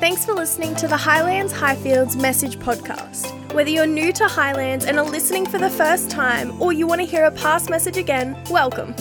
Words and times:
Thanks 0.00 0.24
for 0.24 0.32
listening 0.32 0.76
to 0.76 0.86
the 0.86 0.96
Highlands 0.96 1.52
Highfields 1.52 2.14
Message 2.14 2.56
Podcast. 2.60 3.52
Whether 3.52 3.70
you're 3.70 3.84
new 3.84 4.12
to 4.12 4.28
Highlands 4.28 4.84
and 4.84 4.96
are 4.96 5.04
listening 5.04 5.44
for 5.44 5.58
the 5.58 5.68
first 5.68 6.08
time, 6.08 6.62
or 6.62 6.72
you 6.72 6.86
want 6.86 7.00
to 7.00 7.04
hear 7.04 7.24
a 7.24 7.32
past 7.32 7.68
message 7.68 7.96
again, 7.96 8.40
welcome. 8.48 8.94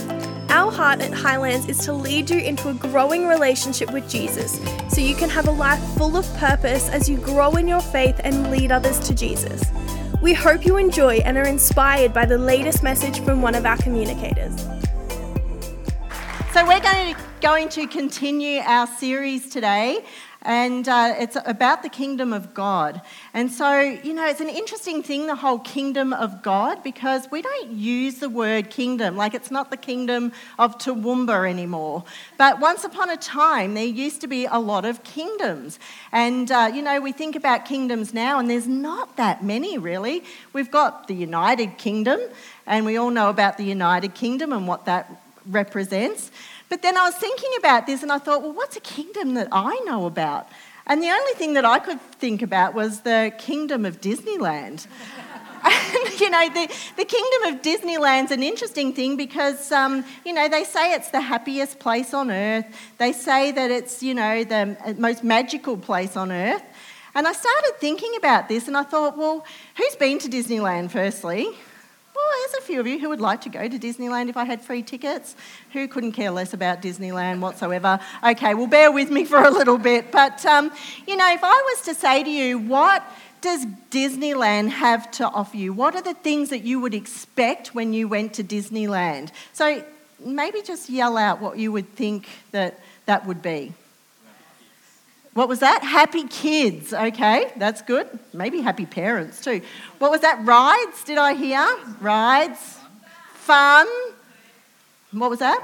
Our 0.50 0.72
heart 0.72 1.02
at 1.02 1.14
Highlands 1.14 1.70
is 1.70 1.78
to 1.86 1.94
lead 1.94 2.32
you 2.32 2.40
into 2.40 2.70
a 2.70 2.74
growing 2.74 3.28
relationship 3.28 3.94
with 3.94 4.10
Jesus 4.10 4.60
so 4.90 5.00
you 5.00 5.14
can 5.14 5.30
have 5.30 5.48
a 5.48 5.52
life 5.52 5.80
full 6.00 6.18
of 6.18 6.26
purpose 6.38 6.90
as 6.90 7.08
you 7.08 7.18
grow 7.18 7.52
in 7.58 7.68
your 7.68 7.82
faith 7.82 8.20
and 8.24 8.50
lead 8.50 8.72
others 8.72 8.98
to 9.02 9.14
Jesus. 9.14 9.62
We 10.20 10.34
hope 10.34 10.66
you 10.66 10.78
enjoy 10.78 11.18
and 11.18 11.38
are 11.38 11.46
inspired 11.46 12.12
by 12.12 12.26
the 12.26 12.40
latest 12.40 12.82
message 12.82 13.20
from 13.20 13.44
one 13.44 13.54
of 13.54 13.68
our 13.68 13.78
communicators. 13.78 14.60
So, 16.54 16.66
we're 16.66 16.82
going 16.82 17.14
to, 17.14 17.22
going 17.40 17.70
to 17.70 17.86
continue 17.86 18.62
our 18.62 18.88
series 18.88 19.48
today 19.48 20.04
and 20.42 20.88
uh, 20.88 21.16
it's 21.18 21.38
about 21.46 21.84
the 21.84 21.90
kingdom 21.90 22.32
of 22.32 22.54
God. 22.54 23.02
And 23.34 23.52
so, 23.52 23.80
you 23.80 24.14
know, 24.14 24.26
it's 24.28 24.42
an 24.42 24.50
interesting 24.50 25.04
thing, 25.04 25.28
the 25.28 25.36
whole 25.36 25.60
kingdom 25.60 26.14
of 26.14 26.42
God, 26.42 26.84
because 26.84 27.28
we 27.32 27.42
don't 27.42 27.72
use 27.72 28.20
the 28.20 28.30
word 28.30 28.70
kingdom, 28.70 29.18
like 29.18 29.34
it's 29.34 29.52
not 29.52 29.72
the 29.72 29.78
kingdom 29.78 30.32
of 30.58 30.78
Toowoomba 30.78 31.50
anymore. 31.50 32.04
But 32.38 32.60
once 32.60 32.84
upon 32.84 33.10
a 33.10 33.18
time, 33.18 33.74
there 33.74 33.86
used 33.86 34.22
to 34.22 34.28
be 34.28 34.46
a 34.46 34.60
lot 34.60 34.86
of 34.86 35.04
kingdoms. 35.04 35.80
And, 36.12 36.52
uh, 36.52 36.72
you 36.74 36.82
know, 36.82 37.02
we 37.02 37.12
think 37.12 37.36
about 37.36 37.66
kingdoms 37.66 38.14
now, 38.14 38.40
and 38.40 38.50
there's 38.50 38.68
not 38.68 39.18
that 39.18 39.44
many 39.44 39.78
really. 39.78 40.24
We've 40.54 40.72
got 40.72 41.08
the 41.08 41.16
United 41.16 41.78
Kingdom, 41.78 42.20
and 42.66 42.86
we 42.86 42.98
all 42.98 43.10
know 43.10 43.30
about 43.30 43.58
the 43.58 43.66
United 43.66 44.14
Kingdom 44.14 44.54
and 44.54 44.68
what 44.68 44.86
that 44.86 45.24
represents. 45.46 46.32
But 46.70 46.82
then 46.82 46.98
I 46.98 47.04
was 47.04 47.16
thinking 47.16 47.52
about 47.58 47.88
this 47.88 48.04
and 48.04 48.12
I 48.12 48.18
thought, 48.18 48.42
well, 48.42 48.54
what's 48.54 48.76
a 48.76 48.82
kingdom 48.82 49.36
that 49.36 49.48
I 49.52 49.80
know 49.86 50.06
about? 50.06 50.50
And 50.86 51.02
the 51.02 51.10
only 51.10 51.34
thing 51.34 51.54
that 51.54 51.66
I 51.66 51.80
could 51.80 52.00
think 52.14 52.42
about 52.42 52.74
was 52.74 53.02
the 53.02 53.34
kingdom 53.38 53.86
of 53.86 54.00
Disneyland. 54.00 54.88
and, 55.64 56.20
you 56.20 56.30
know, 56.30 56.50
the, 56.50 56.74
the 56.96 57.06
kingdom 57.06 57.54
of 57.54 57.62
Disneyland's 57.62 58.32
an 58.32 58.44
interesting 58.44 58.94
thing 58.94 59.18
because, 59.18 59.72
um, 59.72 60.06
you 60.26 60.34
know, 60.34 60.48
they 60.48 60.64
say 60.64 60.94
it's 60.94 61.12
the 61.12 61.22
happiest 61.22 61.80
place 61.80 62.14
on 62.14 62.32
earth. 62.32 62.66
They 62.98 63.12
say 63.12 63.52
that 63.52 63.72
it's, 63.72 64.02
you 64.02 64.14
know, 64.14 64.44
the 64.44 64.96
most 64.98 65.24
magical 65.24 65.78
place 65.78 66.16
on 66.16 66.32
earth. 66.32 66.64
And 67.16 67.28
I 67.28 67.34
started 67.34 67.74
thinking 67.80 68.14
about 68.18 68.48
this 68.48 68.68
and 68.68 68.78
I 68.78 68.84
thought, 68.84 69.18
well, 69.18 69.46
who's 69.76 69.96
been 69.96 70.20
to 70.20 70.30
Disneyland, 70.30 70.92
firstly? 70.92 71.50
Well, 72.18 72.26
there's 72.40 72.64
a 72.64 72.66
few 72.66 72.80
of 72.80 72.88
you 72.88 72.98
who 72.98 73.10
would 73.10 73.22
like 73.22 73.42
to 73.42 73.50
go 73.50 73.68
to 73.68 73.78
Disneyland 73.78 74.28
if 74.28 74.38
I 74.38 74.44
had 74.44 74.60
free 74.60 74.82
tickets. 74.82 75.36
Who 75.74 75.88
couldn't 75.88 76.14
care 76.14 76.32
less 76.32 76.52
about 76.52 76.82
Disneyland 76.82 77.42
whatsoever? 77.42 78.00
Okay, 78.24 78.56
well, 78.56 78.66
bear 78.66 78.92
with 78.92 79.12
me 79.12 79.24
for 79.32 79.38
a 79.38 79.52
little 79.52 79.78
bit. 79.78 80.12
But, 80.12 80.44
um, 80.44 80.72
you 81.06 81.16
know, 81.16 81.32
if 81.32 81.44
I 81.44 81.76
was 81.76 81.82
to 81.84 81.94
say 81.94 82.24
to 82.24 82.30
you, 82.30 82.58
what 82.58 83.04
does 83.42 83.68
Disneyland 83.92 84.70
have 84.70 85.12
to 85.12 85.28
offer 85.28 85.58
you? 85.58 85.74
What 85.74 85.94
are 85.94 86.02
the 86.02 86.16
things 86.16 86.50
that 86.50 86.64
you 86.64 86.80
would 86.80 86.96
expect 86.96 87.76
when 87.76 87.94
you 87.94 88.08
went 88.08 88.34
to 88.34 88.44
Disneyland? 88.44 89.30
So 89.54 89.84
maybe 90.20 90.64
just 90.64 90.90
yell 90.90 91.18
out 91.18 91.40
what 91.40 91.60
you 91.60 91.72
would 91.72 91.94
think 91.94 92.28
that 92.50 92.80
that 93.06 93.28
would 93.28 93.44
be. 93.44 93.74
What 95.38 95.48
was 95.48 95.60
that? 95.60 95.84
Happy 95.84 96.24
kids. 96.24 96.96
Okay, 96.96 97.52
that's 97.58 97.84
good. 97.84 98.08
Maybe 98.34 98.60
happy 98.60 98.88
parents 98.88 99.40
too. 99.40 99.62
What 100.00 100.10
was 100.10 100.22
that? 100.22 100.44
Rides, 100.44 101.04
did 101.04 101.20
I 101.20 101.36
hear? 101.36 101.64
Rides. 102.02 102.80
Fun. 103.36 103.86
What 105.12 105.30
was 105.30 105.38
that? 105.38 105.64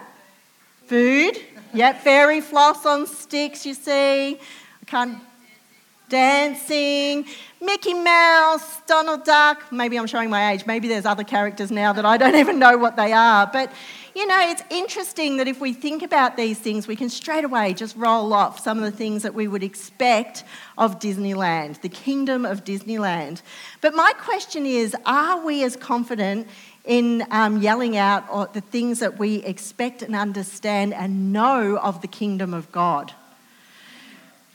Food. 0.85 1.39
Yep, 1.73 2.01
fairy 2.01 2.39
floss 2.39 2.85
on 2.85 3.07
sticks, 3.07 3.65
you 3.65 3.73
see. 3.73 4.35
I 4.35 4.85
can't. 4.85 5.17
Dancing. 6.07 7.25
Mickey 7.59 7.95
Mouse, 7.95 8.79
Donald 8.81 9.23
Duck. 9.23 9.71
Maybe 9.71 9.97
I'm 9.97 10.05
showing 10.05 10.29
my 10.29 10.51
age. 10.51 10.67
Maybe 10.67 10.87
there's 10.87 11.07
other 11.07 11.23
characters 11.23 11.71
now 11.71 11.93
that 11.93 12.05
I 12.05 12.17
don't 12.17 12.35
even 12.43 12.59
know 12.59 12.77
what 12.77 12.95
they 12.95 13.11
are. 13.11 13.49
But 13.51 13.71
you 14.15 14.27
know, 14.27 14.39
it's 14.47 14.61
interesting 14.69 15.37
that 15.37 15.47
if 15.47 15.59
we 15.59 15.73
think 15.73 16.03
about 16.03 16.37
these 16.37 16.59
things, 16.59 16.87
we 16.87 16.95
can 16.95 17.09
straight 17.09 17.43
away 17.43 17.73
just 17.73 17.95
roll 17.95 18.31
off 18.31 18.59
some 18.59 18.77
of 18.77 18.83
the 18.83 18.95
things 18.95 19.23
that 19.23 19.33
we 19.33 19.47
would 19.47 19.63
expect 19.63 20.43
of 20.77 20.99
Disneyland, 20.99 21.81
the 21.81 21.89
kingdom 21.89 22.45
of 22.45 22.63
Disneyland. 22.63 23.41
But 23.81 23.95
my 23.95 24.13
question 24.19 24.67
is 24.67 24.95
are 25.05 25.43
we 25.43 25.63
as 25.63 25.75
confident 25.75 26.47
in 26.85 27.25
um, 27.31 27.61
yelling 27.61 27.97
out 27.97 28.53
the 28.53 28.61
things 28.61 28.99
that 28.99 29.17
we 29.17 29.37
expect 29.37 30.03
and 30.03 30.15
understand 30.15 30.93
and 30.93 31.33
know 31.33 31.77
of 31.77 32.01
the 32.01 32.07
kingdom 32.07 32.53
of 32.53 32.71
God? 32.71 33.13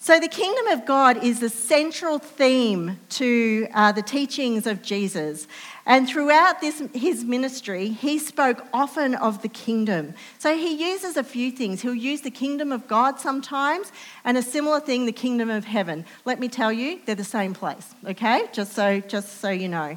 So, 0.00 0.20
the 0.20 0.28
kingdom 0.28 0.68
of 0.68 0.86
God 0.86 1.22
is 1.24 1.40
the 1.40 1.50
central 1.50 2.20
theme 2.20 2.98
to 3.10 3.66
uh, 3.74 3.90
the 3.90 4.00
teachings 4.00 4.66
of 4.66 4.80
Jesus. 4.80 5.48
And 5.88 6.06
throughout 6.06 6.60
this, 6.60 6.82
his 6.92 7.24
ministry, 7.24 7.88
he 7.88 8.18
spoke 8.18 8.64
often 8.74 9.14
of 9.14 9.40
the 9.40 9.48
kingdom. 9.48 10.12
So 10.38 10.54
he 10.54 10.90
uses 10.90 11.16
a 11.16 11.24
few 11.24 11.50
things. 11.50 11.80
He'll 11.80 11.94
use 11.94 12.20
the 12.20 12.30
kingdom 12.30 12.72
of 12.72 12.86
God 12.86 13.18
sometimes, 13.18 13.90
and 14.22 14.36
a 14.36 14.42
similar 14.42 14.80
thing, 14.80 15.06
the 15.06 15.12
kingdom 15.12 15.48
of 15.48 15.64
heaven. 15.64 16.04
Let 16.26 16.40
me 16.40 16.48
tell 16.48 16.70
you, 16.70 17.00
they're 17.06 17.14
the 17.14 17.24
same 17.24 17.54
place, 17.54 17.94
okay? 18.06 18.48
Just 18.52 18.74
so, 18.74 19.00
just 19.00 19.40
so 19.40 19.48
you 19.48 19.68
know. 19.68 19.96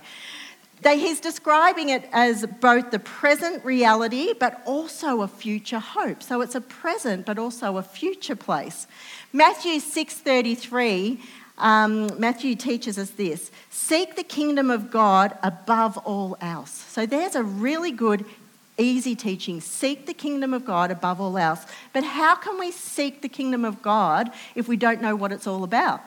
He's 0.83 1.19
describing 1.19 1.89
it 1.89 2.09
as 2.11 2.45
both 2.59 2.89
the 2.89 2.97
present 2.97 3.63
reality 3.63 4.33
but 4.33 4.63
also 4.65 5.21
a 5.21 5.27
future 5.27 5.77
hope. 5.77 6.23
So 6.23 6.41
it's 6.41 6.55
a 6.55 6.61
present 6.61 7.25
but 7.25 7.37
also 7.37 7.77
a 7.77 7.83
future 7.83 8.35
place. 8.35 8.87
Matthew 9.31 9.79
6:33 9.79 11.19
um, 11.57 12.19
Matthew 12.19 12.55
teaches 12.55 12.97
us 12.97 13.11
this 13.11 13.51
seek 13.69 14.15
the 14.15 14.23
kingdom 14.23 14.69
of 14.69 14.91
God 14.91 15.37
above 15.43 15.97
all 15.99 16.37
else. 16.41 16.71
So 16.71 17.05
there's 17.05 17.35
a 17.35 17.43
really 17.43 17.91
good, 17.91 18.25
easy 18.77 19.15
teaching. 19.15 19.61
Seek 19.61 20.05
the 20.05 20.13
kingdom 20.13 20.53
of 20.53 20.65
God 20.65 20.91
above 20.91 21.21
all 21.21 21.37
else. 21.37 21.65
But 21.93 22.03
how 22.03 22.35
can 22.35 22.59
we 22.59 22.71
seek 22.71 23.21
the 23.21 23.29
kingdom 23.29 23.65
of 23.65 23.81
God 23.81 24.31
if 24.55 24.67
we 24.67 24.77
don't 24.77 25.01
know 25.01 25.15
what 25.15 25.31
it's 25.31 25.47
all 25.47 25.63
about? 25.63 26.01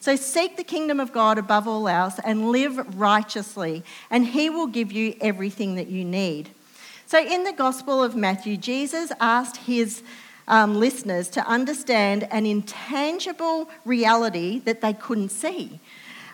So 0.00 0.14
seek 0.14 0.56
the 0.56 0.64
kingdom 0.64 1.00
of 1.00 1.12
God 1.12 1.38
above 1.38 1.66
all 1.66 1.88
else 1.88 2.20
and 2.24 2.50
live 2.50 2.98
righteously, 3.00 3.82
and 4.10 4.26
He 4.26 4.48
will 4.48 4.68
give 4.68 4.92
you 4.92 5.16
everything 5.20 5.74
that 5.74 5.88
you 5.88 6.04
need. 6.04 6.50
So 7.08 7.18
in 7.18 7.44
the 7.44 7.54
Gospel 7.54 8.04
of 8.04 8.14
Matthew, 8.14 8.58
Jesus 8.58 9.10
asked 9.18 9.56
his 9.56 10.02
um, 10.48 10.80
listeners 10.80 11.28
to 11.28 11.46
understand 11.46 12.26
an 12.32 12.44
intangible 12.44 13.70
reality 13.84 14.58
that 14.60 14.80
they 14.80 14.92
couldn't 14.92 15.28
see 15.28 15.78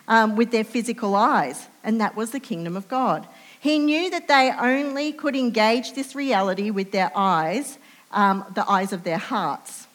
um, 0.08 0.36
with 0.36 0.50
their 0.50 0.64
physical 0.64 1.14
eyes, 1.14 1.68
and 1.82 2.00
that 2.00 2.16
was 2.16 2.30
the 2.30 2.40
kingdom 2.40 2.76
of 2.76 2.88
God. 2.88 3.28
He 3.60 3.78
knew 3.78 4.10
that 4.10 4.28
they 4.28 4.52
only 4.58 5.12
could 5.12 5.36
engage 5.36 5.94
this 5.94 6.14
reality 6.14 6.70
with 6.70 6.92
their 6.92 7.10
eyes, 7.14 7.78
um, 8.12 8.44
the 8.54 8.68
eyes 8.70 8.92
of 8.92 9.04
their 9.04 9.18
hearts. 9.18 9.86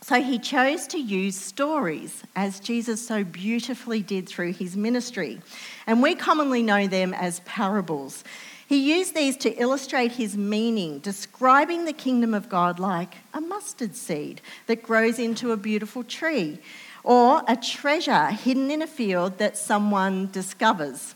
So 0.00 0.20
he 0.22 0.38
chose 0.38 0.86
to 0.88 0.98
use 0.98 1.34
stories, 1.34 2.22
as 2.36 2.60
Jesus 2.60 3.06
so 3.06 3.24
beautifully 3.24 4.02
did 4.02 4.28
through 4.28 4.52
his 4.52 4.76
ministry. 4.76 5.40
And 5.86 6.02
we 6.02 6.14
commonly 6.14 6.62
know 6.62 6.86
them 6.86 7.14
as 7.14 7.40
parables. 7.40 8.22
He 8.66 8.96
used 8.96 9.14
these 9.14 9.36
to 9.38 9.50
illustrate 9.60 10.12
his 10.12 10.36
meaning, 10.36 10.98
describing 11.00 11.84
the 11.84 11.92
kingdom 11.92 12.32
of 12.32 12.48
God 12.48 12.78
like 12.78 13.16
a 13.32 13.40
mustard 13.40 13.94
seed 13.94 14.40
that 14.66 14.82
grows 14.82 15.18
into 15.18 15.52
a 15.52 15.56
beautiful 15.56 16.02
tree, 16.02 16.58
or 17.02 17.42
a 17.46 17.56
treasure 17.56 18.28
hidden 18.28 18.70
in 18.70 18.80
a 18.80 18.86
field 18.86 19.38
that 19.38 19.58
someone 19.58 20.30
discovers. 20.32 21.14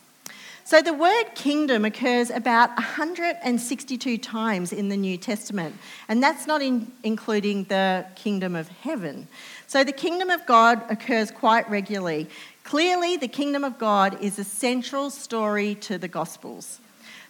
So 0.64 0.82
the 0.82 0.92
word 0.92 1.34
kingdom 1.34 1.87
occurs 1.87 2.28
about 2.28 2.69
162 2.76 4.19
times 4.19 4.70
in 4.70 4.91
the 4.91 4.98
New 4.98 5.16
Testament, 5.16 5.75
and 6.08 6.22
that's 6.22 6.47
not 6.47 6.60
in, 6.60 6.92
including 7.03 7.64
the 7.64 8.04
kingdom 8.16 8.54
of 8.54 8.69
heaven. 8.69 9.28
So 9.67 9.82
the 9.82 9.93
kingdom 9.93 10.28
of 10.28 10.44
God 10.44 10.82
occurs 10.90 11.31
quite 11.31 11.70
regularly. 11.70 12.28
Clearly, 12.64 13.17
the 13.17 13.28
kingdom 13.28 13.64
of 13.64 13.78
God 13.78 14.22
is 14.22 14.38
a 14.38 14.44
central 14.44 15.08
story 15.08 15.75
to 15.76 15.96
the 15.96 16.08
Gospels. 16.08 16.81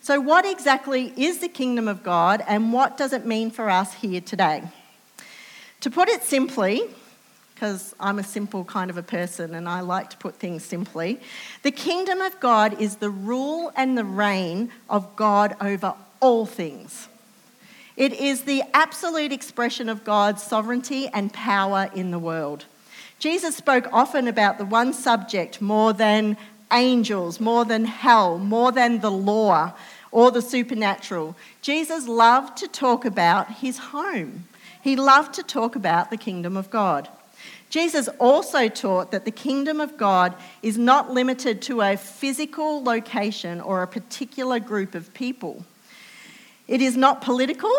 So, 0.08 0.18
what 0.18 0.46
exactly 0.46 1.12
is 1.18 1.40
the 1.40 1.48
kingdom 1.48 1.86
of 1.86 2.02
God 2.02 2.42
and 2.48 2.72
what 2.72 2.96
does 2.96 3.12
it 3.12 3.26
mean 3.26 3.50
for 3.50 3.68
us 3.68 3.92
here 3.92 4.22
today? 4.22 4.62
To 5.82 5.90
put 5.90 6.08
it 6.08 6.22
simply, 6.22 6.80
because 7.54 7.94
I'm 8.00 8.18
a 8.18 8.22
simple 8.22 8.64
kind 8.64 8.88
of 8.88 8.96
a 8.96 9.02
person 9.02 9.54
and 9.54 9.68
I 9.68 9.80
like 9.80 10.08
to 10.08 10.16
put 10.16 10.36
things 10.36 10.64
simply, 10.64 11.20
the 11.62 11.70
kingdom 11.70 12.22
of 12.22 12.40
God 12.40 12.80
is 12.80 12.96
the 12.96 13.10
rule 13.10 13.70
and 13.76 13.98
the 13.98 14.04
reign 14.04 14.70
of 14.88 15.14
God 15.14 15.54
over 15.60 15.92
all 16.20 16.46
things. 16.46 17.08
It 17.94 18.14
is 18.14 18.44
the 18.44 18.62
absolute 18.72 19.30
expression 19.30 19.90
of 19.90 20.04
God's 20.04 20.42
sovereignty 20.42 21.08
and 21.08 21.30
power 21.34 21.90
in 21.94 22.12
the 22.12 22.18
world. 22.18 22.64
Jesus 23.18 23.56
spoke 23.56 23.86
often 23.92 24.26
about 24.26 24.56
the 24.56 24.64
one 24.64 24.94
subject 24.94 25.60
more 25.60 25.92
than 25.92 26.38
angels, 26.72 27.40
more 27.40 27.66
than 27.66 27.84
hell, 27.84 28.38
more 28.38 28.72
than 28.72 29.00
the 29.00 29.10
law 29.10 29.74
or 30.10 30.30
the 30.30 30.42
supernatural. 30.42 31.36
Jesus 31.62 32.08
loved 32.08 32.56
to 32.58 32.68
talk 32.68 33.04
about 33.04 33.50
his 33.54 33.78
home, 33.78 34.44
he 34.82 34.96
loved 34.96 35.34
to 35.34 35.42
talk 35.42 35.76
about 35.76 36.10
the 36.10 36.16
kingdom 36.16 36.56
of 36.56 36.70
God. 36.70 37.08
Jesus 37.70 38.08
also 38.18 38.68
taught 38.68 39.10
that 39.10 39.26
the 39.26 39.30
kingdom 39.30 39.80
of 39.80 39.98
God 39.98 40.34
is 40.62 40.78
not 40.78 41.12
limited 41.12 41.60
to 41.62 41.82
a 41.82 41.96
physical 41.96 42.82
location 42.82 43.60
or 43.60 43.82
a 43.82 43.86
particular 43.86 44.58
group 44.58 44.94
of 44.94 45.12
people. 45.12 45.64
It 46.66 46.80
is 46.80 46.96
not 46.96 47.20
political, 47.20 47.72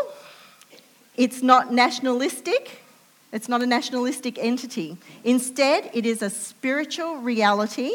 it's 1.18 1.42
not 1.42 1.74
nationalistic, 1.74 2.84
it's 3.32 3.50
not 3.50 3.62
a 3.62 3.68
nationalistic 3.68 4.38
entity. 4.40 4.98
Instead, 5.24 5.90
it 5.94 6.06
is 6.06 6.22
a 6.22 6.30
spiritual 6.30 7.18
reality 7.18 7.92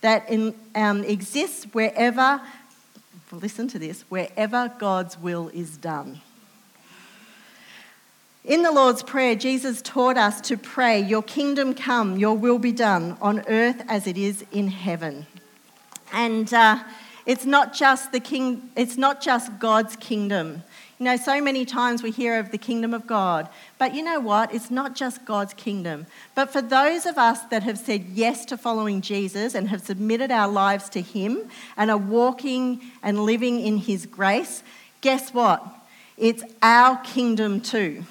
that 0.00 0.28
in, 0.30 0.54
um, 0.74 1.04
exists 1.04 1.64
wherever, 1.72 2.40
listen 3.36 3.68
to 3.68 3.78
this, 3.78 4.02
wherever 4.08 4.72
God's 4.78 5.18
will 5.18 5.48
is 5.48 5.76
done. 5.76 6.20
In 8.44 8.62
the 8.62 8.72
Lord's 8.72 9.02
Prayer, 9.02 9.34
Jesus 9.34 9.82
taught 9.82 10.16
us 10.16 10.40
to 10.42 10.56
pray, 10.56 11.00
Your 11.00 11.22
kingdom 11.22 11.74
come, 11.74 12.16
your 12.16 12.34
will 12.34 12.58
be 12.58 12.72
done 12.72 13.18
on 13.20 13.44
earth 13.46 13.82
as 13.88 14.06
it 14.06 14.16
is 14.16 14.44
in 14.52 14.68
heaven. 14.68 15.26
And 16.12 16.52
uh, 16.54 16.82
it's 17.26 17.44
not 17.44 17.74
just 17.74 18.10
the 18.10 18.20
king, 18.20 18.70
it's 18.74 18.96
not 18.96 19.20
just 19.20 19.58
God's 19.58 19.96
kingdom. 19.96 20.62
You 20.98 21.04
know, 21.04 21.16
so 21.16 21.42
many 21.42 21.66
times 21.66 22.02
we 22.02 22.10
hear 22.10 22.38
of 22.38 22.50
the 22.50 22.58
kingdom 22.58 22.94
of 22.94 23.06
God, 23.06 23.48
but 23.78 23.94
you 23.94 24.02
know 24.02 24.18
what? 24.18 24.52
It's 24.52 24.70
not 24.70 24.96
just 24.96 25.24
God's 25.24 25.54
kingdom. 25.54 26.06
But 26.34 26.52
for 26.52 26.60
those 26.60 27.06
of 27.06 27.16
us 27.16 27.40
that 27.44 27.62
have 27.62 27.78
said 27.78 28.06
yes 28.12 28.44
to 28.46 28.56
following 28.56 29.00
Jesus 29.00 29.54
and 29.54 29.68
have 29.68 29.82
submitted 29.82 30.30
our 30.30 30.48
lives 30.48 30.88
to 30.90 31.00
Him 31.00 31.48
and 31.76 31.90
are 31.90 31.96
walking 31.96 32.80
and 33.02 33.24
living 33.24 33.60
in 33.60 33.78
His 33.78 34.04
grace, 34.04 34.64
guess 35.00 35.32
what? 35.32 35.64
It's 36.16 36.42
our 36.60 36.96
kingdom 36.98 37.60
too. 37.60 38.04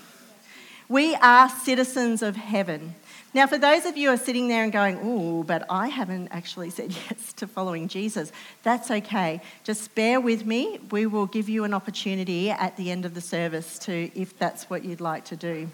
We 0.90 1.16
are 1.16 1.50
citizens 1.50 2.22
of 2.22 2.38
heaven. 2.38 2.96
Now, 3.34 3.46
for 3.46 3.58
those 3.58 3.86
of 3.86 3.98
you 3.98 4.08
who 4.08 4.14
are 4.16 4.18
sitting 4.18 4.48
there 4.48 4.64
and 4.64 4.72
going, 4.72 5.00
oh, 5.04 5.44
but 5.44 5.66
I 5.70 5.90
haven't 5.90 6.30
actually 6.30 6.70
said 6.70 6.92
yes 7.10 7.34
to 7.34 7.48
following 7.48 7.90
Jesus, 7.90 8.32
that's 8.64 8.90
okay. 8.90 9.42
Just 9.64 9.94
bear 9.96 10.22
with 10.22 10.46
me. 10.46 10.80
We 10.92 11.06
will 11.06 11.26
give 11.26 11.50
you 11.50 11.66
an 11.66 11.74
opportunity 11.74 12.50
at 12.50 12.78
the 12.78 12.90
end 12.90 13.06
of 13.06 13.14
the 13.14 13.22
service 13.22 13.78
to, 13.80 14.10
if 14.16 14.38
that's 14.40 14.70
what 14.70 14.86
you'd 14.86 15.02
like 15.02 15.26
to 15.26 15.36
do. 15.36 15.70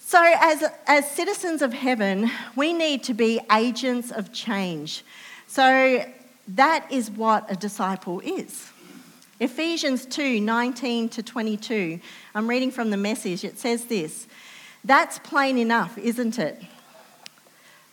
So, 0.00 0.20
as, 0.20 0.64
as 0.86 1.08
citizens 1.10 1.62
of 1.62 1.72
heaven, 1.72 2.30
we 2.56 2.72
need 2.72 3.04
to 3.04 3.14
be 3.14 3.38
agents 3.52 4.10
of 4.10 4.32
change. 4.32 5.04
So, 5.46 6.04
that 6.48 6.90
is 6.90 7.10
what 7.10 7.48
a 7.48 7.54
disciple 7.54 8.20
is. 8.20 8.70
Ephesians 9.40 10.04
2 10.04 10.38
19 10.42 11.08
to 11.08 11.22
22. 11.22 11.98
I'm 12.34 12.46
reading 12.46 12.70
from 12.70 12.90
the 12.90 12.98
message. 12.98 13.42
It 13.42 13.58
says 13.58 13.86
this 13.86 14.28
That's 14.84 15.18
plain 15.18 15.56
enough, 15.56 15.96
isn't 15.96 16.38
it? 16.38 16.62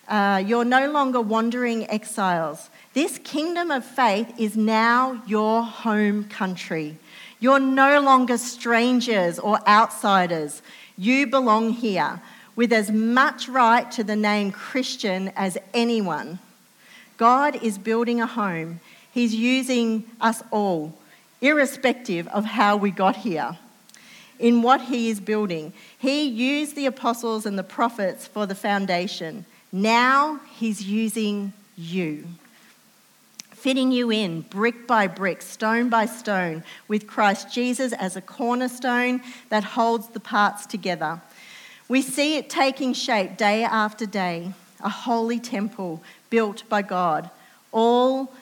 Uh, 0.10 0.44
you're 0.46 0.66
no 0.66 0.92
longer 0.92 1.22
wandering 1.22 1.90
exiles. 1.90 2.70
This 2.94 3.18
kingdom 3.24 3.72
of 3.72 3.86
faith 3.86 4.34
is 4.38 4.58
now 4.58 5.22
your 5.26 5.64
home 5.64 6.26
country. 6.26 6.98
You're 7.40 7.60
no 7.60 8.02
longer 8.02 8.38
strangers 8.38 9.40
or 9.40 9.66
outsiders. 9.68 10.62
You 10.98 11.28
belong 11.28 11.70
here 11.72 12.22
with 12.58 12.74
as 12.74 12.92
much 12.92 13.48
right 13.48 13.90
to 13.92 14.04
the 14.04 14.16
name 14.16 14.52
Christian 14.52 15.32
as 15.36 15.58
anyone. 15.74 16.40
God 17.16 17.64
is 17.64 17.78
building 17.78 18.20
a 18.20 18.28
home, 18.28 18.82
He's 19.14 19.34
using 19.34 20.04
us 20.20 20.44
all 20.52 20.97
irrespective 21.42 22.28
of 22.30 22.45
how 22.45 22.75
we 22.78 22.92
got 22.92 23.18
here, 23.18 23.57
in 24.39 24.62
what 24.62 24.81
he 24.81 25.10
is 25.10 25.19
building. 25.19 25.74
He 25.98 26.24
used 26.24 26.75
the 26.75 26.86
apostles 26.86 27.45
and 27.45 27.57
the 27.57 27.63
prophets 27.63 28.28
for 28.28 28.45
the 28.45 28.56
foundation. 28.56 29.45
Now 29.72 30.39
he's 30.51 30.84
using 30.84 31.54
you, 31.75 32.28
fitting 33.51 33.92
you 33.92 34.12
in 34.12 34.42
brick 34.42 34.88
by 34.88 35.07
brick, 35.07 35.42
stone 35.42 35.89
by 35.89 36.06
stone, 36.06 36.63
with 36.88 37.07
Christ 37.07 37.51
Jesus 37.51 37.94
as 37.94 38.16
a 38.16 38.22
cornerstone 38.22 39.22
that 39.50 39.63
holds 39.63 40.10
the 40.10 40.19
parts 40.19 40.66
together. 40.66 41.22
We 41.90 42.01
see 42.01 42.38
it 42.38 42.50
taking 42.50 42.94
shape 42.94 43.38
day 43.38 43.63
after 43.63 44.06
day, 44.06 44.54
a 44.83 44.90
holy 44.90 45.40
temple 45.40 46.04
built 46.30 46.68
by 46.69 46.81
God, 46.81 47.30
all 47.72 48.33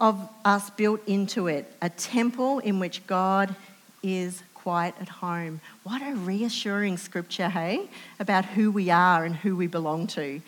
of 0.00 0.28
us 0.44 0.70
built 0.70 1.00
into 1.06 1.46
it, 1.46 1.70
a 1.82 1.90
temple 1.90 2.58
in 2.60 2.80
which 2.80 3.06
God 3.06 3.54
is 4.02 4.42
quite 4.54 4.94
at 5.00 5.08
home. 5.08 5.60
What 5.84 6.02
a 6.02 6.14
reassuring 6.14 6.96
scripture, 6.96 7.48
hey, 7.48 7.88
about 8.18 8.44
who 8.44 8.70
we 8.70 8.90
are 8.90 9.24
and 9.24 9.36
who 9.36 9.56
we 9.56 9.66
belong 9.66 10.06
to. 10.08 10.40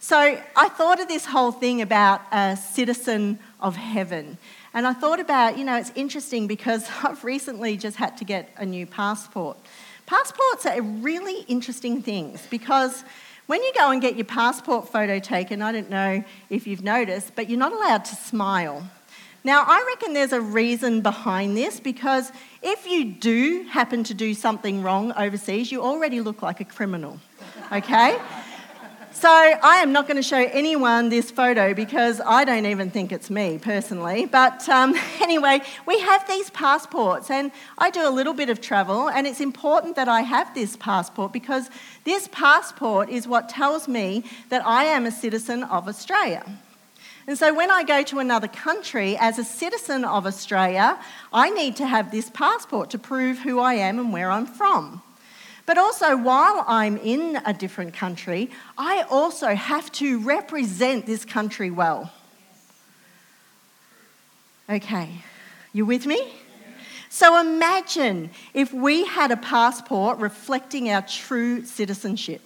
So 0.00 0.38
I 0.54 0.68
thought 0.68 1.00
of 1.00 1.08
this 1.08 1.24
whole 1.24 1.52
thing 1.52 1.80
about 1.80 2.20
a 2.30 2.56
citizen 2.56 3.38
of 3.60 3.76
heaven. 3.76 4.36
And 4.74 4.86
I 4.86 4.92
thought 4.92 5.20
about, 5.20 5.56
you 5.56 5.64
know, 5.64 5.76
it's 5.76 5.92
interesting 5.94 6.46
because 6.46 6.86
I've 7.02 7.24
recently 7.24 7.76
just 7.76 7.96
had 7.96 8.16
to 8.18 8.24
get 8.24 8.50
a 8.58 8.66
new 8.66 8.86
passport. 8.86 9.56
Passports 10.06 10.66
are 10.66 10.82
really 10.82 11.42
interesting 11.48 12.02
things 12.02 12.46
because 12.50 13.04
when 13.46 13.62
you 13.62 13.72
go 13.74 13.90
and 13.90 14.00
get 14.00 14.16
your 14.16 14.24
passport 14.24 14.88
photo 14.88 15.18
taken, 15.18 15.60
I 15.60 15.72
don't 15.72 15.90
know 15.90 16.24
if 16.48 16.66
you've 16.66 16.82
noticed, 16.82 17.34
but 17.34 17.50
you're 17.50 17.58
not 17.58 17.72
allowed 17.72 18.04
to 18.06 18.16
smile. 18.16 18.88
Now, 19.46 19.62
I 19.66 19.84
reckon 19.86 20.14
there's 20.14 20.32
a 20.32 20.40
reason 20.40 21.02
behind 21.02 21.54
this 21.54 21.78
because 21.78 22.32
if 22.62 22.86
you 22.86 23.04
do 23.04 23.66
happen 23.68 24.02
to 24.04 24.14
do 24.14 24.32
something 24.32 24.82
wrong 24.82 25.12
overseas, 25.18 25.70
you 25.70 25.82
already 25.82 26.22
look 26.22 26.40
like 26.40 26.60
a 26.60 26.64
criminal, 26.64 27.20
okay? 27.70 28.18
So 29.14 29.28
I 29.28 29.76
am 29.76 29.92
not 29.92 30.08
going 30.08 30.16
to 30.16 30.22
show 30.22 30.36
anyone 30.36 31.08
this 31.08 31.30
photo 31.30 31.72
because 31.72 32.20
I 32.20 32.44
don't 32.44 32.66
even 32.66 32.90
think 32.90 33.12
it's 33.12 33.30
me 33.30 33.58
personally. 33.58 34.26
But 34.26 34.68
um, 34.68 34.94
anyway, 35.20 35.60
we 35.86 36.00
have 36.00 36.26
these 36.26 36.50
passports, 36.50 37.30
and 37.30 37.52
I 37.78 37.90
do 37.90 38.06
a 38.06 38.10
little 38.10 38.34
bit 38.34 38.50
of 38.50 38.60
travel, 38.60 39.08
and 39.08 39.26
it's 39.26 39.40
important 39.40 39.94
that 39.96 40.08
I 40.08 40.22
have 40.22 40.52
this 40.54 40.76
passport 40.76 41.32
because 41.32 41.70
this 42.02 42.28
passport 42.32 43.08
is 43.08 43.28
what 43.28 43.48
tells 43.48 43.86
me 43.86 44.24
that 44.48 44.66
I 44.66 44.84
am 44.84 45.06
a 45.06 45.12
citizen 45.12 45.62
of 45.62 45.86
Australia. 45.86 46.44
And 47.28 47.38
so 47.38 47.54
when 47.54 47.70
I 47.70 47.84
go 47.84 48.02
to 48.02 48.18
another 48.18 48.48
country 48.48 49.16
as 49.16 49.38
a 49.38 49.44
citizen 49.44 50.04
of 50.04 50.26
Australia, 50.26 50.98
I 51.32 51.50
need 51.50 51.76
to 51.76 51.86
have 51.86 52.10
this 52.10 52.30
passport 52.30 52.90
to 52.90 52.98
prove 52.98 53.38
who 53.38 53.60
I 53.60 53.74
am 53.74 53.98
and 53.98 54.12
where 54.12 54.30
I'm 54.30 54.46
from. 54.46 55.02
But 55.66 55.78
also, 55.78 56.16
while 56.16 56.64
I'm 56.66 56.98
in 56.98 57.40
a 57.46 57.54
different 57.54 57.94
country, 57.94 58.50
I 58.76 59.02
also 59.10 59.54
have 59.54 59.90
to 59.92 60.20
represent 60.20 61.06
this 61.06 61.24
country 61.24 61.70
well. 61.70 62.12
Okay, 64.68 65.10
you 65.72 65.86
with 65.86 66.06
me? 66.06 66.32
So 67.08 67.40
imagine 67.40 68.30
if 68.52 68.72
we 68.72 69.06
had 69.06 69.30
a 69.30 69.36
passport 69.36 70.18
reflecting 70.18 70.90
our 70.90 71.02
true 71.02 71.64
citizenship 71.64 72.42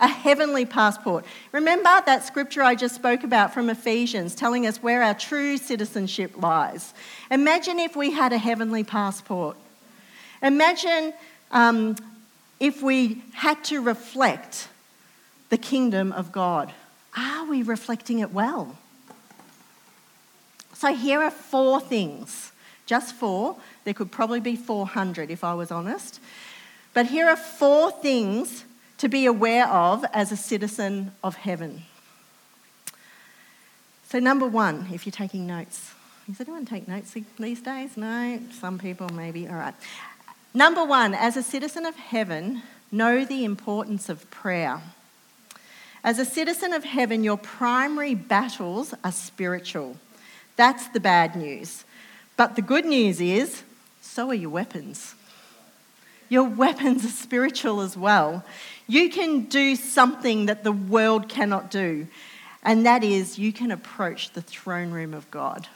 a 0.00 0.08
heavenly 0.08 0.66
passport. 0.66 1.24
Remember 1.52 2.02
that 2.04 2.24
scripture 2.24 2.62
I 2.62 2.74
just 2.74 2.94
spoke 2.94 3.24
about 3.24 3.54
from 3.54 3.70
Ephesians 3.70 4.34
telling 4.34 4.66
us 4.66 4.82
where 4.82 5.02
our 5.02 5.14
true 5.14 5.56
citizenship 5.56 6.32
lies. 6.36 6.94
Imagine 7.30 7.78
if 7.78 7.94
we 7.96 8.10
had 8.10 8.32
a 8.32 8.38
heavenly 8.38 8.84
passport. 8.84 9.56
Imagine 10.42 11.14
um, 11.52 11.96
if 12.60 12.82
we 12.82 13.22
had 13.32 13.62
to 13.64 13.80
reflect 13.80 14.68
the 15.50 15.58
kingdom 15.58 16.12
of 16.12 16.32
God. 16.32 16.72
Are 17.16 17.44
we 17.46 17.62
reflecting 17.62 18.18
it 18.18 18.32
well? 18.32 18.76
So 20.74 20.94
here 20.94 21.22
are 21.22 21.30
four 21.30 21.80
things, 21.80 22.52
just 22.86 23.14
four. 23.14 23.56
There 23.84 23.94
could 23.94 24.10
probably 24.10 24.40
be 24.40 24.56
400 24.56 25.30
if 25.30 25.44
I 25.44 25.54
was 25.54 25.70
honest. 25.70 26.20
But 26.92 27.06
here 27.06 27.28
are 27.28 27.36
four 27.36 27.90
things 27.90 28.64
to 28.98 29.08
be 29.08 29.26
aware 29.26 29.68
of 29.68 30.04
as 30.12 30.32
a 30.32 30.36
citizen 30.36 31.12
of 31.22 31.36
heaven. 31.36 31.82
So, 34.08 34.18
number 34.20 34.46
one, 34.46 34.88
if 34.92 35.06
you're 35.06 35.12
taking 35.12 35.46
notes, 35.46 35.92
does 36.26 36.40
anyone 36.40 36.64
take 36.66 36.86
notes 36.86 37.16
these 37.38 37.60
days? 37.60 37.96
No, 37.96 38.38
some 38.52 38.78
people 38.78 39.08
maybe. 39.10 39.48
All 39.48 39.56
right. 39.56 39.74
Number 40.56 40.84
one, 40.84 41.14
as 41.14 41.36
a 41.36 41.42
citizen 41.42 41.84
of 41.84 41.96
heaven, 41.96 42.62
know 42.92 43.24
the 43.24 43.44
importance 43.44 44.08
of 44.08 44.30
prayer. 44.30 44.80
As 46.04 46.20
a 46.20 46.24
citizen 46.24 46.72
of 46.72 46.84
heaven, 46.84 47.24
your 47.24 47.36
primary 47.36 48.14
battles 48.14 48.94
are 49.02 49.10
spiritual. 49.10 49.96
That's 50.54 50.86
the 50.88 51.00
bad 51.00 51.34
news. 51.34 51.84
But 52.36 52.54
the 52.54 52.62
good 52.62 52.84
news 52.84 53.20
is, 53.20 53.64
so 54.00 54.30
are 54.30 54.34
your 54.34 54.50
weapons. 54.50 55.16
Your 56.28 56.44
weapons 56.44 57.04
are 57.04 57.08
spiritual 57.08 57.80
as 57.80 57.96
well. 57.96 58.44
You 58.86 59.10
can 59.10 59.46
do 59.46 59.74
something 59.74 60.46
that 60.46 60.62
the 60.62 60.72
world 60.72 61.28
cannot 61.28 61.68
do, 61.68 62.06
and 62.62 62.86
that 62.86 63.02
is 63.02 63.40
you 63.40 63.52
can 63.52 63.72
approach 63.72 64.30
the 64.30 64.42
throne 64.42 64.92
room 64.92 65.14
of 65.14 65.28
God. 65.32 65.66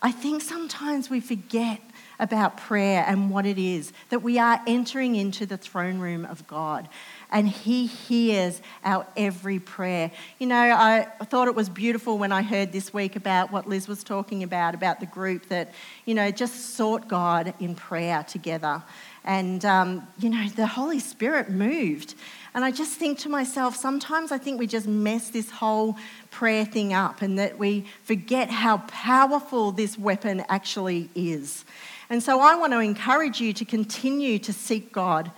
I 0.00 0.12
think 0.12 0.40
sometimes 0.40 1.10
we 1.10 1.20
forget 1.20 1.80
about 2.18 2.56
prayer 2.56 3.04
and 3.06 3.30
what 3.30 3.46
it 3.46 3.58
is 3.58 3.92
that 4.08 4.20
we 4.20 4.38
are 4.38 4.60
entering 4.66 5.16
into 5.16 5.46
the 5.46 5.56
throne 5.56 5.98
room 5.98 6.24
of 6.24 6.46
God 6.46 6.88
and 7.30 7.48
He 7.48 7.86
hears 7.86 8.60
our 8.84 9.06
every 9.16 9.58
prayer. 9.58 10.10
You 10.38 10.46
know, 10.46 10.56
I 10.56 11.06
thought 11.24 11.48
it 11.48 11.54
was 11.54 11.68
beautiful 11.68 12.18
when 12.18 12.32
I 12.32 12.42
heard 12.42 12.72
this 12.72 12.92
week 12.92 13.16
about 13.16 13.52
what 13.52 13.68
Liz 13.68 13.88
was 13.88 14.04
talking 14.04 14.42
about, 14.42 14.74
about 14.74 15.00
the 15.00 15.06
group 15.06 15.48
that, 15.48 15.72
you 16.04 16.14
know, 16.14 16.30
just 16.30 16.76
sought 16.76 17.08
God 17.08 17.54
in 17.60 17.74
prayer 17.74 18.24
together. 18.24 18.82
And, 19.24 19.64
um, 19.64 20.06
you 20.18 20.30
know, 20.30 20.48
the 20.48 20.66
Holy 20.66 21.00
Spirit 21.00 21.50
moved. 21.50 22.14
And 22.56 22.64
I 22.64 22.70
just 22.70 22.94
think 22.94 23.18
to 23.18 23.28
myself, 23.28 23.76
sometimes 23.76 24.32
I 24.32 24.38
think 24.38 24.58
we 24.58 24.66
just 24.66 24.88
mess 24.88 25.28
this 25.28 25.50
whole 25.50 25.98
prayer 26.30 26.64
thing 26.64 26.94
up 26.94 27.20
and 27.20 27.38
that 27.38 27.58
we 27.58 27.84
forget 28.02 28.48
how 28.48 28.78
powerful 28.88 29.72
this 29.72 29.98
weapon 29.98 30.42
actually 30.48 31.10
is. 31.14 31.66
And 32.08 32.22
so 32.22 32.40
I 32.40 32.54
want 32.56 32.72
to 32.72 32.78
encourage 32.78 33.42
you 33.42 33.52
to 33.52 33.66
continue 33.66 34.38
to 34.38 34.54
seek 34.54 34.90
God 34.90 35.30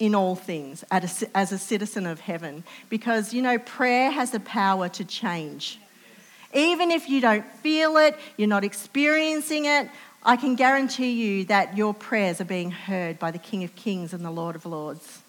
in 0.00 0.16
all 0.16 0.34
things 0.34 0.84
as 0.90 1.52
a 1.52 1.58
citizen 1.58 2.06
of 2.06 2.18
heaven 2.18 2.64
because, 2.88 3.32
you 3.32 3.40
know, 3.40 3.56
prayer 3.58 4.10
has 4.10 4.32
the 4.32 4.40
power 4.40 4.88
to 4.88 5.04
change. 5.04 5.78
Even 6.52 6.90
if 6.90 7.08
you 7.08 7.20
don't 7.20 7.46
feel 7.58 7.98
it, 7.98 8.16
you're 8.36 8.48
not 8.48 8.64
experiencing 8.64 9.66
it, 9.66 9.88
I 10.24 10.34
can 10.34 10.56
guarantee 10.56 11.12
you 11.12 11.44
that 11.44 11.76
your 11.76 11.94
prayers 11.94 12.40
are 12.40 12.44
being 12.44 12.72
heard 12.72 13.20
by 13.20 13.30
the 13.30 13.38
King 13.38 13.62
of 13.62 13.76
Kings 13.76 14.12
and 14.12 14.24
the 14.24 14.30
Lord 14.32 14.56
of 14.56 14.66
Lords. 14.66 15.22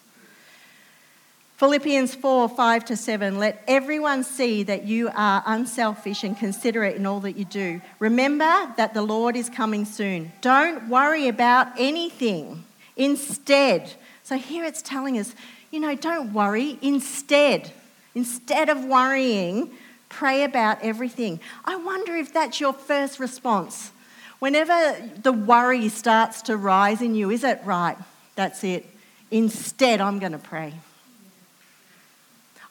Philippians 1.57 2.13
4 2.13 2.49
5 2.49 2.85
to 2.85 2.95
7. 2.95 3.39
Let 3.39 3.63
everyone 3.67 4.23
see 4.23 4.61
that 4.61 4.85
you 4.85 5.09
are 5.15 5.41
unselfish 5.47 6.23
and 6.23 6.37
considerate 6.37 6.95
in 6.95 7.07
all 7.07 7.19
that 7.21 7.35
you 7.35 7.45
do. 7.45 7.81
Remember 7.97 8.71
that 8.77 8.93
the 8.93 9.01
Lord 9.01 9.35
is 9.35 9.49
coming 9.49 9.83
soon. 9.83 10.31
Don't 10.41 10.87
worry 10.87 11.27
about 11.27 11.69
anything. 11.79 12.63
Instead, 12.95 13.91
so 14.21 14.37
here 14.37 14.65
it's 14.65 14.83
telling 14.83 15.17
us, 15.17 15.33
you 15.71 15.79
know, 15.79 15.95
don't 15.95 16.31
worry. 16.31 16.77
Instead, 16.83 17.71
instead 18.13 18.69
of 18.69 18.85
worrying, 18.85 19.71
pray 20.09 20.43
about 20.43 20.83
everything. 20.83 21.39
I 21.65 21.75
wonder 21.77 22.15
if 22.15 22.31
that's 22.31 22.61
your 22.61 22.73
first 22.73 23.19
response. 23.19 23.91
Whenever 24.37 24.95
the 25.23 25.33
worry 25.33 25.89
starts 25.89 26.43
to 26.43 26.55
rise 26.55 27.01
in 27.01 27.15
you, 27.15 27.31
is 27.31 27.43
it 27.43 27.61
right? 27.65 27.97
That's 28.35 28.63
it. 28.63 28.85
Instead, 29.31 30.01
I'm 30.01 30.19
going 30.19 30.33
to 30.33 30.37
pray. 30.37 30.73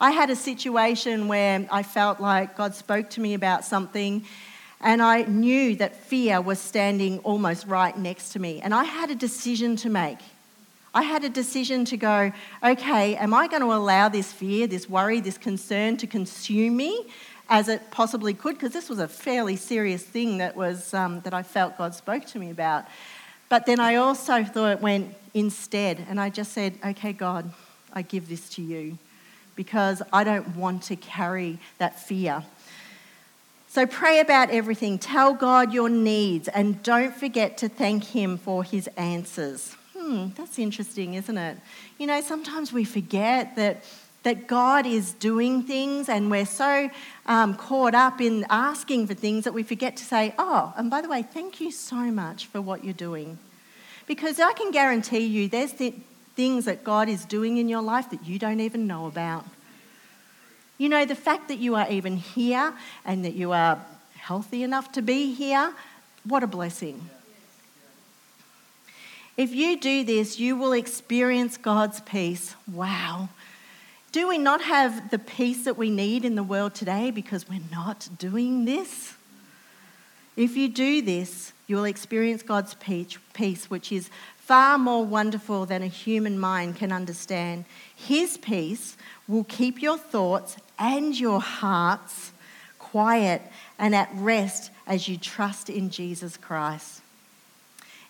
I 0.01 0.11
had 0.11 0.29
a 0.29 0.37
situation 0.37 1.27
where 1.27 1.67
I 1.71 1.83
felt 1.83 2.21
like 2.21 2.55
God 2.55 2.75
spoke 2.75 3.09
to 3.11 3.21
me 3.21 3.33
about 3.33 3.65
something, 3.65 4.27
and 4.83 5.01
I 5.01 5.23
knew 5.23 5.75
that 5.77 5.97
fear 5.97 6.39
was 6.39 6.59
standing 6.59 7.19
almost 7.21 7.67
right 7.67 7.97
next 7.97 8.33
to 8.33 8.39
me. 8.39 8.61
And 8.61 8.75
I 8.75 8.85
had 8.85 9.11
a 9.11 9.15
decision 9.15 9.75
to 9.77 9.89
make. 9.89 10.19
I 10.95 11.03
had 11.03 11.25
a 11.25 11.31
decision 11.31 11.87
to 11.87 11.97
go, 11.97 12.31
okay, 12.63 13.17
am 13.17 13.33
I 13.33 13.49
going 13.49 13.63
to 13.63 13.73
allow 13.73 14.11
this 14.11 14.33
fear, 14.33 14.67
this 14.67 14.89
worry, 14.89 15.21
this 15.21 15.39
concern 15.39 15.97
to 15.99 16.07
consume 16.07 16.77
me 16.77 17.07
as 17.49 17.69
it 17.69 17.91
possibly 17.91 18.35
could? 18.35 18.57
Because 18.57 18.75
this 18.75 18.91
was 18.91 18.99
a 18.99 19.09
fairly 19.09 19.57
serious 19.57 20.03
thing 20.03 20.39
that, 20.39 20.57
was, 20.57 20.93
um, 20.93 21.21
that 21.21 21.33
I 21.33 21.43
felt 21.43 21.79
God 21.79 21.95
spoke 21.95 22.27
to 22.27 22.39
me 22.39 22.51
about. 22.51 22.85
But 23.49 23.65
then 23.65 23.81
I 23.81 23.95
also 23.95 24.45
thought 24.45 24.83
went 24.83 25.15
instead, 25.33 26.05
and 26.07 26.21
I 26.21 26.29
just 26.29 26.53
said, 26.53 26.79
okay, 26.85 27.15
God, 27.15 27.51
I 27.95 28.03
give 28.03 28.29
this 28.29 28.51
to 28.51 28.63
you 28.63 28.99
because 29.57 30.03
I 30.13 30.23
don't 30.23 30.55
want 30.55 30.85
to 30.85 30.97
carry 30.97 31.59
that 31.79 31.99
fear. 31.99 32.45
So 33.69 33.87
pray 33.87 34.21
about 34.21 34.51
everything. 34.51 34.99
Tell 34.99 35.35
God 35.35 35.73
your 35.73 35.89
needs 35.89 36.49
and 36.49 36.83
don't 36.83 37.15
forget 37.15 37.59
to 37.59 37.69
thank 37.69 38.05
Him 38.05 38.39
for 38.39 38.63
His 38.63 38.87
answers 38.97 39.75
hmm, 40.07 40.29
that's 40.37 40.59
interesting, 40.59 41.15
isn't 41.15 41.37
it? 41.37 41.59
You 41.99 42.07
know, 42.07 42.21
sometimes 42.21 42.73
we 42.73 42.85
forget 42.85 43.57
that, 43.57 43.83
that 44.23 44.47
God 44.47 44.87
is 44.87 45.13
doing 45.13 45.63
things 45.63 46.09
and 46.09 46.31
we're 46.31 46.47
so 46.47 46.91
um, 47.27 47.55
caught 47.55 47.95
up 47.95 48.21
in 48.21 48.47
asking 48.49 49.07
for 49.07 49.15
things 49.15 49.45
that 49.45 49.55
we 49.55 49.63
forget 49.63 49.97
to 49.97 50.05
say, 50.05 50.35
oh, 50.39 50.73
and 50.77 50.91
by 50.91 51.01
the 51.01 51.09
way, 51.09 51.23
thank 51.23 51.61
you 51.61 51.71
so 51.71 51.97
much 51.97 52.47
for 52.47 52.61
what 52.61 52.85
you're 52.85 52.95
doing. 52.95 53.39
Because 54.07 54.39
I 54.39 54.53
can 54.53 54.71
guarantee 54.71 55.27
you 55.27 55.49
there's 55.49 55.73
th- 55.73 55.95
things 56.37 56.67
that 56.67 56.85
God 56.85 57.09
is 57.09 57.25
doing 57.25 57.57
in 57.57 57.69
your 57.69 57.83
life 57.83 58.11
that 58.11 58.25
you 58.25 58.39
don't 58.39 58.61
even 58.61 58.87
know 58.87 59.07
about. 59.07 59.45
You 60.79 60.89
know, 60.91 61.05
the 61.07 61.15
fact 61.15 61.49
that 61.49 61.59
you 61.59 61.75
are 61.75 61.91
even 61.91 62.17
here 62.19 62.75
and 63.05 63.25
that 63.25 63.35
you 63.35 63.53
are 63.53 63.85
healthy 64.15 64.63
enough 64.63 64.93
to 64.93 65.03
be 65.03 65.33
here, 65.33 65.73
what 66.25 66.43
a 66.43 66.47
blessing. 66.47 67.09
If 69.37 69.55
you 69.55 69.79
do 69.79 70.05
this, 70.05 70.39
you 70.39 70.57
will 70.57 70.73
experience 70.73 71.57
God's 71.57 72.01
peace. 72.01 72.55
Wow. 72.71 73.31
Do 74.13 74.29
we 74.29 74.39
not 74.39 74.63
have 74.63 75.11
the 75.11 75.19
peace 75.19 75.65
that 75.65 75.77
we 75.77 75.91
need 75.91 76.25
in 76.25 76.37
the 76.37 76.43
world 76.43 76.75
today 76.75 77.11
because 77.11 77.49
we're 77.49 77.61
not 77.71 78.09
doing 78.19 78.65
this? 78.65 79.15
If 80.37 80.57
you 80.57 80.69
do 80.69 81.03
this, 81.03 81.53
you 81.67 81.77
will 81.77 81.85
experience 81.85 82.43
God's 82.43 82.75
peace, 82.75 83.71
which 83.71 83.93
is 83.93 84.11
far 84.47 84.79
more 84.79 85.05
wonderful 85.05 85.67
than 85.67 85.83
a 85.83 85.89
human 85.89 86.39
mind 86.39 86.77
can 86.77 86.93
understand. 86.93 87.65
His 87.97 88.39
peace 88.39 88.97
will 89.27 89.43
keep 89.43 89.83
your 89.83 89.99
thoughts 89.99 90.57
and 90.79 91.19
your 91.19 91.41
hearts 91.41 92.31
quiet 92.79 93.43
and 93.77 93.93
at 93.93 94.09
rest 94.15 94.71
as 94.87 95.09
you 95.09 95.19
trust 95.19 95.69
in 95.69 95.91
Jesus 95.91 96.37
Christ. 96.37 97.01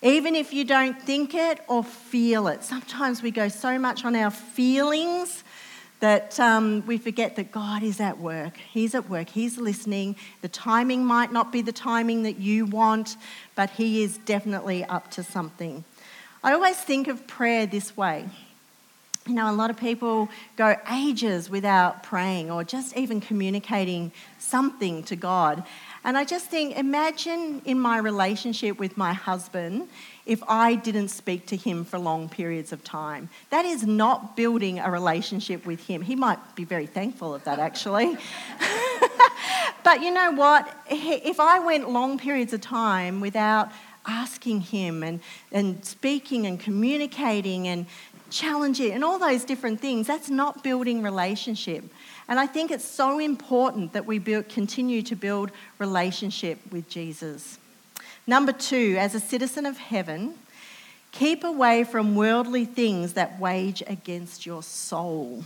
Even 0.02 0.36
if 0.36 0.52
you 0.52 0.64
don't 0.64 1.00
think 1.00 1.34
it 1.34 1.60
or 1.68 1.82
feel 1.82 2.48
it. 2.48 2.62
Sometimes 2.62 3.22
we 3.22 3.30
go 3.30 3.48
so 3.48 3.78
much 3.78 4.04
on 4.04 4.14
our 4.14 4.30
feelings 4.30 5.42
that 6.00 6.38
um, 6.38 6.84
we 6.86 6.98
forget 6.98 7.36
that 7.36 7.50
God 7.50 7.82
is 7.82 7.98
at 7.98 8.18
work. 8.18 8.58
He's 8.58 8.94
at 8.94 9.08
work, 9.08 9.30
He's 9.30 9.56
listening. 9.56 10.16
The 10.42 10.48
timing 10.48 11.02
might 11.02 11.32
not 11.32 11.50
be 11.50 11.62
the 11.62 11.72
timing 11.72 12.24
that 12.24 12.36
you 12.36 12.66
want, 12.66 13.16
but 13.54 13.70
He 13.70 14.02
is 14.02 14.18
definitely 14.18 14.84
up 14.84 15.10
to 15.12 15.22
something. 15.22 15.84
I 16.46 16.52
always 16.52 16.76
think 16.76 17.08
of 17.08 17.26
prayer 17.26 17.66
this 17.66 17.96
way. 17.96 18.24
You 19.26 19.34
know, 19.34 19.50
a 19.50 19.52
lot 19.52 19.68
of 19.68 19.76
people 19.76 20.28
go 20.56 20.76
ages 20.92 21.50
without 21.50 22.04
praying 22.04 22.52
or 22.52 22.62
just 22.62 22.96
even 22.96 23.20
communicating 23.20 24.12
something 24.38 25.02
to 25.02 25.16
God. 25.16 25.64
And 26.04 26.16
I 26.16 26.24
just 26.24 26.46
think, 26.46 26.78
imagine 26.78 27.62
in 27.64 27.80
my 27.80 27.98
relationship 27.98 28.78
with 28.78 28.96
my 28.96 29.12
husband 29.12 29.88
if 30.24 30.40
I 30.46 30.76
didn't 30.76 31.08
speak 31.08 31.46
to 31.46 31.56
him 31.56 31.84
for 31.84 31.98
long 31.98 32.28
periods 32.28 32.72
of 32.72 32.84
time. 32.84 33.28
That 33.50 33.64
is 33.64 33.84
not 33.84 34.36
building 34.36 34.78
a 34.78 34.88
relationship 34.88 35.66
with 35.66 35.84
him. 35.84 36.00
He 36.00 36.14
might 36.14 36.38
be 36.54 36.62
very 36.62 36.86
thankful 36.86 37.34
of 37.34 37.42
that, 37.42 37.58
actually. 37.58 38.16
but 39.82 40.00
you 40.00 40.12
know 40.12 40.30
what? 40.30 40.72
If 40.88 41.40
I 41.40 41.58
went 41.58 41.90
long 41.90 42.18
periods 42.18 42.52
of 42.52 42.60
time 42.60 43.20
without 43.20 43.72
asking 44.06 44.60
him 44.60 45.02
and, 45.02 45.20
and 45.52 45.84
speaking 45.84 46.46
and 46.46 46.58
communicating 46.58 47.68
and 47.68 47.86
challenging 48.30 48.92
and 48.92 49.04
all 49.04 49.18
those 49.18 49.44
different 49.44 49.80
things, 49.80 50.06
that's 50.06 50.30
not 50.30 50.62
building 50.62 51.02
relationship. 51.02 51.84
And 52.28 52.40
I 52.40 52.46
think 52.46 52.70
it's 52.70 52.84
so 52.84 53.18
important 53.18 53.92
that 53.92 54.06
we 54.06 54.18
build, 54.18 54.48
continue 54.48 55.02
to 55.02 55.14
build 55.14 55.50
relationship 55.78 56.58
with 56.70 56.88
Jesus. 56.88 57.58
Number 58.26 58.52
two, 58.52 58.96
as 58.98 59.14
a 59.14 59.20
citizen 59.20 59.66
of 59.66 59.78
heaven, 59.78 60.34
keep 61.12 61.44
away 61.44 61.84
from 61.84 62.16
worldly 62.16 62.64
things 62.64 63.12
that 63.12 63.38
wage 63.38 63.82
against 63.86 64.44
your 64.44 64.62
soul. 64.62 65.44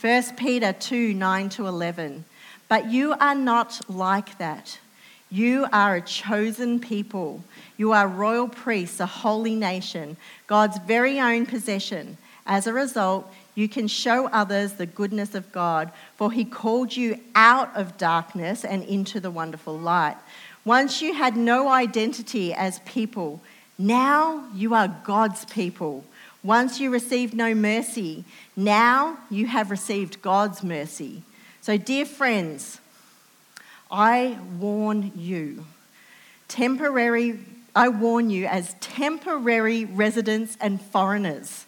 1 0.00 0.22
Peter 0.36 0.74
2 0.74 1.14
9 1.14 1.48
to 1.50 1.66
11. 1.66 2.24
But 2.68 2.90
you 2.90 3.14
are 3.18 3.34
not 3.34 3.88
like 3.88 4.36
that. 4.38 4.78
You 5.36 5.66
are 5.70 5.96
a 5.96 6.00
chosen 6.00 6.80
people. 6.80 7.44
You 7.76 7.92
are 7.92 8.08
royal 8.08 8.48
priests, 8.48 9.00
a 9.00 9.06
holy 9.06 9.54
nation, 9.54 10.16
God's 10.46 10.78
very 10.78 11.20
own 11.20 11.44
possession. 11.44 12.16
As 12.46 12.66
a 12.66 12.72
result, 12.72 13.30
you 13.54 13.68
can 13.68 13.86
show 13.86 14.28
others 14.28 14.72
the 14.72 14.86
goodness 14.86 15.34
of 15.34 15.52
God, 15.52 15.92
for 16.16 16.32
He 16.32 16.46
called 16.46 16.96
you 16.96 17.20
out 17.34 17.76
of 17.76 17.98
darkness 17.98 18.64
and 18.64 18.82
into 18.84 19.20
the 19.20 19.30
wonderful 19.30 19.78
light. 19.78 20.16
Once 20.64 21.02
you 21.02 21.12
had 21.12 21.36
no 21.36 21.68
identity 21.68 22.54
as 22.54 22.78
people, 22.86 23.42
now 23.76 24.42
you 24.54 24.72
are 24.72 24.88
God's 25.04 25.44
people. 25.44 26.02
Once 26.42 26.80
you 26.80 26.88
received 26.88 27.34
no 27.34 27.54
mercy, 27.54 28.24
now 28.56 29.18
you 29.28 29.48
have 29.48 29.70
received 29.70 30.22
God's 30.22 30.62
mercy. 30.62 31.22
So, 31.60 31.76
dear 31.76 32.06
friends, 32.06 32.80
I 33.90 34.38
warn 34.58 35.12
you, 35.14 35.64
temporary, 36.48 37.38
I 37.74 37.88
warn 37.88 38.30
you 38.30 38.46
as 38.46 38.74
temporary 38.80 39.84
residents 39.84 40.56
and 40.60 40.80
foreigners 40.80 41.66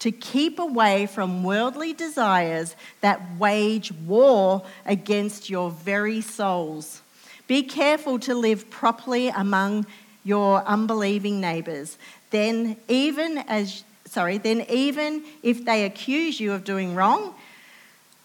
to 0.00 0.12
keep 0.12 0.58
away 0.58 1.06
from 1.06 1.42
worldly 1.42 1.92
desires 1.92 2.76
that 3.00 3.20
wage 3.38 3.90
war 3.92 4.62
against 4.86 5.50
your 5.50 5.70
very 5.70 6.20
souls. 6.20 7.02
Be 7.46 7.62
careful 7.62 8.18
to 8.20 8.34
live 8.34 8.70
properly 8.70 9.28
among 9.28 9.86
your 10.24 10.62
unbelieving 10.64 11.40
neighbors, 11.40 11.96
then 12.30 12.76
even 12.86 13.38
as 13.38 13.82
sorry, 14.04 14.38
then 14.38 14.66
even 14.68 15.24
if 15.42 15.64
they 15.64 15.84
accuse 15.84 16.38
you 16.40 16.52
of 16.52 16.64
doing 16.64 16.94
wrong, 16.94 17.34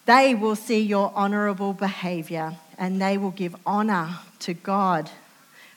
they 0.05 0.35
will 0.35 0.55
see 0.55 0.79
your 0.81 1.11
honorable 1.15 1.73
behavior 1.73 2.55
and 2.77 3.01
they 3.01 3.17
will 3.17 3.31
give 3.31 3.55
honor 3.65 4.19
to 4.39 4.53
God 4.53 5.09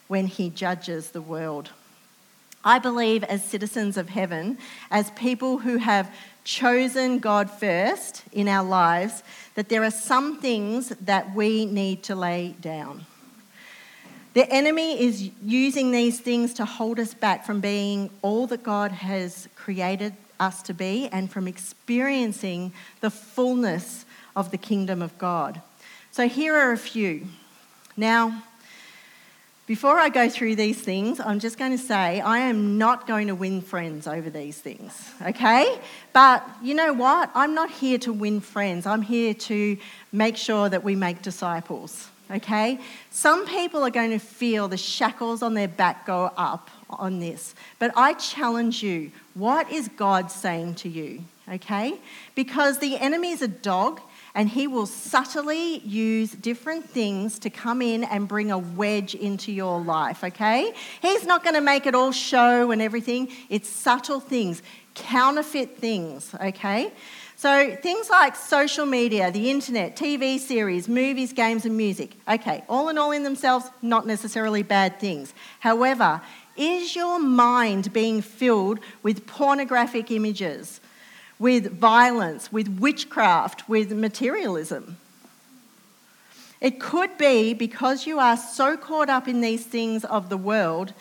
when 0.08 0.26
he 0.26 0.50
judges 0.50 1.10
the 1.10 1.20
world. 1.20 1.70
I 2.64 2.78
believe, 2.80 3.22
as 3.24 3.44
citizens 3.44 3.96
of 3.96 4.08
heaven, 4.08 4.58
as 4.90 5.10
people 5.12 5.58
who 5.58 5.76
have 5.76 6.12
chosen 6.42 7.20
God 7.20 7.50
first 7.50 8.24
in 8.32 8.48
our 8.48 8.64
lives, 8.64 9.22
that 9.54 9.68
there 9.68 9.84
are 9.84 9.90
some 9.90 10.40
things 10.40 10.88
that 11.00 11.34
we 11.34 11.64
need 11.66 12.02
to 12.04 12.14
lay 12.14 12.54
down. 12.60 13.06
The 14.34 14.50
enemy 14.52 15.00
is 15.00 15.30
using 15.42 15.92
these 15.92 16.20
things 16.20 16.52
to 16.54 16.64
hold 16.64 16.98
us 16.98 17.14
back 17.14 17.46
from 17.46 17.60
being 17.60 18.10
all 18.20 18.46
that 18.48 18.62
God 18.62 18.92
has 18.92 19.48
created 19.56 20.12
us 20.38 20.60
to 20.64 20.74
be 20.74 21.08
and 21.08 21.30
from 21.30 21.48
experiencing 21.48 22.72
the 23.00 23.10
fullness 23.10 24.04
of 24.34 24.50
the 24.50 24.58
kingdom 24.58 25.00
of 25.00 25.16
God. 25.18 25.62
So 26.16 26.26
here 26.26 26.56
are 26.56 26.72
a 26.72 26.78
few. 26.78 27.26
Now, 27.94 28.42
before 29.66 29.98
I 29.98 30.08
go 30.08 30.30
through 30.30 30.56
these 30.56 30.80
things, 30.80 31.20
I'm 31.20 31.40
just 31.40 31.58
going 31.58 31.72
to 31.72 31.78
say 31.92 32.22
I 32.22 32.38
am 32.38 32.78
not 32.78 33.06
going 33.06 33.26
to 33.26 33.34
win 33.34 33.60
friends 33.60 34.06
over 34.06 34.30
these 34.30 34.58
things, 34.58 35.12
okay? 35.20 35.78
But 36.14 36.42
you 36.62 36.72
know 36.72 36.94
what? 36.94 37.30
I'm 37.34 37.52
not 37.52 37.70
here 37.70 37.98
to 37.98 38.14
win 38.14 38.40
friends. 38.40 38.86
I'm 38.86 39.02
here 39.02 39.34
to 39.34 39.76
make 40.10 40.38
sure 40.38 40.70
that 40.70 40.82
we 40.82 40.96
make 40.96 41.20
disciples 41.20 42.08
okay? 42.30 42.80
Some 43.10 43.46
people 43.46 43.84
are 43.84 43.90
going 43.90 44.10
to 44.10 44.18
feel 44.18 44.66
the 44.66 44.76
shackles 44.76 45.42
on 45.42 45.54
their 45.54 45.68
back 45.68 46.06
go 46.06 46.32
up 46.36 46.70
on 46.90 47.20
this. 47.20 47.54
But 47.78 47.92
I 47.96 48.14
challenge 48.14 48.82
you 48.82 49.12
what 49.34 49.70
is 49.70 49.88
God 49.96 50.32
saying 50.32 50.74
to 50.76 50.88
you, 50.88 51.22
okay? 51.48 51.94
Because 52.34 52.78
the 52.78 52.96
enemy 52.96 53.30
is 53.30 53.42
a 53.42 53.48
dog 53.48 54.00
and 54.36 54.50
he 54.50 54.66
will 54.66 54.84
subtly 54.84 55.78
use 55.78 56.30
different 56.30 56.88
things 56.88 57.38
to 57.38 57.48
come 57.48 57.80
in 57.80 58.04
and 58.04 58.28
bring 58.28 58.50
a 58.50 58.58
wedge 58.58 59.14
into 59.14 59.50
your 59.50 59.80
life, 59.80 60.22
okay? 60.22 60.74
He's 61.00 61.24
not 61.24 61.42
going 61.42 61.54
to 61.54 61.62
make 61.62 61.86
it 61.86 61.94
all 61.94 62.12
show 62.12 62.70
and 62.70 62.82
everything, 62.82 63.30
it's 63.48 63.66
subtle 63.66 64.20
things, 64.20 64.62
counterfeit 64.94 65.78
things, 65.78 66.34
okay? 66.38 66.92
So 67.36 67.76
things 67.76 68.10
like 68.10 68.36
social 68.36 68.84
media, 68.84 69.30
the 69.30 69.50
internet, 69.50 69.96
TV 69.96 70.38
series, 70.38 70.86
movies, 70.86 71.32
games, 71.32 71.64
and 71.64 71.74
music. 71.74 72.12
Okay, 72.28 72.62
all 72.68 72.90
in 72.90 72.98
all, 72.98 73.12
in 73.12 73.22
themselves, 73.22 73.70
not 73.80 74.06
necessarily 74.06 74.62
bad 74.62 75.00
things. 75.00 75.32
However, 75.60 76.20
is 76.56 76.94
your 76.94 77.18
mind 77.18 77.92
being 77.92 78.20
filled 78.20 78.80
with 79.02 79.26
pornographic 79.26 80.10
images, 80.10 80.80
with 81.38 81.72
violence, 81.72 82.52
with 82.52 82.68
witchcraft, 82.78 83.68
with 83.68 83.92
materialism? 83.92 84.96
It 86.60 86.80
could 86.80 87.18
be 87.18 87.52
because 87.52 88.06
you 88.06 88.18
are 88.18 88.36
so 88.36 88.76
caught 88.76 89.10
up 89.10 89.28
in 89.28 89.40
these 89.40 89.64
things 89.64 90.04
of 90.04 90.30
the 90.30 90.38
world 90.38 90.94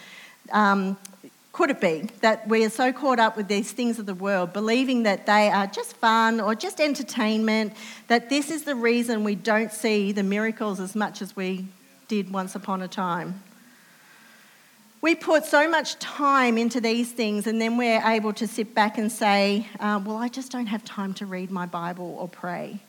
um, 0.51 0.98
could 1.56 1.70
it 1.70 1.80
be 1.80 2.10
that 2.20 2.46
we 2.50 2.65
are 2.65 2.70
so 2.70 2.92
caught 2.92 3.18
up 3.18 3.38
with 3.38 3.48
these 3.48 3.72
things 3.72 3.98
of 3.98 4.06
the 4.06 4.13
world, 4.13 4.51
believing 4.51 5.04
that 5.04 5.25
they 5.25 5.50
are 5.50 5.65
just 5.65 5.96
fun 5.96 6.42
or 6.42 6.54
just 6.54 6.82
entertainment, 6.82 7.72
that 8.10 8.30
this 8.30 8.51
is 8.51 8.63
the 8.63 8.75
reason 8.75 9.24
we 9.24 9.36
don't 9.36 9.72
see 9.72 10.12
the 10.12 10.22
miracles 10.22 10.82
as 10.82 10.96
much 10.96 11.22
as 11.22 11.34
we 11.34 11.65
did 12.10 12.30
once 12.30 12.56
upon 12.56 12.82
a 12.82 12.89
time? 12.89 13.42
We 15.06 15.14
put 15.14 15.46
so 15.46 15.70
much 15.70 16.00
time 16.00 16.58
into 16.58 16.82
these 16.82 17.12
things, 17.12 17.46
and 17.46 17.62
then 17.62 17.78
we're 17.78 18.02
able 18.04 18.34
to 18.34 18.48
sit 18.48 18.74
back 18.74 18.98
and 18.98 19.12
say, 19.12 19.68
uh, 19.80 20.02
Well, 20.04 20.18
I 20.18 20.30
just 20.30 20.52
don't 20.52 20.66
have 20.66 20.84
time 20.84 21.14
to 21.22 21.28
read 21.28 21.52
my 21.52 21.68
Bible 21.68 22.18
or 22.20 22.28
pray. 22.28 22.80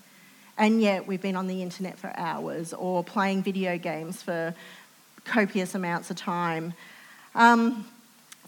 And 0.57 0.81
yet, 0.81 1.07
we've 1.07 1.21
been 1.21 1.37
on 1.37 1.47
the 1.47 1.61
internet 1.61 1.99
for 1.99 2.11
hours 2.17 2.73
or 2.73 3.05
playing 3.05 3.43
video 3.43 3.77
games 3.77 4.23
for 4.23 4.55
copious 5.27 5.75
amounts 5.75 6.11
of 6.11 6.17
time. 6.17 6.73
Um, 7.35 7.87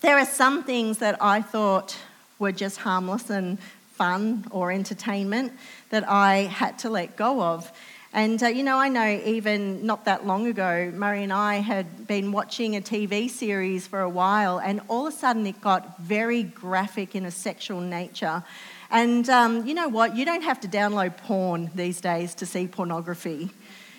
there 0.00 0.16
are 0.16 0.24
some 0.24 0.62
things 0.62 0.96
that 1.00 1.22
I 1.22 1.42
thought 1.42 1.94
were 2.38 2.52
just 2.52 2.78
harmless 2.78 3.28
and 3.28 3.58
fun 3.92 4.46
or 4.50 4.72
entertainment 4.72 5.52
that 5.90 6.08
I 6.08 6.44
had 6.44 6.78
to 6.78 6.88
let 6.88 7.16
go 7.16 7.42
of. 7.42 7.70
And, 8.12 8.42
uh, 8.42 8.46
you 8.46 8.62
know, 8.62 8.78
I 8.78 8.88
know 8.88 9.20
even 9.26 9.84
not 9.84 10.06
that 10.06 10.26
long 10.26 10.46
ago, 10.46 10.90
Murray 10.94 11.22
and 11.24 11.32
I 11.32 11.56
had 11.56 12.06
been 12.06 12.32
watching 12.32 12.74
a 12.74 12.80
TV 12.80 13.28
series 13.28 13.86
for 13.86 14.00
a 14.00 14.08
while, 14.08 14.58
and 14.58 14.80
all 14.88 15.06
of 15.06 15.12
a 15.12 15.16
sudden 15.16 15.46
it 15.46 15.60
got 15.60 16.00
very 16.00 16.42
graphic 16.42 17.14
in 17.14 17.26
a 17.26 17.30
sexual 17.30 17.82
nature. 17.82 18.42
And 18.90 19.28
um, 19.28 19.66
you 19.66 19.74
know 19.74 19.88
what? 19.88 20.16
You 20.16 20.24
don't 20.24 20.42
have 20.42 20.58
to 20.60 20.68
download 20.68 21.18
porn 21.18 21.70
these 21.74 22.00
days 22.00 22.34
to 22.36 22.46
see 22.46 22.66
pornography. 22.66 23.50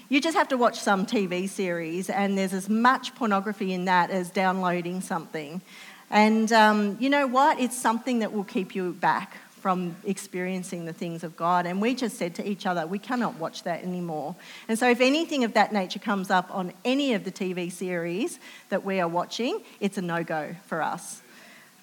You 0.09 0.19
just 0.19 0.35
have 0.35 0.47
to 0.47 0.57
watch 0.57 0.79
some 0.79 1.05
TV 1.05 1.47
series, 1.47 2.09
and 2.09 2.35
there's 2.35 2.53
as 2.53 2.67
much 2.67 3.13
pornography 3.13 3.73
in 3.73 3.85
that 3.85 4.09
as 4.09 4.31
downloading 4.31 5.01
something. 5.01 5.61
And 6.09 6.51
um, 6.51 6.97
you 6.99 7.11
know 7.11 7.27
what? 7.27 7.59
It's 7.59 7.77
something 7.77 8.19
that 8.19 8.33
will 8.33 8.43
keep 8.43 8.73
you 8.73 8.93
back 8.93 9.37
from 9.61 9.95
experiencing 10.05 10.85
the 10.85 10.93
things 10.93 11.23
of 11.23 11.35
God. 11.35 11.65
And 11.65 11.81
we 11.81 11.95
just 11.95 12.17
said 12.17 12.35
to 12.35 12.47
each 12.47 12.65
other, 12.65 12.87
we 12.87 12.99
cannot 12.99 13.35
watch 13.35 13.63
that 13.63 13.83
anymore. 13.83 14.35
And 14.67 14.79
so, 14.79 14.89
if 14.89 15.01
anything 15.01 15.43
of 15.43 15.53
that 15.53 15.73
nature 15.73 15.99
comes 15.99 16.29
up 16.29 16.53
on 16.53 16.73
any 16.85 17.13
of 17.13 17.23
the 17.23 17.31
TV 17.31 17.71
series 17.71 18.39
that 18.69 18.83
we 18.83 18.99
are 18.99 19.07
watching, 19.07 19.61
it's 19.79 19.97
a 19.97 20.01
no 20.01 20.23
go 20.23 20.55
for 20.67 20.81
us. 20.81 21.21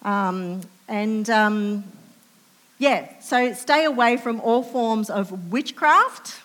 Um, 0.03 0.63
and 0.89 1.29
um, 1.31 1.85
yeah, 2.79 3.21
so 3.21 3.53
stay 3.55 3.85
away 3.85 4.17
from 4.17 4.41
all 4.41 4.63
forms 4.63 5.11
of 5.11 5.51
witchcraft 5.51 6.41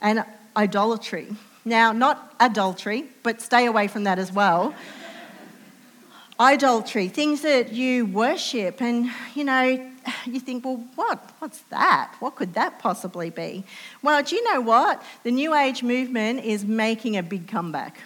and 0.00 0.24
idolatry. 0.56 1.28
Now, 1.64 1.92
not 1.92 2.34
adultery, 2.40 3.04
but 3.22 3.40
stay 3.42 3.66
away 3.66 3.88
from 3.88 4.04
that 4.04 4.18
as 4.18 4.32
well 4.32 4.74
idolatry, 6.40 7.08
things 7.08 7.42
that 7.42 7.72
you 7.72 8.06
worship, 8.06 8.80
and 8.80 9.10
you 9.34 9.44
know, 9.44 9.89
you 10.26 10.40
think, 10.40 10.64
well, 10.64 10.84
what? 10.94 11.32
What's 11.38 11.60
that? 11.70 12.14
What 12.20 12.36
could 12.36 12.54
that 12.54 12.78
possibly 12.78 13.30
be? 13.30 13.64
Well, 14.02 14.22
do 14.22 14.36
you 14.36 14.52
know 14.52 14.60
what? 14.60 15.02
The 15.22 15.30
New 15.30 15.54
Age 15.54 15.82
movement 15.82 16.44
is 16.44 16.64
making 16.64 17.16
a 17.16 17.22
big 17.22 17.48
comeback. 17.48 17.98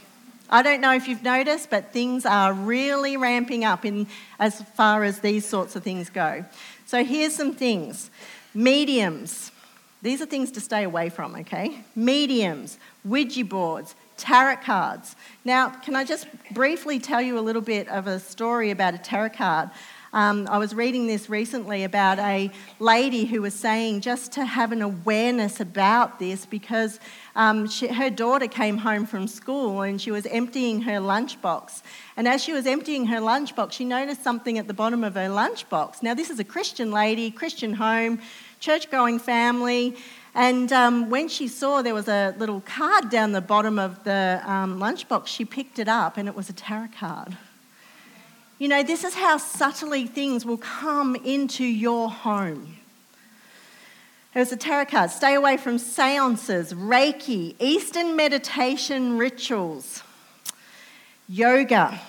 I 0.50 0.62
don't 0.62 0.80
know 0.80 0.94
if 0.94 1.08
you've 1.08 1.22
noticed, 1.22 1.70
but 1.70 1.92
things 1.92 2.26
are 2.26 2.52
really 2.52 3.16
ramping 3.16 3.64
up 3.64 3.84
in 3.84 4.06
as 4.38 4.60
far 4.62 5.02
as 5.02 5.20
these 5.20 5.46
sorts 5.46 5.74
of 5.74 5.82
things 5.82 6.10
go. 6.10 6.44
So 6.86 7.02
here's 7.02 7.34
some 7.34 7.54
things. 7.54 8.10
Mediums. 8.52 9.50
These 10.02 10.20
are 10.20 10.26
things 10.26 10.50
to 10.52 10.60
stay 10.60 10.84
away 10.84 11.08
from, 11.08 11.34
okay? 11.36 11.82
Mediums, 11.96 12.78
Ouija 13.04 13.42
boards, 13.42 13.94
tarot 14.18 14.56
cards. 14.56 15.16
Now, 15.46 15.70
can 15.70 15.96
I 15.96 16.04
just 16.04 16.26
briefly 16.52 16.98
tell 16.98 17.22
you 17.22 17.38
a 17.38 17.40
little 17.40 17.62
bit 17.62 17.88
of 17.88 18.06
a 18.06 18.20
story 18.20 18.70
about 18.70 18.94
a 18.94 18.98
tarot 18.98 19.30
card? 19.30 19.70
Um, 20.14 20.46
I 20.48 20.58
was 20.58 20.76
reading 20.76 21.08
this 21.08 21.28
recently 21.28 21.82
about 21.82 22.20
a 22.20 22.48
lady 22.78 23.24
who 23.24 23.42
was 23.42 23.52
saying 23.52 24.00
just 24.00 24.30
to 24.34 24.44
have 24.44 24.70
an 24.70 24.80
awareness 24.80 25.58
about 25.58 26.20
this 26.20 26.46
because 26.46 27.00
um, 27.34 27.68
she, 27.68 27.88
her 27.88 28.10
daughter 28.10 28.46
came 28.46 28.78
home 28.78 29.06
from 29.06 29.26
school 29.26 29.82
and 29.82 30.00
she 30.00 30.12
was 30.12 30.24
emptying 30.26 30.82
her 30.82 31.00
lunchbox. 31.00 31.82
And 32.16 32.28
as 32.28 32.44
she 32.44 32.52
was 32.52 32.64
emptying 32.64 33.06
her 33.06 33.18
lunchbox, 33.18 33.72
she 33.72 33.84
noticed 33.84 34.22
something 34.22 34.56
at 34.56 34.68
the 34.68 34.72
bottom 34.72 35.02
of 35.02 35.14
her 35.14 35.28
lunchbox. 35.28 36.00
Now, 36.00 36.14
this 36.14 36.30
is 36.30 36.38
a 36.38 36.44
Christian 36.44 36.92
lady, 36.92 37.32
Christian 37.32 37.74
home, 37.74 38.20
church 38.60 38.92
going 38.92 39.18
family. 39.18 39.96
And 40.32 40.72
um, 40.72 41.10
when 41.10 41.26
she 41.26 41.48
saw 41.48 41.82
there 41.82 41.92
was 41.92 42.06
a 42.06 42.36
little 42.38 42.60
card 42.60 43.10
down 43.10 43.32
the 43.32 43.40
bottom 43.40 43.80
of 43.80 44.04
the 44.04 44.40
um, 44.44 44.78
lunchbox, 44.78 45.26
she 45.26 45.44
picked 45.44 45.80
it 45.80 45.88
up 45.88 46.18
and 46.18 46.28
it 46.28 46.36
was 46.36 46.48
a 46.48 46.52
tarot 46.52 46.90
card. 46.96 47.36
You 48.64 48.70
know, 48.70 48.82
this 48.82 49.04
is 49.04 49.12
how 49.12 49.36
subtly 49.36 50.06
things 50.06 50.46
will 50.46 50.56
come 50.56 51.16
into 51.16 51.62
your 51.62 52.08
home. 52.08 52.78
It 54.34 54.38
was 54.38 54.52
a 54.52 54.56
tarot 54.56 54.86
card. 54.86 55.10
Stay 55.10 55.34
away 55.34 55.58
from 55.58 55.76
seances, 55.76 56.72
Reiki, 56.72 57.56
Eastern 57.58 58.16
meditation 58.16 59.18
rituals, 59.18 60.02
yoga. 61.28 62.00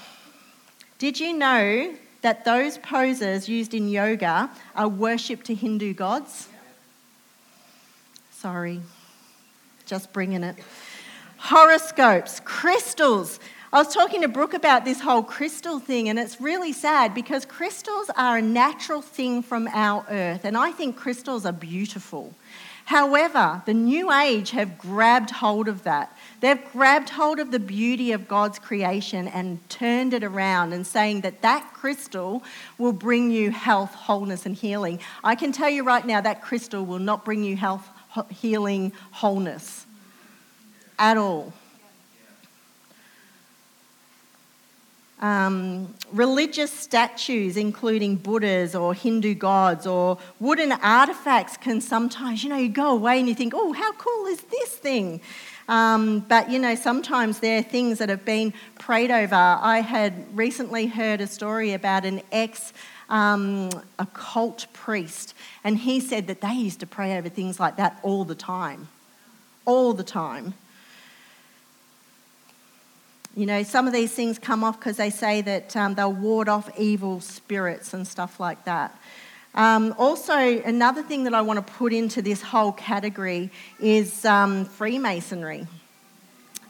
Did 0.98 1.20
you 1.20 1.34
know 1.34 1.94
that 2.22 2.46
those 2.46 2.78
poses 2.78 3.50
used 3.50 3.74
in 3.74 3.89
yoga 3.89 4.50
are 4.78 4.88
worship 4.88 5.44
to 5.44 5.54
Hindu 5.54 5.94
gods? 5.94 6.48
Sorry, 8.32 8.80
just 9.86 10.13
bringing 10.13 10.46
it. 10.46 10.56
Horoscopes, 11.36 12.39
crystals. 12.46 13.41
I 13.73 13.80
was 13.80 13.93
talking 13.93 14.21
to 14.21 14.28
Brooke 14.28 14.54
about 14.54 14.86
this 14.86 15.01
whole 15.01 15.23
crystal 15.23 15.80
thing, 15.80 16.08
and 16.08 16.19
it's 16.19 16.39
really 16.39 16.71
sad 16.71 17.13
because 17.13 17.45
crystals 17.45 18.10
are 18.15 18.38
a 18.38 18.41
natural 18.41 19.01
thing 19.01 19.41
from 19.41 19.67
our 19.73 20.06
earth, 20.10 20.45
and 20.45 20.56
I 20.56 20.71
think 20.71 20.95
crystals 20.95 21.45
are 21.45 21.51
beautiful. 21.51 22.34
However, 22.86 23.63
the 23.65 23.73
New 23.73 24.12
Age 24.13 24.51
have 24.51 24.78
grabbed 24.78 25.32
hold 25.32 25.67
of 25.67 25.84
that. 25.84 26.15
They've 26.39 26.63
grabbed 26.71 27.10
hold 27.10 27.39
of 27.39 27.49
the 27.49 27.60
beauty 27.60 28.12
of 28.12 28.28
God's 28.28 28.60
creation 28.60 29.28
and 29.28 29.67
turned 29.69 30.13
it 30.13 30.23
around 30.23 30.71
and 30.71 30.86
saying 30.86 31.21
that 31.21 31.41
that 31.41 31.73
crystal 31.73 32.43
will 32.78 32.93
bring 32.93 33.32
you 33.32 33.49
health, 33.49 33.95
wholeness, 33.95 34.45
and 34.45 34.56
healing. 34.56 34.99
I 35.23 35.34
can 35.34 35.51
tell 35.51 35.69
you 35.69 35.84
right 35.84 36.06
now 36.06 36.21
that 36.21 36.43
crystal 36.43 36.86
will 36.86 36.99
not 36.99 37.25
bring 37.25 37.43
you 37.43 37.58
health, 37.58 37.89
healing, 38.30 38.93
wholeness 39.10 39.88
at 40.99 41.17
all. 41.17 41.54
Um, 45.21 45.93
religious 46.12 46.71
statues, 46.71 47.56
including 47.56 48.17
Buddhas 48.17 48.75
or 48.75 48.93
Hindu 48.93 49.34
gods 49.36 49.88
or 49.88 50.17
wooden 50.39 50.73
artifacts, 50.73 51.56
can 51.56 51.80
sometimes, 51.80 52.43
you 52.43 52.49
know, 52.49 52.58
you 52.58 52.69
go 52.69 52.91
away 52.91 53.19
and 53.19 53.28
you 53.30 53.36
think, 53.36 53.54
oh, 53.56 53.71
how 53.71 53.93
cool 53.93 54.25
is 54.28 54.41
this 54.41 54.69
thing? 54.69 55.21
Um, 55.67 56.19
but, 56.19 56.51
you 56.51 56.60
know, 56.60 56.75
sometimes 56.75 57.39
there 57.39 57.60
are 57.60 57.63
things 57.63 57.99
that 57.99 58.10
have 58.10 58.25
been 58.25 58.54
prayed 58.78 59.10
over. 59.10 59.36
I 59.36 59.80
had 59.80 60.13
recently 60.38 60.88
heard 60.88 61.21
a 61.21 61.28
story 61.28 61.73
about 61.73 62.06
an 62.06 62.21
ex 62.32 62.73
um, 63.10 63.69
occult 63.99 64.67
priest, 64.73 65.34
and 65.63 65.78
he 65.78 65.99
said 65.99 66.28
that 66.28 66.41
they 66.41 66.54
used 66.54 66.80
to 66.82 66.88
pray 66.88 67.17
over 67.17 67.30
things 67.30 67.60
like 67.60 67.78
that 67.78 67.99
all 68.04 68.25
the 68.25 68.36
time. 68.36 68.89
All 69.65 69.93
the 69.93 70.04
time. 70.04 70.56
You 73.36 73.45
know, 73.45 73.63
some 73.63 73.86
of 73.86 73.91
these 73.91 74.13
things 74.13 74.39
come 74.39 74.63
off 74.63 74.80
because 74.80 74.95
they 74.95 75.10
say 75.10 75.41
that 75.41 75.76
um, 75.76 75.95
they'll 75.95 76.13
ward 76.13 76.48
off 76.48 76.69
evil 76.80 77.19
spirits 77.19 77.93
and 77.93 78.08
stuff 78.08 78.39
like 78.39 78.63
that. 78.63 78.98
Um, 79.56 79.93
also, 79.98 80.34
another 80.34 81.04
thing 81.04 81.26
that 81.26 81.34
I 81.34 81.41
want 81.41 81.65
to 81.65 81.74
put 81.74 81.91
into 81.91 82.21
this 82.21 82.41
whole 82.41 82.71
category 82.71 83.52
is 83.78 84.24
um, 84.24 84.63
Freemasonry. 84.63 85.67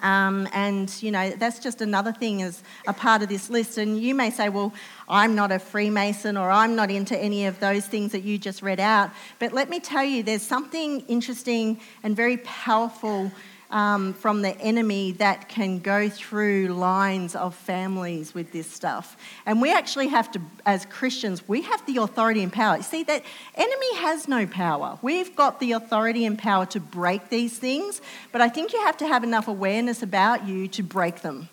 Um, 0.02 0.48
and, 0.54 0.92
you 1.04 1.12
know, 1.12 1.32
that's 1.32 1.60
just 1.60 1.82
another 1.82 2.12
thing 2.12 2.42
as 2.42 2.64
a 2.88 2.94
part 2.94 3.22
of 3.22 3.30
this 3.30 3.50
list. 3.50 3.78
And 3.78 4.00
you 4.00 4.16
may 4.16 4.32
say, 4.32 4.50
well, 4.50 4.74
I'm 5.08 5.36
not 5.36 5.52
a 5.52 5.60
Freemason 5.60 6.36
or 6.36 6.50
I'm 6.50 6.76
not 6.76 6.90
into 6.90 7.18
any 7.18 7.46
of 7.46 7.60
those 7.60 7.86
things 7.86 8.12
that 8.12 8.22
you 8.22 8.40
just 8.40 8.64
read 8.64 8.80
out. 8.80 9.12
But 9.38 9.54
let 9.54 9.70
me 9.70 9.80
tell 9.80 10.04
you, 10.04 10.24
there's 10.24 10.42
something 10.42 11.02
interesting 11.02 11.80
and 12.02 12.16
very 12.16 12.38
powerful 12.38 13.32
um, 13.72 14.14
from 14.14 14.42
the 14.42 14.58
enemy 14.60 15.14
that 15.14 15.50
can 15.50 15.80
go 15.80 16.10
through 16.10 16.68
lines 16.68 17.36
of 17.36 17.56
families 17.56 18.34
with 18.34 18.52
this 18.52 18.70
stuff. 18.70 19.18
And 19.46 19.62
we 19.62 19.74
actually 19.74 20.08
have 20.10 20.32
to, 20.32 20.42
as 20.66 20.86
Christians, 20.86 21.48
we 21.48 21.62
have 21.62 21.86
the 21.86 21.98
authority 21.98 22.44
and 22.44 22.52
power. 22.52 22.78
You 22.78 22.84
See, 22.84 23.04
that 23.04 23.24
enemy 23.56 23.96
has 23.98 24.28
no 24.28 24.46
power. 24.46 25.00
We've 25.02 25.36
got 25.36 25.60
the 25.60 25.74
authority 25.74 26.26
and 26.26 26.38
power 26.38 26.66
to 26.68 26.80
break 26.80 27.30
these 27.30 27.58
things, 27.58 28.02
but 28.32 28.42
I 28.42 28.50
think 28.50 28.74
you 28.74 28.82
have 28.84 28.98
to 28.98 29.08
have 29.08 29.24
enough 29.24 29.48
awareness 29.48 30.04
about 30.04 30.48
you 30.48 30.68
to 30.70 30.84
break 30.84 31.22
them. 31.22 31.50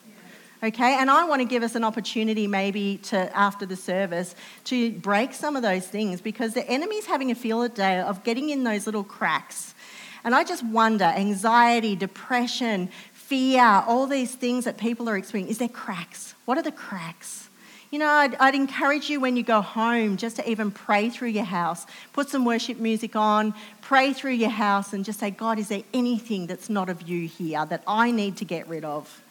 Okay, 0.64 0.94
and 0.94 1.10
I 1.10 1.24
want 1.24 1.40
to 1.40 1.44
give 1.44 1.64
us 1.64 1.74
an 1.74 1.82
opportunity 1.82 2.46
maybe 2.46 2.98
to, 3.04 3.36
after 3.36 3.66
the 3.66 3.74
service, 3.74 4.36
to 4.66 4.92
break 4.92 5.34
some 5.34 5.56
of 5.56 5.62
those 5.62 5.84
things 5.88 6.20
because 6.20 6.54
the 6.54 6.64
enemy's 6.68 7.04
having 7.04 7.32
a 7.32 7.34
field 7.34 7.74
day 7.74 7.98
of 7.98 8.22
getting 8.22 8.50
in 8.50 8.62
those 8.62 8.86
little 8.86 9.02
cracks 9.02 9.74
and 10.24 10.34
I 10.34 10.44
just 10.44 10.64
wonder 10.64 11.04
anxiety, 11.04 11.96
depression, 11.96 12.88
fear, 13.12 13.82
all 13.86 14.06
these 14.06 14.34
things 14.34 14.64
that 14.66 14.78
people 14.78 15.08
are 15.08 15.16
experiencing, 15.16 15.50
is 15.50 15.58
there 15.58 15.68
cracks? 15.68 16.34
What 16.44 16.58
are 16.58 16.62
the 16.62 16.72
cracks? 16.72 17.48
You 17.90 17.98
know, 17.98 18.08
I'd, 18.08 18.34
I'd, 18.36 18.54
encourage 18.54 19.10
you 19.10 19.20
when 19.20 19.36
you 19.36 19.42
go 19.42 19.60
home 19.60 20.16
just 20.16 20.36
to 20.36 20.50
even 20.50 20.70
pray 20.70 21.10
through 21.10 21.28
your 21.28 21.44
house. 21.44 21.86
Put 22.14 22.30
some 22.30 22.46
worship 22.46 22.78
music 22.78 23.16
on, 23.16 23.54
pray 23.82 24.14
through 24.14 24.32
your 24.32 24.50
house, 24.50 24.94
and 24.94 25.04
just 25.04 25.20
say, 25.20 25.30
God, 25.30 25.58
is 25.58 25.68
there 25.68 25.82
anything 25.92 26.46
that's 26.46 26.70
not 26.70 26.88
of 26.88 27.02
you 27.02 27.28
here 27.28 27.66
that 27.66 27.82
I 27.86 28.10
need 28.10 28.38
to 28.38 28.46
get 28.46 28.66
rid 28.66 28.84
of? 28.84 29.22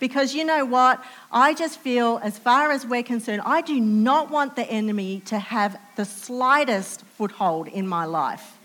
Because 0.00 0.34
you 0.34 0.44
know 0.44 0.66
what? 0.66 1.02
I 1.32 1.54
just 1.54 1.78
feel, 1.78 2.20
as 2.22 2.38
far 2.38 2.70
as 2.72 2.86
we're 2.86 3.02
concerned, 3.02 3.40
I 3.46 3.62
do 3.62 3.80
not 3.80 4.30
want 4.30 4.54
the 4.54 4.70
enemy 4.70 5.20
to 5.26 5.38
have 5.38 5.80
the 5.96 6.04
slightest 6.04 7.02
foothold 7.16 7.68
in 7.68 7.88
my 7.88 8.04
life 8.04 8.58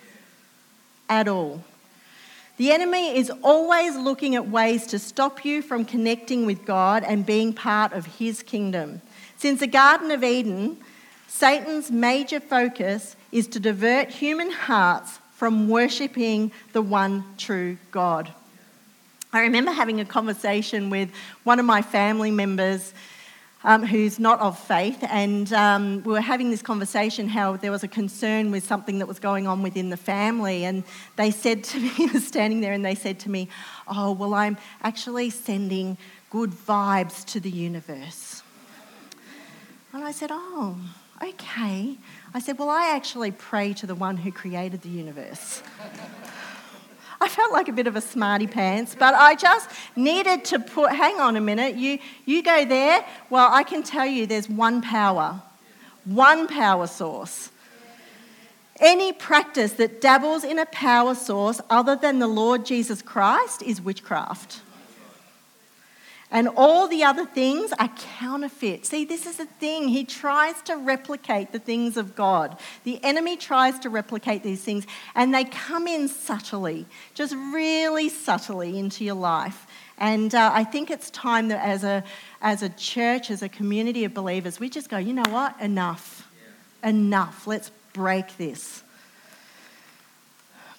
at 1.10 1.28
all. 1.28 1.64
The 2.58 2.72
enemy 2.72 3.18
is 3.18 3.32
always 3.42 3.96
looking 3.96 4.36
at 4.36 4.50
ways 4.50 4.86
to 4.88 5.00
stop 5.00 5.46
you 5.46 5.62
from 5.62 5.86
connecting 5.86 6.46
with 6.46 6.66
God 6.66 7.04
and 7.04 7.26
being 7.26 7.54
part 7.54 7.94
of 7.94 8.06
his 8.06 8.44
kingdom. 8.44 9.02
Since 9.38 9.62
the 9.62 9.68
Garden 9.68 10.12
of 10.12 10.24
Eden, 10.24 10.78
Satan's 11.28 11.90
major 11.90 12.40
focus 12.40 13.16
is 13.32 13.48
to 13.48 13.60
divert 13.60 14.10
human 14.10 14.52
hearts 14.52 15.20
from 15.36 15.70
worshipping 15.70 16.52
the 16.74 16.82
one 16.82 17.24
true 17.38 17.78
God. 17.92 18.34
I 19.32 19.42
remember 19.42 19.72
having 19.72 20.02
a 20.02 20.06
conversation 20.06 20.90
with 20.90 21.12
one 21.44 21.60
of 21.60 21.66
my 21.66 21.82
family 21.82 22.32
members 22.32 22.94
um, 23.64 23.86
who's 23.86 24.20
not 24.20 24.40
of 24.40 24.58
faith, 24.58 25.04
and 25.10 25.52
um, 25.52 26.02
we 26.04 26.14
were 26.14 26.22
having 26.22 26.50
this 26.50 26.62
conversation 26.62 27.28
how 27.28 27.58
there 27.58 27.72
was 27.72 27.84
a 27.84 27.88
concern 27.88 28.52
with 28.52 28.66
something 28.66 29.00
that 29.00 29.08
was 29.08 29.20
going 29.20 29.48
on 29.48 29.62
within 29.62 29.90
the 29.90 29.98
family. 29.98 30.64
And 30.64 30.84
they 31.18 31.32
said 31.32 31.64
to 31.66 31.80
me, 32.00 32.08
standing 32.20 32.62
there, 32.62 32.72
and 32.72 32.86
they 32.86 32.96
said 32.96 33.20
to 33.22 33.30
me, 33.30 33.50
Oh, 33.88 34.14
well, 34.14 34.34
I'm 34.34 34.58
actually 34.82 35.30
sending 35.30 35.98
good 36.30 36.52
vibes 36.52 37.26
to 37.26 37.40
the 37.40 37.50
universe. 37.50 38.44
And 39.92 40.04
I 40.04 40.12
said, 40.12 40.30
Oh, 40.32 40.78
okay. 41.22 41.98
I 42.34 42.40
said, 42.40 42.58
Well, 42.58 42.70
I 42.70 42.96
actually 42.96 43.32
pray 43.32 43.74
to 43.74 43.88
the 43.88 43.96
one 43.96 44.18
who 44.18 44.32
created 44.32 44.84
the 44.84 44.90
universe. 44.90 45.62
I 47.22 47.28
felt 47.28 47.52
like 47.52 47.68
a 47.68 47.74
bit 47.74 47.88
of 47.88 47.96
a 47.96 48.02
smarty 48.02 48.48
pants, 48.48 48.96
but 48.98 49.14
I 49.14 49.36
just 49.36 49.70
needed 49.96 50.46
to 50.46 50.60
put, 50.60 50.92
hang 50.92 51.20
on 51.20 51.36
a 51.36 51.42
minute, 51.42 51.76
you, 51.76 52.00
you 52.26 52.42
go 52.42 52.64
there. 52.64 53.06
Well, 53.30 53.50
I 53.52 53.64
can 53.64 53.84
tell 53.84 54.06
you 54.06 54.26
there's 54.26 54.50
one 54.50 54.82
power, 54.82 55.42
one 56.06 56.48
power 56.48 56.88
source. 56.88 57.52
Any 58.80 59.12
practice 59.12 59.74
that 59.74 60.00
dabbles 60.00 60.46
in 60.46 60.58
a 60.58 60.66
power 60.68 61.14
source 61.14 61.60
other 61.70 61.98
than 61.98 62.20
the 62.20 62.28
Lord 62.28 62.66
Jesus 62.66 63.02
Christ 63.02 63.62
is 63.64 63.82
witchcraft. 63.82 64.62
And 66.32 66.48
all 66.56 66.88
the 66.88 67.04
other 67.04 67.26
things 67.26 67.74
are 67.80 67.90
counterfeit. 68.20 68.86
See, 68.86 69.04
this 69.04 69.26
is 69.26 69.38
the 69.38 69.46
thing. 69.46 69.88
He 69.88 70.04
tries 70.04 70.62
to 70.64 70.76
replicate 70.76 71.52
the 71.52 71.58
things 71.58 71.98
of 71.98 72.16
God. 72.16 72.58
The 72.84 73.04
enemy 73.04 73.36
tries 73.36 73.80
to 73.80 73.90
replicate 73.90 74.44
these 74.44 74.64
things, 74.64 74.86
and 75.16 75.34
they 75.34 75.46
come 75.46 75.88
in 75.88 76.08
subtly, 76.08 76.86
just 77.16 77.34
really 77.34 78.10
subtly 78.10 78.78
into 78.78 79.04
your 79.04 79.16
life. 79.16 79.66
And 79.98 80.36
uh, 80.36 80.52
I 80.54 80.66
think 80.66 80.92
it's 80.92 81.10
time 81.10 81.48
that 81.48 81.66
as 81.66 81.84
a, 81.84 82.04
as 82.42 82.62
a 82.62 82.70
church, 82.70 83.32
as 83.32 83.42
a 83.42 83.50
community 83.50 84.06
of 84.06 84.14
believers, 84.14 84.60
we 84.60 84.70
just 84.70 84.88
go, 84.88 84.98
you 84.98 85.14
know 85.14 85.30
what? 85.30 85.60
Enough. 85.60 86.28
Enough. 86.84 87.48
Let's 87.48 87.72
break 87.94 88.38
this. 88.38 88.84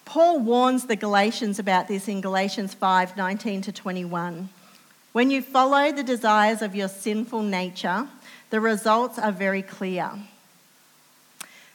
Paul 0.05 0.41
warns 0.41 0.87
the 0.87 0.97
Galatians 0.97 1.59
about 1.59 1.89
this 1.89 2.09
in 2.09 2.21
Galatians 2.21 2.73
5 2.73 3.17
19 3.17 3.63
to 3.63 3.73
21. 3.73 4.49
When 5.13 5.33
you 5.33 5.43
follow 5.43 5.91
the 5.91 6.05
desires 6.05 6.63
of 6.63 6.77
your 6.77 6.87
sinful 6.87 7.43
nature, 7.43 8.07
the 8.51 8.61
results 8.61 9.19
are 9.19 9.33
very 9.33 9.63
clear 9.63 10.13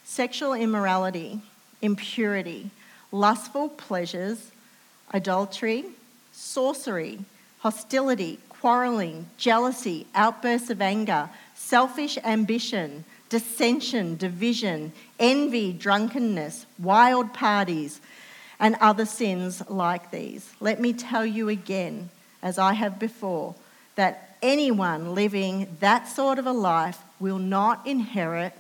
sexual 0.06 0.54
immorality, 0.54 1.42
impurity, 1.82 2.70
lustful 3.12 3.68
pleasures, 3.68 4.52
adultery, 5.12 5.84
sorcery, 6.32 7.20
hostility, 7.60 8.40
quarreling, 8.48 9.28
jealousy, 9.38 10.08
outbursts 10.16 10.70
of 10.70 10.82
anger, 10.82 11.30
selfish 11.56 12.18
ambition, 12.24 13.04
dissension, 13.28 14.16
division, 14.16 14.94
envy, 15.20 15.74
drunkenness, 15.74 16.66
wild 16.80 17.34
parties, 17.34 18.00
and 18.60 18.78
other 18.80 19.06
sins 19.06 19.62
like 19.68 20.12
these. 20.12 20.54
Let 20.62 20.80
me 20.80 20.94
tell 20.94 21.26
you 21.26 21.50
again 21.50 22.10
as 22.42 22.58
I 22.58 22.74
have 22.74 23.00
before, 23.00 23.56
that 23.96 24.38
anyone 24.42 25.16
living 25.16 25.68
that 25.80 26.08
sort 26.08 26.40
of 26.40 26.46
a 26.46 26.52
life 26.52 27.00
will 27.20 27.40
not 27.40 27.86
inherit 27.88 28.54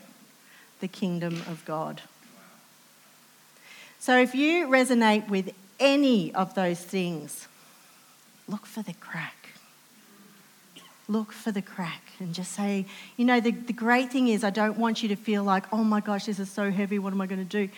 the 0.79 0.87
kingdom 0.87 1.35
of 1.47 1.63
God. 1.65 2.01
So 3.99 4.19
if 4.19 4.35
you 4.35 4.67
resonate 4.67 5.29
with 5.29 5.53
any 5.79 6.33
of 6.33 6.53
those 6.53 6.79
things, 6.79 7.47
look 8.47 8.65
for 8.65 8.81
the 8.83 8.93
crack. 8.93 9.49
Look 11.07 11.31
for 11.31 11.51
the 11.51 11.61
crack 11.61 12.01
and 12.19 12.33
just 12.33 12.51
say, 12.53 12.85
you 13.17 13.25
know, 13.25 13.39
the, 13.39 13.51
the 13.51 13.73
great 13.73 14.11
thing 14.11 14.27
is, 14.27 14.43
I 14.43 14.49
don't 14.49 14.77
want 14.77 15.03
you 15.03 15.09
to 15.09 15.15
feel 15.15 15.43
like, 15.43 15.65
oh 15.71 15.83
my 15.83 16.01
gosh, 16.01 16.25
this 16.25 16.39
is 16.39 16.51
so 16.51 16.71
heavy, 16.71 16.97
what 16.99 17.13
am 17.13 17.21
I 17.21 17.27
going 17.27 17.45
to 17.45 17.45
do? 17.45 17.69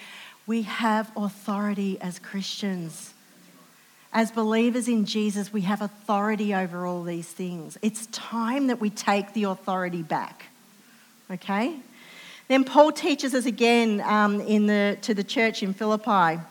We 0.46 0.62
have 0.62 1.12
authority 1.18 2.00
as 2.00 2.20
Christians. 2.20 3.14
As 4.14 4.32
believers 4.32 4.88
in 4.88 5.06
Jesus, 5.06 5.52
we 5.52 5.62
have 5.62 5.82
authority 5.82 6.54
over 6.54 6.86
all 6.86 7.04
these 7.04 7.28
things. 7.28 7.78
It's 7.82 8.08
time 8.08 8.68
that 8.68 8.80
we 8.80 8.90
take 8.90 9.34
the 9.34 9.44
authority 9.44 10.02
back. 10.02 10.46
Okay? 11.30 11.76
Then 12.48 12.64
Paul 12.64 12.92
teaches 12.92 13.36
us 13.36 13.46
again 13.46 14.02
um, 14.02 14.40
in 14.42 14.68
the, 14.68 14.98
to 15.02 15.14
the 15.14 15.24
church 15.24 15.62
in 15.62 15.74
Philippi 15.74 16.42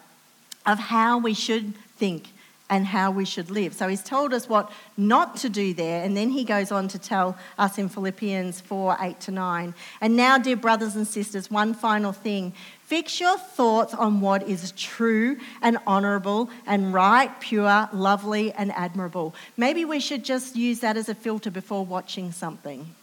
of 0.67 0.79
how 0.79 1.19
we 1.19 1.33
should 1.33 1.75
think 1.97 2.29
and 2.69 2.85
how 2.87 3.11
we 3.11 3.25
should 3.25 3.51
live. 3.51 3.75
So 3.75 3.89
he's 3.89 4.03
told 4.03 4.35
us 4.35 4.49
what 4.49 4.71
not 4.97 5.37
to 5.39 5.49
do 5.49 5.73
there, 5.73 6.03
and 6.05 6.17
then 6.17 6.31
he 6.31 6.45
goes 6.45 6.73
on 6.73 6.89
to 6.89 6.99
tell 6.99 7.39
us 7.59 7.79
in 7.79 7.89
Philippians 7.89 8.61
4 8.61 8.97
8 9.01 9.21
to 9.21 9.31
9. 9.31 9.75
And 10.01 10.17
now, 10.17 10.37
dear 10.37 10.57
brothers 10.57 10.97
and 10.97 11.07
sisters, 11.07 11.51
one 11.51 11.75
final 11.75 12.13
thing. 12.13 12.53
Fix 12.87 13.19
your 13.19 13.37
thoughts 13.37 13.95
on 13.95 14.21
what 14.21 14.45
is 14.45 14.71
true 14.77 15.39
and 15.61 15.77
honourable 15.89 16.51
and 16.69 16.95
right, 16.95 17.41
pure, 17.41 17.89
lovely, 17.93 18.53
and 18.53 18.71
admirable. 18.71 19.35
Maybe 19.57 19.85
we 19.85 19.99
should 19.99 20.25
just 20.25 20.55
use 20.55 20.79
that 20.81 20.97
as 20.97 21.09
a 21.09 21.15
filter 21.17 21.51
before 21.51 21.85
watching 21.85 22.31
something. 22.31 22.95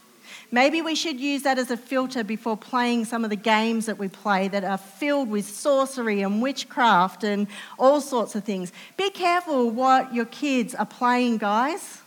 Maybe 0.52 0.82
we 0.82 0.96
should 0.96 1.20
use 1.20 1.42
that 1.42 1.60
as 1.60 1.70
a 1.70 1.76
filter 1.76 2.24
before 2.24 2.56
playing 2.56 3.04
some 3.04 3.26
of 3.26 3.30
the 3.30 3.36
games 3.36 3.88
that 3.88 3.98
we 3.98 4.08
play 4.08 4.48
that 4.48 4.64
are 4.64 4.78
filled 4.78 5.30
with 5.30 5.46
sorcery 5.46 6.22
and 6.22 6.42
witchcraft 6.42 7.26
and 7.26 7.48
all 7.78 8.00
sorts 8.00 8.36
of 8.36 8.46
things. 8.46 8.72
Be 8.96 9.10
careful 9.10 9.70
what 9.70 10.14
your 10.14 10.26
kids 10.26 10.74
are 10.76 10.86
playing, 10.86 11.40
guys. 11.40 12.03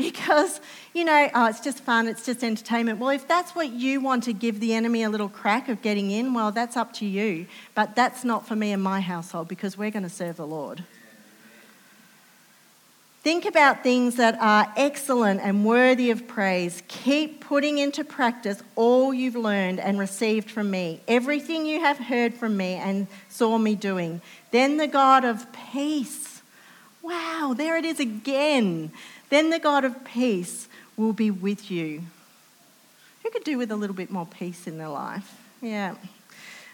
Because, 0.00 0.60
you 0.94 1.04
know, 1.04 1.28
oh, 1.34 1.46
it's 1.46 1.60
just 1.60 1.80
fun, 1.80 2.08
it's 2.08 2.24
just 2.24 2.42
entertainment. 2.42 2.98
Well, 2.98 3.10
if 3.10 3.28
that's 3.28 3.54
what 3.54 3.70
you 3.70 4.00
want 4.00 4.24
to 4.24 4.32
give 4.32 4.58
the 4.58 4.72
enemy 4.72 5.02
a 5.02 5.10
little 5.10 5.28
crack 5.28 5.68
of 5.68 5.82
getting 5.82 6.10
in, 6.10 6.32
well, 6.32 6.52
that's 6.52 6.76
up 6.76 6.94
to 6.94 7.06
you. 7.06 7.46
But 7.74 7.94
that's 7.94 8.24
not 8.24 8.46
for 8.46 8.56
me 8.56 8.72
and 8.72 8.82
my 8.82 9.00
household 9.00 9.48
because 9.48 9.76
we're 9.76 9.90
going 9.90 10.04
to 10.04 10.08
serve 10.08 10.36
the 10.36 10.46
Lord. 10.46 10.84
Think 13.22 13.44
about 13.44 13.82
things 13.82 14.16
that 14.16 14.38
are 14.40 14.72
excellent 14.78 15.42
and 15.42 15.66
worthy 15.66 16.10
of 16.10 16.26
praise. 16.26 16.82
Keep 16.88 17.44
putting 17.44 17.76
into 17.76 18.02
practice 18.02 18.62
all 18.76 19.12
you've 19.12 19.36
learned 19.36 19.78
and 19.78 19.98
received 19.98 20.50
from 20.50 20.70
me, 20.70 21.02
everything 21.06 21.66
you 21.66 21.80
have 21.80 21.98
heard 21.98 22.32
from 22.32 22.56
me 22.56 22.76
and 22.76 23.06
saw 23.28 23.58
me 23.58 23.74
doing. 23.74 24.22
Then 24.50 24.78
the 24.78 24.86
God 24.86 25.26
of 25.26 25.46
peace, 25.52 26.40
wow, 27.02 27.54
there 27.54 27.76
it 27.76 27.84
is 27.84 28.00
again. 28.00 28.90
Then 29.30 29.50
the 29.50 29.58
God 29.58 29.84
of 29.84 30.04
peace 30.04 30.68
will 30.96 31.12
be 31.12 31.30
with 31.30 31.70
you. 31.70 32.02
Who 33.22 33.30
could 33.30 33.44
do 33.44 33.56
with 33.56 33.70
a 33.70 33.76
little 33.76 33.96
bit 33.96 34.10
more 34.10 34.26
peace 34.26 34.66
in 34.66 34.76
their 34.76 34.88
life? 34.88 35.34
Yeah. 35.62 35.94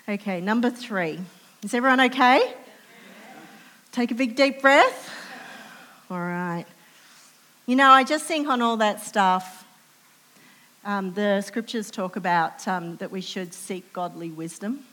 Okay, 0.09 0.40
number 0.40 0.71
three. 0.71 1.21
Is 1.62 1.75
everyone 1.75 2.01
okay? 2.01 2.55
Take 3.92 4.11
a 4.11 4.14
big 4.14 4.37
deep 4.37 4.62
breath. 4.62 5.11
All 6.11 6.19
right. 6.19 6.66
You 7.66 7.77
know, 7.77 7.90
I 7.90 8.05
just 8.05 8.25
think 8.25 8.49
on 8.49 8.62
all 8.62 8.77
that 8.77 9.03
stuff, 9.03 9.66
um, 10.85 11.12
the 11.14 11.40
scriptures 11.40 11.90
talk 11.90 12.16
about 12.16 12.66
um, 12.69 12.97
that 12.97 13.11
we 13.11 13.21
should 13.21 13.53
seek 13.53 13.92
godly 13.92 14.31
wisdom. 14.31 14.85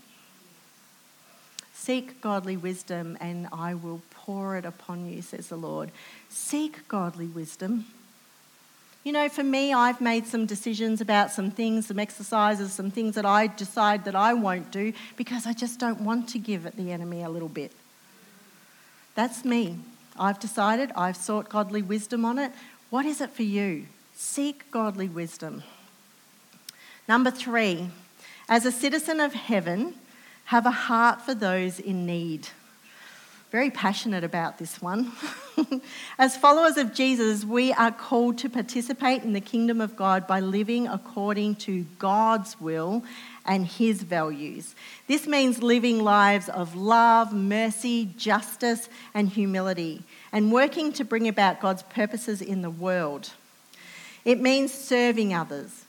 Seek 1.74 2.20
godly 2.20 2.58
wisdom, 2.58 3.18
and 3.22 3.48
I 3.54 3.76
will 3.76 4.02
pour 4.26 4.56
it 4.56 4.64
upon 4.64 5.06
you, 5.06 5.22
says 5.22 5.50
the 5.50 5.58
Lord. 5.58 5.92
Seek 6.30 6.88
godly 6.88 7.28
wisdom. 7.28 7.86
You 9.04 9.12
know, 9.12 9.28
for 9.28 9.44
me, 9.44 9.74
I've 9.74 10.00
made 10.00 10.28
some 10.28 10.46
decisions 10.46 11.02
about 11.02 11.30
some 11.30 11.52
things, 11.52 11.88
some 11.88 12.00
exercises, 12.00 12.72
some 12.72 12.90
things 12.90 13.16
that 13.16 13.26
I 13.26 13.48
decide 13.48 14.06
that 14.06 14.16
I 14.16 14.34
won't 14.34 14.72
do 14.72 14.94
because 15.18 15.46
I 15.46 15.52
just 15.52 15.78
don't 15.78 16.02
want 16.02 16.30
to 16.30 16.40
give 16.40 16.66
it 16.66 16.78
the 16.78 16.94
enemy 16.94 17.22
a 17.22 17.30
little 17.30 17.50
bit. 17.50 17.74
That's 19.14 19.44
me. 19.44 19.78
I've 20.18 20.40
decided, 20.40 20.94
I've 20.96 21.18
sought 21.18 21.50
godly 21.50 21.82
wisdom 21.82 22.24
on 22.24 22.40
it. 22.40 22.54
What 22.90 23.06
is 23.06 23.20
it 23.20 23.32
for 23.32 23.44
you? 23.44 23.88
Seek 24.16 24.72
godly 24.72 25.10
wisdom. 25.10 25.64
Number 27.10 27.30
three, 27.30 27.90
as 28.48 28.66
a 28.66 28.72
citizen 28.72 29.20
of 29.20 29.34
heaven, 29.34 29.96
have 30.46 30.66
a 30.66 30.72
heart 30.72 31.22
for 31.22 31.34
those 31.34 31.78
in 31.78 32.06
need. 32.06 32.48
Very 33.54 33.70
passionate 33.70 34.24
about 34.24 34.58
this 34.58 34.82
one. 34.82 35.12
As 36.18 36.36
followers 36.36 36.76
of 36.76 36.92
Jesus, 36.92 37.46
we 37.46 37.72
are 37.72 37.92
called 37.92 38.40
to 38.40 38.50
participate 38.50 39.22
in 39.22 39.34
the 39.34 39.40
kingdom 39.40 39.80
of 39.80 39.96
God 39.96 40.26
by 40.26 40.40
living 40.40 40.88
according 40.88 41.58
to 41.58 41.86
God's 42.00 42.60
will 42.60 43.04
and 43.46 43.68
his 43.68 44.02
values. 44.02 44.74
This 45.08 45.28
means 45.28 45.62
living 45.62 46.04
lives 46.04 46.50
of 46.50 46.76
love, 46.76 47.32
mercy, 47.32 48.10
justice, 48.18 48.90
and 49.14 49.30
humility, 49.30 50.02
and 50.32 50.52
working 50.52 50.92
to 50.94 51.06
bring 51.06 51.28
about 51.28 51.62
God's 51.62 51.84
purposes 51.84 52.42
in 52.42 52.64
the 52.64 52.72
world. 52.72 53.34
It 54.26 54.42
means 54.42 54.74
serving 54.74 55.32
others, 55.32 55.86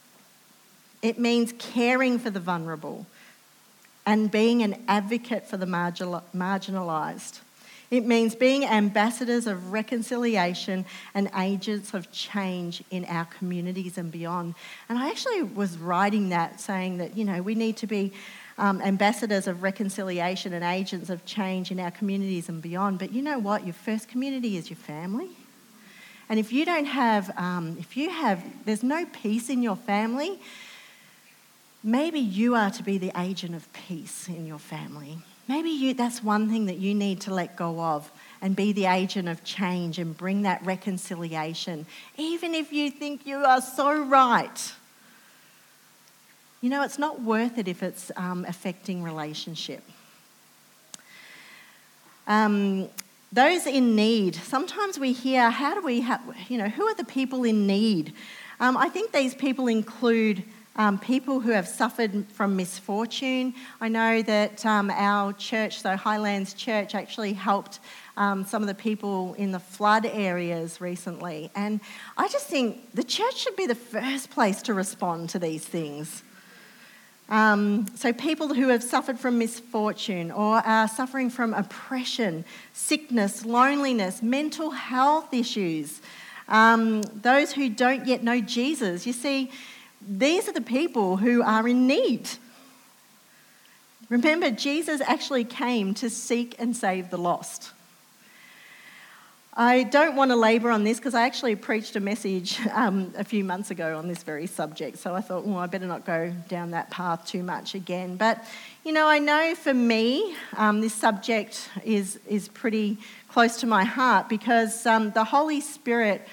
it 1.00 1.18
means 1.18 1.55
caring 1.57 2.18
for 2.18 2.29
the 2.29 2.40
vulnerable, 2.40 3.07
and 4.05 4.31
being 4.31 4.62
an 4.62 4.85
advocate 4.87 5.48
for 5.48 5.57
the 5.57 5.64
marginalised. 5.64 7.40
It 7.90 8.05
means 8.05 8.35
being 8.35 8.64
ambassadors 8.64 9.47
of 9.47 9.73
reconciliation 9.73 10.85
and 11.14 11.31
agents 11.37 11.94
of 11.94 12.11
change 12.11 12.83
in 12.90 13.05
our 13.05 13.27
communities 13.27 13.99
and 13.99 14.11
beyond. 14.11 14.55
And 14.88 14.99
I 14.99 15.11
actually 15.11 15.42
was 15.42 15.77
writing 15.79 16.31
that 16.31 16.61
saying 16.61 16.99
that, 16.99 17.16
you 17.16 17.25
know, 17.25 17.42
we 17.42 17.55
need 17.55 17.77
to 17.79 17.87
be 17.87 18.12
um, 18.57 18.81
ambassadors 18.81 19.47
of 19.47 19.62
reconciliation 19.62 20.53
and 20.53 20.64
agents 20.64 21.11
of 21.11 21.25
change 21.25 21.70
in 21.70 21.81
our 21.81 21.90
communities 21.90 22.49
and 22.49 22.62
beyond. 22.62 22.99
But 22.99 23.12
you 23.12 23.23
know 23.23 23.38
what? 23.38 23.64
Your 23.64 23.75
first 23.75 24.09
community 24.09 24.57
is 24.57 24.70
your 24.70 24.77
family. 24.77 25.29
And 26.29 26.40
if 26.40 26.53
you 26.53 26.64
don't 26.64 26.87
have, 26.87 27.31
um, 27.37 27.77
if 27.79 27.97
you 27.97 28.11
have, 28.11 28.42
there's 28.64 28.83
no 28.83 29.05
peace 29.07 29.51
in 29.51 29.62
your 29.62 29.77
family, 29.77 30.40
maybe 31.83 32.18
you 32.18 32.55
are 32.55 32.70
to 32.70 32.83
be 32.83 32.97
the 32.97 33.12
agent 33.18 33.55
of 33.55 33.70
peace 33.73 34.29
in 34.29 34.47
your 34.47 34.59
family. 34.59 35.18
Maybe 35.47 35.71
you, 35.71 35.95
that's 35.95 36.23
one 36.23 36.49
thing 36.49 36.67
that 36.67 36.79
you 36.79 36.95
need 36.95 37.21
to 37.23 37.35
let 37.35 37.57
go 37.57 37.81
of 37.81 38.11
and 38.41 38.57
be 38.57 38.73
the 38.73 38.87
agent 38.87 39.29
of 39.29 39.45
change 39.45 39.99
and 39.99 40.17
bring 40.17 40.43
that 40.43 40.65
reconciliation, 40.65 41.87
even 42.17 42.55
if 42.55 42.73
you 42.73 42.91
think 42.91 43.27
you 43.27 43.39
are 43.39 43.61
so 43.61 44.03
right. 44.05 44.73
You 46.61 46.71
know, 46.71 46.83
it's 46.83 46.99
not 46.99 47.21
worth 47.21 47.59
it 47.59 47.69
if 47.69 47.83
it's 47.83 48.11
um, 48.17 48.47
affecting 48.49 49.03
relationship. 49.03 49.83
Um, 52.27 52.89
those 53.33 53.67
in 53.67 53.97
need, 53.97 54.35
sometimes 54.37 54.99
we 54.99 55.13
hear, 55.13 55.51
how 55.51 55.75
do 55.75 55.83
we, 55.83 56.01
have, 56.03 56.23
you 56.49 56.57
know, 56.57 56.69
who 56.69 56.87
are 56.87 56.95
the 56.95 57.05
people 57.05 57.45
in 57.45 57.67
need? 57.67 58.15
Um, 58.61 58.77
I 58.77 58.89
think 58.89 59.13
these 59.13 59.35
people 59.35 59.67
include 59.67 60.43
um, 60.77 60.99
people 60.99 61.41
who 61.41 61.51
have 61.51 61.69
suffered 61.69 62.27
from 62.33 62.57
misfortune. 62.57 63.55
I 63.81 63.89
know 63.89 64.23
that 64.23 64.65
um, 64.67 64.91
our 64.91 65.33
church, 65.33 65.81
so 65.81 65.97
Highlands 65.97 66.55
Church, 66.55 66.95
actually 66.95 67.33
helped 67.33 67.81
um, 68.17 68.45
some 68.45 68.63
of 68.63 68.69
the 68.69 68.75
people 68.75 69.35
in 69.35 69.53
the 69.53 69.61
flood 69.61 70.07
areas 70.07 70.81
recently. 70.81 71.51
And 71.55 71.81
I 72.17 72.29
just 72.29 72.47
think 72.47 72.93
the 72.95 73.05
church 73.05 73.37
should 73.37 73.57
be 73.57 73.67
the 73.67 73.75
first 73.75 74.31
place 74.31 74.63
to 74.63 74.75
respond 74.75 75.31
to 75.31 75.39
these 75.39 75.65
things. 75.65 76.23
Um, 77.31 77.87
so, 77.95 78.13
people 78.13 78.53
who 78.53 78.69
have 78.69 78.83
suffered 78.83 79.19
from 79.19 79.39
misfortune 79.39 80.31
or 80.31 80.57
are 80.59 80.87
suffering 80.87 81.31
from 81.31 81.55
oppression, 81.55 82.45
sickness, 82.75 83.47
loneliness, 83.47 84.23
mental 84.23 84.71
health 84.71 85.33
issues, 85.33 86.03
um, 86.49 87.01
those 87.01 87.53
who 87.53 87.71
don't 87.71 88.07
yet 88.07 88.23
know 88.23 88.43
Jesus. 88.43 89.07
You 89.07 89.15
see, 89.15 89.51
these 90.07 90.49
are 90.49 90.53
the 90.53 90.61
people 90.61 91.17
who 91.17 91.43
are 91.43 91.67
in 91.67 91.87
need. 91.87 92.29
Remember, 94.09 94.51
Jesus 94.51 95.01
actually 95.01 95.45
came 95.45 95.95
to 95.95 96.11
seek 96.11 96.57
and 96.59 96.77
save 96.77 97.11
the 97.11 97.17
lost. 97.17 97.71
I 99.57 99.85
don't 99.85 100.17
want 100.17 100.33
to 100.33 100.37
labour 100.37 100.71
on 100.71 100.83
this 100.83 100.99
because 100.99 101.14
I 101.14 101.27
actually 101.27 101.55
preached 101.55 101.95
a 101.95 102.01
message 102.01 102.59
um, 102.73 103.14
a 103.17 103.23
few 103.23 103.45
months 103.45 103.71
ago 103.71 103.97
on 103.97 104.09
this 104.09 104.25
very 104.25 104.49
subject, 104.49 104.99
so 104.99 105.14
I 105.14 105.21
thought, 105.21 105.47
well, 105.47 105.59
I 105.59 105.67
better 105.67 105.87
not 105.87 106.05
go 106.05 106.35
down 106.49 106.73
that 106.73 106.90
path 106.90 107.25
too 107.25 107.45
much 107.45 107.77
again. 107.77 108.17
But, 108.17 108.45
you 108.85 108.93
know, 108.93 109.07
I 109.07 109.21
know 109.21 109.55
for 109.55 109.73
me, 109.73 110.35
um, 110.57 110.81
this 110.81 110.93
subject 110.93 111.71
is, 111.85 112.19
is 112.29 112.49
pretty 112.49 112.99
close 113.29 113.61
to 113.61 113.67
my 113.67 113.85
heart 113.85 114.29
because 114.29 114.87
um, 114.87 115.12
the 115.12 115.25
Holy 115.25 115.61
Spirit 115.61 116.27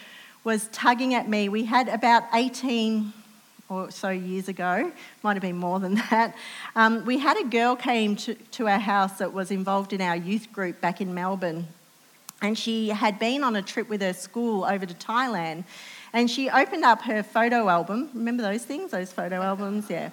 was 0.44 0.68
tugging 0.70 1.14
at 1.14 1.30
me. 1.30 1.48
We 1.48 1.66
had 1.66 1.90
about 1.90 2.24
18 2.34 3.14
or 3.72 3.90
so 3.90 4.10
years 4.10 4.50
ago, 4.50 4.92
might 5.24 5.34
have 5.34 5.42
been 5.42 5.56
more 5.56 5.80
than 5.80 5.96
that, 6.10 6.36
um, 6.76 7.06
we 7.06 7.18
had 7.18 7.40
a 7.40 7.46
girl 7.46 7.76
came 7.76 8.16
to, 8.18 8.36
to 8.36 8.68
our 8.68 8.80
house 8.80 9.18
that 9.20 9.32
was 9.32 9.50
involved 9.50 9.94
in 9.94 10.02
our 10.02 10.16
youth 10.16 10.52
group 10.52 10.82
back 10.82 11.00
in 11.00 11.14
Melbourne. 11.14 11.68
And 12.42 12.58
she 12.58 12.90
had 12.90 13.18
been 13.18 13.44
on 13.44 13.56
a 13.56 13.62
trip 13.62 13.88
with 13.88 14.02
her 14.02 14.14
school 14.14 14.66
over 14.66 14.86
to 14.86 14.94
Thailand. 14.96 15.64
And 16.12 16.30
she 16.30 16.50
opened 16.50 16.84
up 16.84 17.04
her 17.04 17.24
photo 17.24 17.70
album. 17.70 18.10
Remember 18.14 18.44
those 18.44 18.66
things, 18.66 18.92
those 18.92 19.14
photo 19.14 19.42
albums? 19.42 19.90
Yeah. 19.90 20.10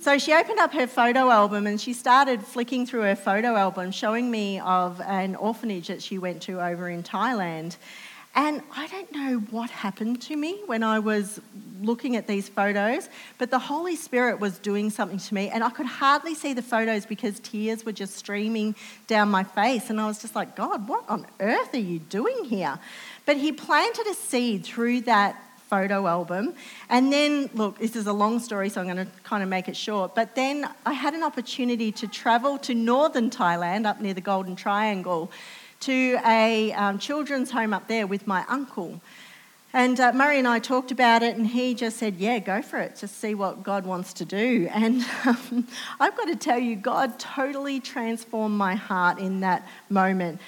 So 0.00 0.16
she 0.16 0.32
opened 0.32 0.60
up 0.60 0.72
her 0.72 0.86
photo 0.86 1.30
album 1.30 1.66
and 1.66 1.80
she 1.80 1.92
started 1.92 2.42
flicking 2.42 2.86
through 2.86 3.02
her 3.02 3.16
photo 3.16 3.56
album, 3.56 3.90
showing 3.90 4.30
me 4.30 4.60
of 4.60 5.00
an 5.00 5.34
orphanage 5.34 5.88
that 5.88 6.00
she 6.00 6.16
went 6.16 6.42
to 6.42 6.60
over 6.60 6.88
in 6.88 7.02
Thailand. 7.02 7.76
And 8.34 8.62
I 8.76 8.86
don't 8.86 9.12
know 9.12 9.38
what 9.50 9.70
happened 9.70 10.22
to 10.22 10.36
me 10.36 10.60
when 10.66 10.84
I 10.84 11.00
was 11.00 11.40
looking 11.82 12.14
at 12.14 12.28
these 12.28 12.48
photos, 12.48 13.08
but 13.38 13.50
the 13.50 13.58
Holy 13.58 13.96
Spirit 13.96 14.38
was 14.38 14.58
doing 14.58 14.90
something 14.90 15.18
to 15.18 15.34
me, 15.34 15.48
and 15.48 15.64
I 15.64 15.70
could 15.70 15.86
hardly 15.86 16.34
see 16.34 16.52
the 16.52 16.62
photos 16.62 17.06
because 17.06 17.40
tears 17.40 17.84
were 17.84 17.92
just 17.92 18.14
streaming 18.14 18.76
down 19.08 19.30
my 19.30 19.42
face. 19.42 19.90
And 19.90 20.00
I 20.00 20.06
was 20.06 20.20
just 20.20 20.36
like, 20.36 20.54
God, 20.54 20.86
what 20.88 21.04
on 21.08 21.26
earth 21.40 21.74
are 21.74 21.78
you 21.78 21.98
doing 21.98 22.44
here? 22.44 22.78
But 23.26 23.36
He 23.36 23.50
planted 23.50 24.06
a 24.06 24.14
seed 24.14 24.64
through 24.64 25.02
that 25.02 25.36
photo 25.68 26.06
album. 26.06 26.54
And 26.88 27.12
then, 27.12 27.48
look, 27.54 27.78
this 27.78 27.94
is 27.94 28.06
a 28.08 28.12
long 28.12 28.40
story, 28.40 28.68
so 28.68 28.80
I'm 28.80 28.88
going 28.88 29.06
to 29.06 29.12
kind 29.22 29.42
of 29.42 29.48
make 29.48 29.68
it 29.68 29.76
short. 29.76 30.16
But 30.16 30.34
then 30.34 30.68
I 30.84 30.92
had 30.92 31.14
an 31.14 31.22
opportunity 31.22 31.92
to 31.92 32.08
travel 32.08 32.58
to 32.58 32.74
northern 32.74 33.30
Thailand, 33.30 33.86
up 33.86 34.00
near 34.00 34.12
the 34.12 34.20
Golden 34.20 34.56
Triangle, 34.56 35.30
to 35.80 36.18
a 36.26 36.72
um, 36.72 36.98
children's 36.98 37.50
home 37.50 37.72
up 37.72 37.88
there 37.88 38.06
with 38.06 38.26
my 38.26 38.44
uncle. 38.48 39.00
And 39.72 40.00
uh, 40.00 40.12
Murray 40.12 40.38
and 40.38 40.48
I 40.48 40.58
talked 40.58 40.90
about 40.90 41.22
it, 41.22 41.36
and 41.36 41.46
he 41.46 41.74
just 41.74 41.96
said, 41.96 42.16
Yeah, 42.16 42.40
go 42.40 42.60
for 42.60 42.78
it. 42.78 42.96
Just 42.96 43.18
see 43.18 43.34
what 43.34 43.62
God 43.62 43.86
wants 43.86 44.12
to 44.14 44.24
do. 44.24 44.68
And 44.74 45.04
um, 45.24 45.68
I've 46.00 46.16
got 46.16 46.26
to 46.26 46.36
tell 46.36 46.58
you, 46.58 46.76
God 46.76 47.18
totally 47.18 47.80
transformed 47.80 48.56
my 48.56 48.74
heart 48.74 49.18
in 49.18 49.40
that 49.40 49.66
moment. 49.88 50.40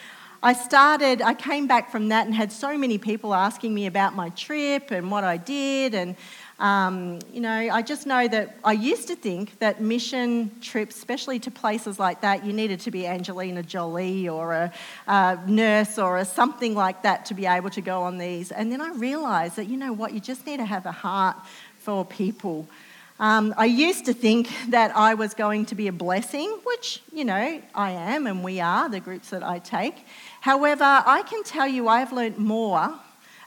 I 0.42 0.54
started, 0.54 1.22
I 1.22 1.34
came 1.34 1.68
back 1.68 1.92
from 1.92 2.08
that 2.08 2.26
and 2.26 2.34
had 2.34 2.50
so 2.50 2.76
many 2.76 2.98
people 2.98 3.32
asking 3.32 3.72
me 3.72 3.86
about 3.86 4.16
my 4.16 4.30
trip 4.30 4.90
and 4.90 5.08
what 5.08 5.22
I 5.22 5.36
did. 5.36 5.94
And, 5.94 6.16
um, 6.62 7.18
you 7.32 7.40
know, 7.40 7.50
I 7.50 7.82
just 7.82 8.06
know 8.06 8.28
that 8.28 8.56
I 8.62 8.70
used 8.72 9.08
to 9.08 9.16
think 9.16 9.58
that 9.58 9.80
mission 9.80 10.52
trips, 10.60 10.96
especially 10.96 11.40
to 11.40 11.50
places 11.50 11.98
like 11.98 12.20
that, 12.20 12.46
you 12.46 12.52
needed 12.52 12.78
to 12.80 12.92
be 12.92 13.04
Angelina 13.04 13.64
Jolie 13.64 14.28
or 14.28 14.52
a, 14.52 14.72
a 15.08 15.40
nurse 15.48 15.98
or 15.98 16.18
a 16.18 16.24
something 16.24 16.76
like 16.76 17.02
that 17.02 17.26
to 17.26 17.34
be 17.34 17.46
able 17.46 17.70
to 17.70 17.80
go 17.80 18.02
on 18.02 18.16
these. 18.16 18.52
And 18.52 18.70
then 18.70 18.80
I 18.80 18.90
realised 18.90 19.56
that, 19.56 19.66
you 19.66 19.76
know 19.76 19.92
what, 19.92 20.12
you 20.14 20.20
just 20.20 20.46
need 20.46 20.58
to 20.58 20.64
have 20.64 20.86
a 20.86 20.92
heart 20.92 21.36
for 21.80 22.04
people. 22.04 22.68
Um, 23.18 23.54
I 23.56 23.64
used 23.64 24.04
to 24.04 24.14
think 24.14 24.48
that 24.68 24.96
I 24.96 25.14
was 25.14 25.34
going 25.34 25.66
to 25.66 25.74
be 25.74 25.88
a 25.88 25.92
blessing, 25.92 26.60
which, 26.62 27.02
you 27.12 27.24
know, 27.24 27.60
I 27.74 27.90
am 27.90 28.28
and 28.28 28.44
we 28.44 28.60
are, 28.60 28.88
the 28.88 29.00
groups 29.00 29.30
that 29.30 29.42
I 29.42 29.58
take. 29.58 30.06
However, 30.40 30.84
I 30.84 31.22
can 31.22 31.42
tell 31.42 31.66
you 31.66 31.88
I've 31.88 32.12
learnt 32.12 32.38
more 32.38 33.00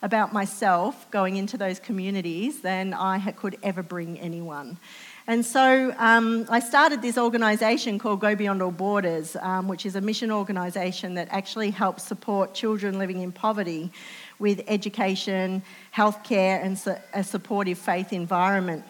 about 0.05 0.31
myself 0.31 1.09
going 1.09 1.35
into 1.35 1.57
those 1.57 1.79
communities 1.79 2.61
than 2.61 2.93
I 2.93 3.31
could 3.31 3.57
ever 3.63 3.81
bring 3.81 4.19
anyone. 4.19 4.77
And 5.25 5.43
so 5.43 5.95
um, 5.97 6.45
I 6.47 6.59
started 6.59 7.01
this 7.01 7.17
organisation 7.17 7.97
called 7.97 8.19
Go 8.19 8.35
Beyond 8.35 8.61
All 8.61 8.69
Borders, 8.69 9.35
um, 9.37 9.67
which 9.67 9.83
is 9.83 9.95
a 9.95 10.01
mission 10.01 10.31
organisation 10.31 11.15
that 11.15 11.27
actually 11.31 11.71
helps 11.71 12.03
support 12.03 12.53
children 12.53 12.99
living 12.99 13.21
in 13.21 13.31
poverty 13.31 13.89
with 14.37 14.61
education, 14.67 15.63
healthcare, 15.91 16.63
and 16.63 16.79
a 17.15 17.23
supportive 17.23 17.79
faith 17.79 18.13
environment. 18.13 18.83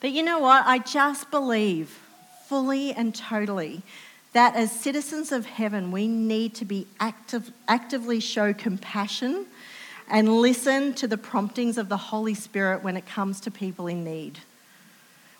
But 0.00 0.10
you 0.10 0.24
know 0.24 0.40
what? 0.40 0.66
I 0.66 0.80
just 0.80 1.30
believe 1.30 1.96
fully 2.48 2.92
and 2.92 3.14
totally 3.14 3.82
that 4.32 4.56
as 4.56 4.72
citizens 4.72 5.30
of 5.30 5.46
heaven, 5.46 5.92
we 5.92 6.08
need 6.08 6.56
to 6.56 6.64
be 6.64 6.88
active, 6.98 7.52
actively 7.68 8.18
show 8.18 8.52
compassion 8.52 9.46
and 10.08 10.40
listen 10.40 10.94
to 10.94 11.06
the 11.06 11.16
promptings 11.16 11.78
of 11.78 11.88
the 11.88 11.96
Holy 11.96 12.34
Spirit 12.34 12.82
when 12.82 12.96
it 12.96 13.06
comes 13.06 13.40
to 13.40 13.50
people 13.50 13.86
in 13.86 14.04
need. 14.04 14.38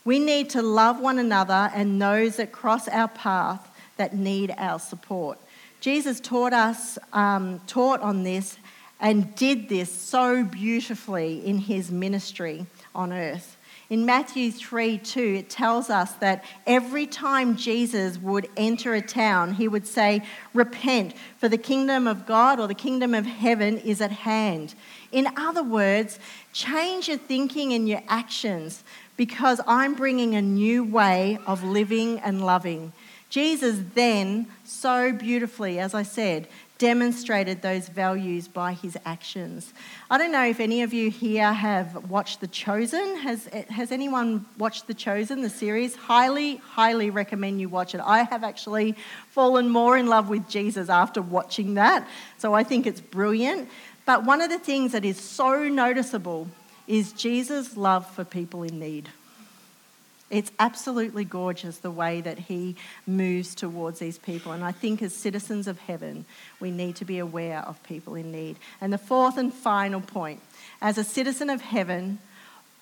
We 0.04 0.18
need 0.18 0.50
to 0.50 0.62
love 0.62 1.00
one 1.00 1.18
another 1.18 1.70
and 1.74 2.00
those 2.00 2.36
that 2.36 2.52
cross 2.52 2.88
our 2.88 3.08
path 3.08 3.70
that 3.96 4.14
need 4.14 4.54
our 4.58 4.78
support. 4.78 5.38
Jesus 5.80 6.20
taught 6.20 6.52
us, 6.52 6.98
um, 7.12 7.60
taught 7.66 8.00
on 8.00 8.22
this, 8.22 8.58
and 9.00 9.34
did 9.34 9.68
this 9.68 9.92
so 9.92 10.44
beautifully 10.44 11.44
in 11.44 11.58
his 11.58 11.90
ministry 11.90 12.66
on 12.94 13.12
earth. 13.12 13.56
In 13.90 14.06
Matthew 14.06 14.50
3 14.50 14.98
2, 14.98 15.20
it 15.20 15.50
tells 15.50 15.90
us 15.90 16.12
that 16.14 16.44
every 16.66 17.06
time 17.06 17.56
Jesus 17.56 18.16
would 18.18 18.48
enter 18.56 18.94
a 18.94 19.02
town, 19.02 19.54
he 19.54 19.68
would 19.68 19.86
say, 19.86 20.22
Repent, 20.54 21.14
for 21.38 21.48
the 21.48 21.58
kingdom 21.58 22.06
of 22.06 22.26
God 22.26 22.58
or 22.58 22.66
the 22.66 22.74
kingdom 22.74 23.14
of 23.14 23.26
heaven 23.26 23.78
is 23.78 24.00
at 24.00 24.10
hand. 24.10 24.74
In 25.12 25.28
other 25.36 25.62
words, 25.62 26.18
change 26.52 27.08
your 27.08 27.18
thinking 27.18 27.72
and 27.74 27.88
your 27.88 28.02
actions 28.08 28.82
because 29.16 29.60
I'm 29.66 29.94
bringing 29.94 30.34
a 30.34 30.42
new 30.42 30.82
way 30.82 31.38
of 31.46 31.62
living 31.62 32.18
and 32.20 32.44
loving. 32.44 32.92
Jesus 33.28 33.80
then, 33.94 34.46
so 34.64 35.12
beautifully, 35.12 35.78
as 35.78 35.92
I 35.92 36.04
said, 36.04 36.48
demonstrated 36.84 37.62
those 37.62 37.88
values 37.88 38.46
by 38.46 38.74
his 38.74 38.94
actions. 39.06 39.72
I 40.10 40.18
don't 40.18 40.30
know 40.30 40.44
if 40.44 40.60
any 40.60 40.82
of 40.82 40.92
you 40.92 41.10
here 41.10 41.50
have 41.50 42.10
watched 42.10 42.42
The 42.42 42.46
Chosen. 42.46 43.16
Has, 43.16 43.46
has 43.70 43.90
anyone 43.90 44.44
watched 44.58 44.86
The 44.86 44.92
Chosen, 44.92 45.40
the 45.40 45.48
series? 45.48 45.96
Highly, 45.96 46.56
highly 46.56 47.08
recommend 47.08 47.58
you 47.58 47.70
watch 47.70 47.94
it. 47.94 48.02
I 48.04 48.24
have 48.24 48.44
actually 48.44 48.96
fallen 49.30 49.70
more 49.70 49.96
in 49.96 50.08
love 50.08 50.28
with 50.28 50.46
Jesus 50.46 50.90
after 50.90 51.22
watching 51.22 51.72
that, 51.74 52.06
so 52.36 52.52
I 52.52 52.64
think 52.64 52.86
it's 52.86 53.00
brilliant. 53.00 53.70
But 54.04 54.26
one 54.26 54.42
of 54.42 54.50
the 54.50 54.58
things 54.58 54.92
that 54.92 55.06
is 55.06 55.18
so 55.18 55.66
noticeable 55.66 56.48
is 56.86 57.14
Jesus' 57.14 57.78
love 57.78 58.06
for 58.10 58.24
people 58.24 58.62
in 58.62 58.78
need. 58.78 59.08
It's 60.30 60.50
absolutely 60.58 61.24
gorgeous 61.24 61.78
the 61.78 61.90
way 61.90 62.20
that 62.22 62.38
he 62.38 62.76
moves 63.06 63.54
towards 63.54 63.98
these 63.98 64.18
people. 64.18 64.52
And 64.52 64.64
I 64.64 64.72
think 64.72 65.02
as 65.02 65.14
citizens 65.14 65.68
of 65.68 65.78
heaven, 65.78 66.24
we 66.60 66.70
need 66.70 66.96
to 66.96 67.04
be 67.04 67.18
aware 67.18 67.60
of 67.60 67.82
people 67.82 68.14
in 68.14 68.32
need. 68.32 68.56
And 68.80 68.92
the 68.92 68.98
fourth 68.98 69.36
and 69.36 69.52
final 69.52 70.00
point 70.00 70.40
as 70.80 70.98
a 70.98 71.04
citizen 71.04 71.50
of 71.50 71.60
heaven, 71.60 72.18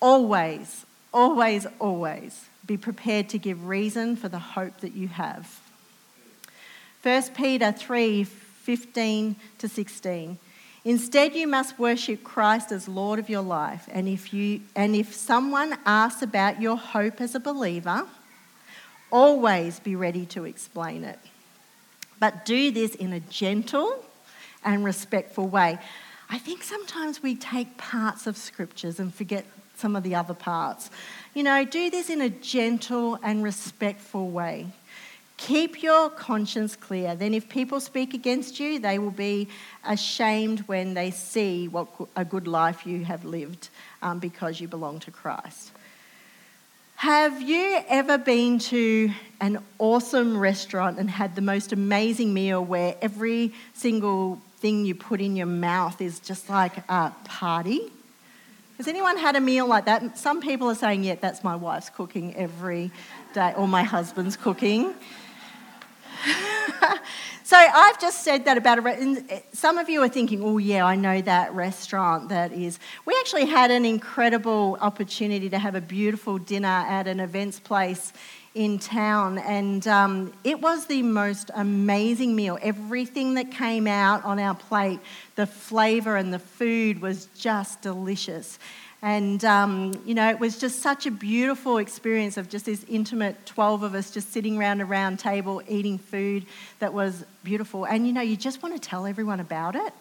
always, 0.00 0.87
always, 1.12 1.66
always 1.78 2.44
be 2.64 2.76
prepared 2.76 3.28
to 3.31 3.38
give 3.38 3.66
reason 3.66 4.16
for 4.16 4.28
the 4.28 4.38
hope 4.38 4.81
that 4.81 4.94
you 4.94 5.09
have. 5.09 5.61
1 7.02 7.22
Peter 7.35 7.72
3 7.72 8.24
15 8.24 9.35
to 9.59 9.68
16. 9.68 10.38
Instead, 10.85 11.35
you 11.35 11.47
must 11.47 11.79
worship 11.79 12.25
Christ 12.25 12.73
as 12.73 12.88
Lord 12.88 13.18
of 13.18 13.29
your 13.31 13.42
life. 13.42 13.88
And 13.92 14.09
if, 14.09 14.35
you, 14.35 14.62
and 14.75 14.97
if 14.97 15.14
someone 15.14 15.77
asks 15.87 16.23
about 16.23 16.61
your 16.61 16.77
hope 16.77 17.21
as 17.21 17.35
a 17.35 17.40
believer, 17.40 18.07
always 19.11 19.79
be 19.79 19.95
ready 19.95 20.27
to 20.27 20.45
explain 20.45 21.05
it. 21.05 21.18
But 22.18 22.45
do 22.45 22.71
this 22.71 22.95
in 22.97 23.12
a 23.12 23.21
gentle 23.21 24.05
and 24.64 24.85
respectful 24.85 25.47
way. 25.49 25.79
I 26.29 26.38
think 26.38 26.62
sometimes 26.62 27.23
we 27.23 27.35
take 27.37 27.77
parts 27.77 28.27
of 28.27 28.37
scriptures 28.37 28.99
and 28.99 29.14
forget 29.14 29.45
some 29.77 29.95
of 29.97 30.03
the 30.03 30.14
other 30.14 30.35
parts. 30.35 30.90
You 31.35 31.42
know, 31.42 31.64
do 31.64 31.90
this 31.90 32.11
in 32.11 32.21
a 32.21 32.31
gentle 32.31 33.18
and 33.23 33.42
respectful 33.42 34.31
way. 34.31 34.66
Keep 35.46 35.83
your 35.83 36.09
conscience 36.09 36.76
clear. 36.76 37.16
Then, 37.16 37.35
if 37.35 37.48
people 37.48 37.81
speak 37.81 38.14
against 38.14 38.61
you, 38.61 38.78
they 38.78 39.00
will 39.00 39.11
be 39.11 39.48
ashamed 39.85 40.61
when 40.68 40.94
they 40.94 41.11
see 41.11 41.66
what 41.66 41.88
a 42.14 42.24
good 42.24 42.46
life 42.46 42.87
you 42.87 43.05
have 43.05 43.24
lived 43.24 43.68
um, 44.02 44.20
because 44.20 44.61
you 44.61 44.68
belong 44.68 45.00
to 45.00 45.11
Christ. 45.11 45.72
Have 46.94 47.42
you 47.42 47.81
ever 47.88 48.18
been 48.18 48.61
to 48.61 49.11
an 49.40 49.59
awesome 49.81 50.38
restaurant 50.38 51.00
and 51.00 51.11
had 51.11 51.35
the 51.35 51.42
most 51.42 51.72
amazing 51.72 52.33
meal 52.33 52.64
where 52.64 52.94
every 53.02 53.52
single 53.74 54.40
thing 54.59 54.85
you 54.85 54.94
put 54.94 55.20
in 55.20 55.35
your 55.35 55.46
mouth 55.46 56.00
is 56.00 56.20
just 56.20 56.48
like 56.48 56.88
a 56.88 57.12
party? 57.24 57.90
Has 58.76 58.87
anyone 58.87 59.16
had 59.16 59.35
a 59.35 59.40
meal 59.40 59.66
like 59.66 59.87
that? 59.87 60.16
Some 60.16 60.40
people 60.40 60.68
are 60.70 60.76
saying, 60.76 61.02
yeah, 61.02 61.16
that's 61.16 61.42
my 61.42 61.57
wife's 61.57 61.90
cooking 61.90 62.37
every 62.37 62.92
day, 63.35 63.52
or 63.57 63.66
my 63.66 63.83
husband's 63.83 64.37
cooking. 64.37 64.94
so 67.43 67.57
I've 67.57 68.01
just 68.01 68.23
said 68.23 68.45
that 68.45 68.57
about 68.57 68.79
a. 68.79 68.81
Re- 68.81 69.43
some 69.53 69.79
of 69.79 69.89
you 69.89 70.03
are 70.03 70.09
thinking, 70.09 70.43
oh 70.43 70.59
yeah, 70.59 70.85
I 70.85 70.95
know 70.95 71.21
that 71.23 71.53
restaurant. 71.55 72.29
That 72.29 72.53
is. 72.53 72.79
We 73.05 73.17
actually 73.21 73.47
had 73.47 73.71
an 73.71 73.85
incredible 73.85 74.79
opportunity 74.81 75.49
to 75.51 75.59
have 75.59 75.75
a 75.75 75.81
beautiful 75.81 76.39
dinner 76.39 76.69
at 76.69 77.09
an 77.09 77.21
events 77.21 77.59
place 77.59 78.13
in 78.55 78.79
town, 78.79 79.39
and 79.39 79.87
um, 79.89 80.33
it 80.45 80.61
was 80.61 80.87
the 80.87 81.03
most 81.03 81.51
amazing 81.55 82.37
meal. 82.37 82.59
Everything 82.61 83.35
that 83.35 83.51
came 83.51 83.87
out 83.87 84.25
on 84.25 84.39
our 84.39 84.55
plate, 84.55 85.01
the 85.37 85.47
flavour 85.47 86.17
and 86.17 86.33
the 86.33 86.39
food 86.39 87.01
was 87.01 87.27
just 87.35 87.81
delicious. 87.81 88.59
And, 89.05 89.44
um, 89.44 90.00
you 90.07 90.14
know, 90.14 90.30
it 90.30 90.38
was 90.38 90.59
just 90.59 90.80
such 90.80 91.07
a 91.07 91.11
beautiful 91.11 91.78
experience 91.78 92.36
of 92.36 92.48
just 92.48 92.66
this 92.66 92.84
intimate 92.88 93.44
12 93.46 93.82
of 93.82 93.94
us 93.96 94.12
just 94.12 94.32
sitting 94.32 94.57
around 94.57 94.80
a 94.80 94.84
round 94.84 95.18
table 95.18 95.61
eating 95.68 95.98
food 95.98 96.46
that 96.78 96.94
was 96.94 97.24
beautiful. 97.42 97.84
And, 97.84 98.07
you 98.07 98.12
know, 98.12 98.20
you 98.20 98.36
just 98.36 98.62
want 98.62 98.80
to 98.80 98.80
tell 98.80 99.05
everyone 99.05 99.40
about 99.40 99.74
it. 99.74 99.92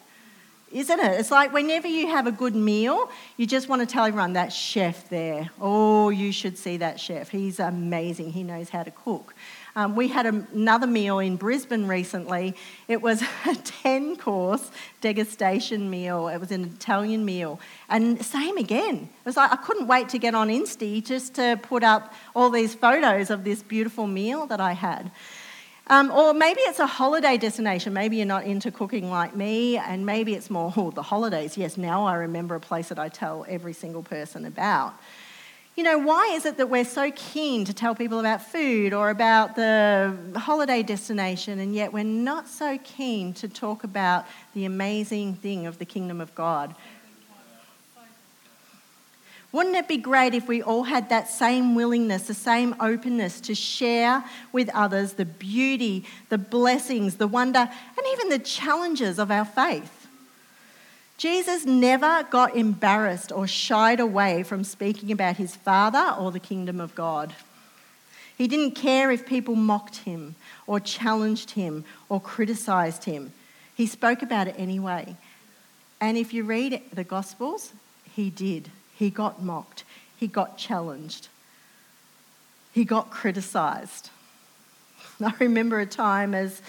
isn't 0.72 1.00
it? 1.00 1.20
It's 1.20 1.32
like 1.32 1.52
whenever 1.52 1.88
you 1.88 2.08
have 2.10 2.28
a 2.28 2.32
good 2.32 2.56
meal, 2.56 3.10
you 3.38 3.48
just 3.48 3.68
want 3.68 3.82
to 3.82 3.88
tell 3.88 4.06
everyone 4.06 4.34
that 4.34 4.54
chef 4.54 5.10
there. 5.10 5.50
Oh, 5.60 6.10
you 6.10 6.32
should 6.32 6.58
see 6.58 6.78
that 6.78 7.00
chef. 7.00 7.30
He's 7.30 7.60
amazing. 7.60 8.32
He 8.32 8.44
knows 8.44 8.70
how 8.70 8.84
to 8.84 8.92
cook. 8.92 9.34
Um, 9.76 9.96
we 9.96 10.10
had 10.10 10.26
another 10.26 10.88
meal 10.88 11.20
in 11.20 11.38
Brisbane 11.38 11.88
recently. 11.88 12.56
It 12.88 13.02
was 13.02 13.22
a 13.48 13.56
10 13.56 14.18
course 14.18 14.70
degustation 15.02 15.90
meal. 15.90 16.28
It 16.28 16.38
was 16.38 16.52
an 16.52 16.66
Italian 16.66 17.24
meal. 17.24 17.60
And 17.90 18.24
same 18.24 18.58
again. 18.58 18.96
It 18.96 19.26
was 19.26 19.38
like 19.38 19.52
I 19.52 19.56
couldn't 19.56 19.88
wait 19.88 20.10
to 20.10 20.20
get 20.20 20.36
on 20.36 20.50
Insta 20.50 21.04
just 21.04 21.36
to 21.36 21.60
put 21.62 21.84
up 21.84 22.14
all 22.36 22.50
these 22.50 22.76
photos 22.76 23.30
of 23.30 23.44
this 23.44 23.64
beautiful 23.64 24.08
meal 24.08 24.46
that 24.48 24.60
I 24.60 24.74
had. 24.74 25.12
Um, 25.88 26.10
or 26.12 26.34
maybe 26.34 26.62
it's 26.62 26.80
a 26.80 26.88
holiday 26.88 27.38
destination. 27.38 27.92
Maybe 27.92 28.18
you're 28.18 28.26
not 28.26 28.46
into 28.46 28.72
cooking 28.72 29.10
like 29.10 29.36
me, 29.36 29.78
and 29.78 30.06
maybe 30.06 30.34
it's 30.36 30.50
more, 30.50 30.72
oh, 30.78 30.92
the 30.92 31.02
holidays. 31.02 31.58
Yes, 31.58 31.76
now 31.76 32.06
I 32.06 32.16
remember 32.16 32.56
a 32.56 32.60
place 32.60 32.90
that 32.90 33.00
I 33.00 33.10
tell 33.10 33.46
every 33.50 33.74
single 33.74 34.04
person 34.04 34.46
about. 34.46 34.94
You 35.76 35.84
know, 35.84 35.98
why 35.98 36.34
is 36.34 36.46
it 36.46 36.58
that 36.58 36.70
we're 36.70 36.84
so 36.84 37.12
keen 37.16 37.64
to 37.64 37.74
tell 37.74 37.96
people 37.96 38.20
about 38.20 38.42
food 38.42 38.92
or 38.94 39.10
about 39.10 39.56
the 39.56 40.14
holiday 40.36 40.84
destination, 40.84 41.60
and 41.60 41.74
yet 41.74 41.94
we're 41.94 42.04
not 42.04 42.50
so 42.50 42.78
keen 42.84 43.34
to 43.36 43.48
talk 43.48 43.86
about 43.86 44.26
the 44.54 44.66
amazing 44.66 45.36
thing 45.36 45.66
of 45.66 45.80
the 45.80 45.86
kingdom 45.86 46.20
of 46.20 46.36
God? 46.36 46.76
Wouldn't 49.54 49.76
it 49.76 49.88
be 49.88 49.98
great 49.98 50.34
if 50.34 50.48
we 50.48 50.62
all 50.62 50.84
had 50.84 51.10
that 51.10 51.30
same 51.30 51.74
willingness, 51.74 52.28
the 52.28 52.34
same 52.34 52.76
openness 52.80 53.40
to 53.42 53.56
share 53.56 54.24
with 54.52 54.70
others 54.74 55.14
the 55.14 55.26
beauty, 55.26 56.06
the 56.30 56.38
blessings, 56.38 57.16
the 57.16 57.28
wonder, 57.28 57.60
and 57.60 58.08
even 58.14 58.30
the 58.30 58.40
challenges 58.40 59.20
of 59.20 59.32
our 59.32 59.46
faith? 59.46 60.01
Jesus 61.22 61.68
never 61.68 62.26
got 62.32 62.56
embarrassed 62.56 63.32
or 63.32 63.46
shied 63.46 64.00
away 64.00 64.42
from 64.42 64.64
speaking 64.64 65.12
about 65.12 65.38
his 65.38 65.56
Father 65.56 66.16
or 66.18 66.32
the 66.32 66.40
kingdom 66.40 66.82
of 66.82 66.96
God. 66.96 67.36
He 68.36 68.48
didn't 68.48 68.72
care 68.72 69.12
if 69.12 69.28
people 69.28 69.54
mocked 69.54 69.98
him 69.98 70.34
or 70.66 70.80
challenged 70.80 71.52
him 71.52 71.86
or 72.10 72.20
criticized 72.20 73.04
him. 73.04 73.34
He 73.76 73.86
spoke 73.86 74.24
about 74.24 74.48
it 74.48 74.56
anyway. 74.58 75.16
And 76.00 76.18
if 76.18 76.34
you 76.34 76.44
read 76.44 76.82
the 76.92 77.04
Gospels, 77.04 77.72
he 78.16 78.32
did. 78.32 78.72
He 78.98 79.12
got 79.12 79.44
mocked, 79.44 79.84
he 80.18 80.26
got 80.26 80.58
challenged, 80.58 81.28
he 82.74 82.84
got 82.84 83.12
criticized. 83.12 84.10
I 85.24 85.34
remember 85.40 85.80
a 85.80 85.86
time 85.86 86.34
as 86.34 86.64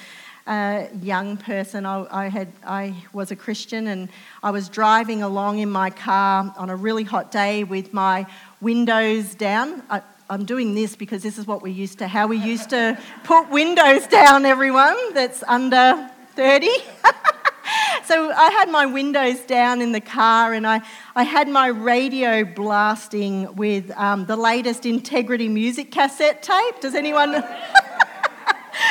a 0.46 0.88
young 1.00 1.36
person. 1.36 1.86
I, 1.86 2.06
I, 2.10 2.28
had, 2.28 2.48
I 2.66 2.94
was 3.12 3.30
a 3.30 3.36
Christian 3.36 3.86
and 3.86 4.08
I 4.42 4.50
was 4.50 4.68
driving 4.68 5.22
along 5.22 5.58
in 5.58 5.70
my 5.70 5.90
car 5.90 6.52
on 6.56 6.70
a 6.70 6.76
really 6.76 7.04
hot 7.04 7.30
day 7.30 7.64
with 7.64 7.92
my 7.92 8.26
windows 8.60 9.34
down. 9.34 9.82
I, 9.88 10.02
I'm 10.28 10.44
doing 10.44 10.74
this 10.74 10.96
because 10.96 11.22
this 11.22 11.38
is 11.38 11.46
what 11.46 11.62
we 11.62 11.70
used 11.70 11.98
to, 11.98 12.08
how 12.08 12.26
we 12.26 12.38
used 12.38 12.70
to 12.70 12.98
put 13.24 13.50
windows 13.50 14.06
down, 14.06 14.44
everyone 14.44 15.14
that's 15.14 15.42
under 15.44 16.10
30. 16.34 16.68
so 18.04 18.32
I 18.32 18.50
had 18.50 18.70
my 18.70 18.86
windows 18.86 19.40
down 19.40 19.80
in 19.80 19.92
the 19.92 20.00
car 20.00 20.54
and 20.54 20.66
I, 20.66 20.80
I 21.14 21.22
had 21.22 21.48
my 21.48 21.68
radio 21.68 22.44
blasting 22.44 23.54
with 23.56 23.90
um, 23.96 24.26
the 24.26 24.36
latest 24.36 24.86
Integrity 24.86 25.48
music 25.48 25.90
cassette 25.92 26.42
tape. 26.42 26.80
Does 26.80 26.94
anyone? 26.94 27.44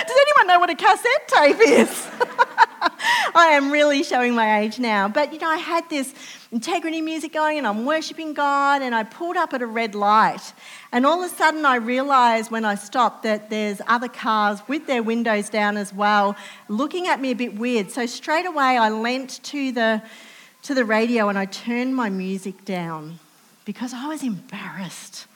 Does 0.07 0.17
anyone 0.19 0.47
know 0.47 0.59
what 0.59 0.69
a 0.69 0.75
cassette 0.75 1.27
tape 1.27 1.57
is? 1.59 2.07
I 3.35 3.51
am 3.53 3.71
really 3.71 4.03
showing 4.03 4.35
my 4.35 4.61
age 4.61 4.79
now. 4.79 5.07
But, 5.07 5.33
you 5.33 5.39
know, 5.39 5.49
I 5.49 5.57
had 5.57 5.89
this 5.89 6.13
integrity 6.51 7.01
music 7.01 7.33
going 7.33 7.57
and 7.57 7.67
I'm 7.67 7.85
worshipping 7.85 8.33
God 8.33 8.81
and 8.81 8.93
I 8.93 9.03
pulled 9.03 9.37
up 9.37 9.53
at 9.53 9.61
a 9.61 9.67
red 9.67 9.95
light. 9.95 10.53
And 10.91 11.05
all 11.05 11.23
of 11.23 11.31
a 11.31 11.35
sudden 11.35 11.65
I 11.65 11.75
realised 11.75 12.51
when 12.51 12.65
I 12.65 12.75
stopped 12.75 13.23
that 13.23 13.49
there's 13.49 13.81
other 13.87 14.07
cars 14.07 14.61
with 14.67 14.87
their 14.87 15.03
windows 15.03 15.49
down 15.49 15.77
as 15.77 15.93
well, 15.93 16.35
looking 16.67 17.07
at 17.07 17.21
me 17.21 17.31
a 17.31 17.35
bit 17.35 17.57
weird. 17.57 17.91
So 17.91 18.05
straight 18.05 18.45
away 18.45 18.77
I 18.77 18.89
leant 18.89 19.43
to 19.43 19.71
the, 19.71 20.01
to 20.63 20.73
the 20.73 20.85
radio 20.85 21.29
and 21.29 21.37
I 21.37 21.45
turned 21.45 21.95
my 21.95 22.09
music 22.09 22.65
down 22.65 23.19
because 23.65 23.93
I 23.93 24.07
was 24.07 24.23
embarrassed. 24.23 25.27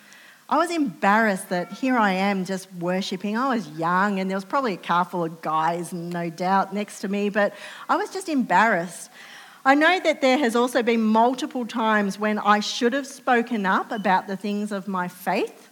I 0.47 0.57
was 0.57 0.69
embarrassed 0.69 1.49
that 1.49 1.71
here 1.71 1.97
I 1.97 2.11
am 2.11 2.45
just 2.45 2.71
worshipping. 2.73 3.35
I 3.35 3.55
was 3.55 3.67
young 3.71 4.19
and 4.19 4.29
there 4.29 4.37
was 4.37 4.45
probably 4.45 4.75
a 4.75 4.77
car 4.77 5.03
full 5.03 5.23
of 5.23 5.41
guys, 5.41 5.91
no 5.91 6.29
doubt, 6.29 6.73
next 6.73 6.99
to 6.99 7.07
me, 7.07 7.29
but 7.29 7.53
I 7.89 7.95
was 7.95 8.11
just 8.11 8.29
embarrassed. 8.29 9.09
I 9.65 9.73
know 9.73 9.99
that 9.99 10.21
there 10.21 10.37
has 10.37 10.55
also 10.55 10.83
been 10.83 11.01
multiple 11.01 11.65
times 11.65 12.19
when 12.19 12.37
I 12.37 12.59
should 12.59 12.93
have 12.93 13.07
spoken 13.07 13.65
up 13.65 13.91
about 13.91 14.27
the 14.27 14.37
things 14.37 14.71
of 14.71 14.87
my 14.87 15.07
faith 15.07 15.69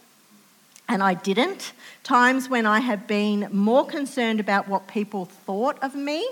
and 0.89 1.03
I 1.03 1.13
didn't. 1.13 1.73
Times 2.03 2.49
when 2.49 2.65
I 2.65 2.79
have 2.79 3.07
been 3.07 3.49
more 3.51 3.85
concerned 3.85 4.39
about 4.39 4.67
what 4.67 4.87
people 4.87 5.25
thought 5.25 5.77
of 5.83 5.93
me 5.93 6.27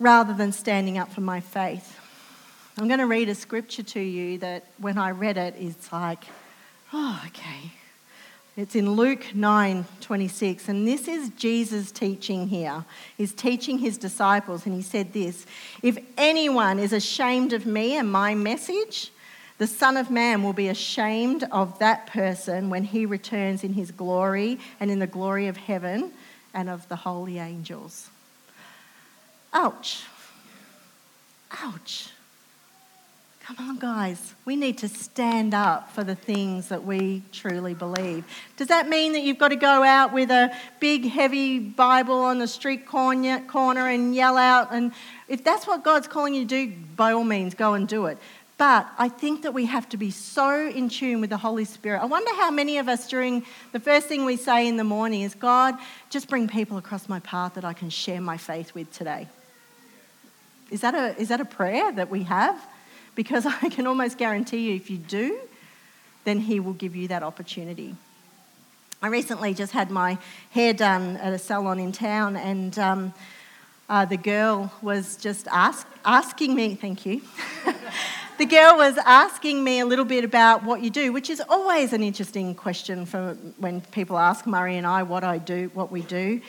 rather 0.00 0.34
than 0.34 0.50
standing 0.50 0.98
up 0.98 1.12
for 1.12 1.20
my 1.20 1.38
faith. 1.38 2.00
I'm 2.76 2.88
going 2.88 3.00
to 3.00 3.06
read 3.06 3.28
a 3.28 3.34
scripture 3.34 3.84
to 3.84 4.00
you 4.00 4.38
that 4.38 4.64
when 4.78 4.98
I 4.98 5.12
read 5.12 5.38
it, 5.38 5.54
it's 5.58 5.90
like, 5.92 6.24
Oh, 6.92 7.22
okay. 7.26 7.72
It's 8.56 8.74
in 8.74 8.92
Luke 8.92 9.34
9 9.34 9.84
26, 10.00 10.68
and 10.68 10.88
this 10.88 11.08
is 11.08 11.28
Jesus 11.30 11.90
teaching 11.90 12.48
here. 12.48 12.84
He's 13.18 13.34
teaching 13.34 13.78
his 13.78 13.98
disciples, 13.98 14.64
and 14.64 14.74
he 14.74 14.82
said 14.82 15.12
this 15.12 15.44
If 15.82 15.98
anyone 16.16 16.78
is 16.78 16.92
ashamed 16.94 17.52
of 17.52 17.66
me 17.66 17.96
and 17.96 18.10
my 18.10 18.34
message, 18.34 19.10
the 19.58 19.66
Son 19.66 19.96
of 19.96 20.10
Man 20.10 20.42
will 20.42 20.52
be 20.52 20.68
ashamed 20.68 21.44
of 21.50 21.78
that 21.80 22.06
person 22.06 22.70
when 22.70 22.84
he 22.84 23.04
returns 23.04 23.64
in 23.64 23.74
his 23.74 23.90
glory 23.90 24.58
and 24.80 24.90
in 24.90 25.00
the 25.00 25.06
glory 25.06 25.48
of 25.48 25.56
heaven 25.56 26.12
and 26.54 26.70
of 26.70 26.88
the 26.88 26.96
holy 26.96 27.38
angels. 27.38 28.08
Ouch. 29.52 30.04
Ouch. 31.62 32.10
Come 33.46 33.68
on, 33.68 33.78
guys. 33.78 34.34
We 34.44 34.56
need 34.56 34.78
to 34.78 34.88
stand 34.88 35.54
up 35.54 35.92
for 35.92 36.02
the 36.02 36.16
things 36.16 36.66
that 36.70 36.84
we 36.84 37.22
truly 37.30 37.74
believe. 37.74 38.24
Does 38.56 38.66
that 38.66 38.88
mean 38.88 39.12
that 39.12 39.20
you've 39.20 39.38
got 39.38 39.50
to 39.50 39.56
go 39.56 39.84
out 39.84 40.12
with 40.12 40.32
a 40.32 40.52
big, 40.80 41.04
heavy 41.04 41.60
Bible 41.60 42.22
on 42.22 42.40
the 42.40 42.48
street 42.48 42.86
corner 42.86 43.88
and 43.88 44.16
yell 44.16 44.36
out? 44.36 44.72
And 44.72 44.90
if 45.28 45.44
that's 45.44 45.64
what 45.64 45.84
God's 45.84 46.08
calling 46.08 46.34
you 46.34 46.44
to 46.44 46.66
do, 46.66 46.72
by 46.96 47.12
all 47.12 47.22
means, 47.22 47.54
go 47.54 47.74
and 47.74 47.86
do 47.86 48.06
it. 48.06 48.18
But 48.58 48.88
I 48.98 49.08
think 49.08 49.42
that 49.42 49.54
we 49.54 49.66
have 49.66 49.88
to 49.90 49.96
be 49.96 50.10
so 50.10 50.66
in 50.66 50.88
tune 50.88 51.20
with 51.20 51.30
the 51.30 51.36
Holy 51.36 51.66
Spirit. 51.66 52.02
I 52.02 52.06
wonder 52.06 52.34
how 52.34 52.50
many 52.50 52.78
of 52.78 52.88
us 52.88 53.06
during 53.06 53.44
the 53.70 53.78
first 53.78 54.08
thing 54.08 54.24
we 54.24 54.36
say 54.36 54.66
in 54.66 54.76
the 54.76 54.82
morning 54.82 55.22
is, 55.22 55.36
God, 55.36 55.76
just 56.10 56.28
bring 56.28 56.48
people 56.48 56.78
across 56.78 57.08
my 57.08 57.20
path 57.20 57.54
that 57.54 57.64
I 57.64 57.74
can 57.74 57.90
share 57.90 58.20
my 58.20 58.38
faith 58.38 58.74
with 58.74 58.92
today. 58.92 59.28
Is 60.72 60.80
that 60.80 60.96
a, 60.96 61.16
is 61.16 61.28
that 61.28 61.40
a 61.40 61.44
prayer 61.44 61.92
that 61.92 62.10
we 62.10 62.24
have? 62.24 62.60
Because 63.16 63.44
I 63.62 63.68
can 63.68 63.88
almost 63.88 64.16
guarantee 64.16 64.68
you 64.68 64.76
if 64.76 64.88
you 64.88 64.98
do, 64.98 65.40
then 66.22 66.38
He 66.38 66.60
will 66.60 66.74
give 66.74 66.94
you 66.94 67.08
that 67.08 67.24
opportunity. 67.24 67.96
I 69.02 69.08
recently 69.08 69.52
just 69.52 69.72
had 69.72 69.90
my 69.90 70.18
hair 70.52 70.72
done 70.72 71.16
at 71.16 71.32
a 71.32 71.38
salon 71.38 71.80
in 71.80 71.92
town, 71.92 72.36
and 72.36 72.78
um, 72.78 73.14
uh, 73.88 74.04
the 74.04 74.16
girl 74.16 74.72
was 74.80 75.16
just 75.16 75.48
ask, 75.48 75.86
asking 76.04 76.54
me, 76.54 76.74
thank 76.74 77.04
you. 77.04 77.20
the 78.38 78.46
girl 78.46 78.76
was 78.76 78.96
asking 78.98 79.62
me 79.62 79.80
a 79.80 79.86
little 79.86 80.04
bit 80.04 80.24
about 80.24 80.64
what 80.64 80.82
you 80.82 80.90
do, 80.90 81.12
which 81.12 81.28
is 81.28 81.42
always 81.48 81.92
an 81.92 82.02
interesting 82.02 82.54
question 82.54 83.06
for 83.06 83.34
when 83.58 83.80
people 83.80 84.18
ask 84.18 84.46
Murray 84.46 84.76
and 84.76 84.86
I 84.86 85.02
what 85.02 85.24
I 85.24 85.38
do, 85.38 85.70
what 85.74 85.92
we 85.92 86.02
do. 86.02 86.40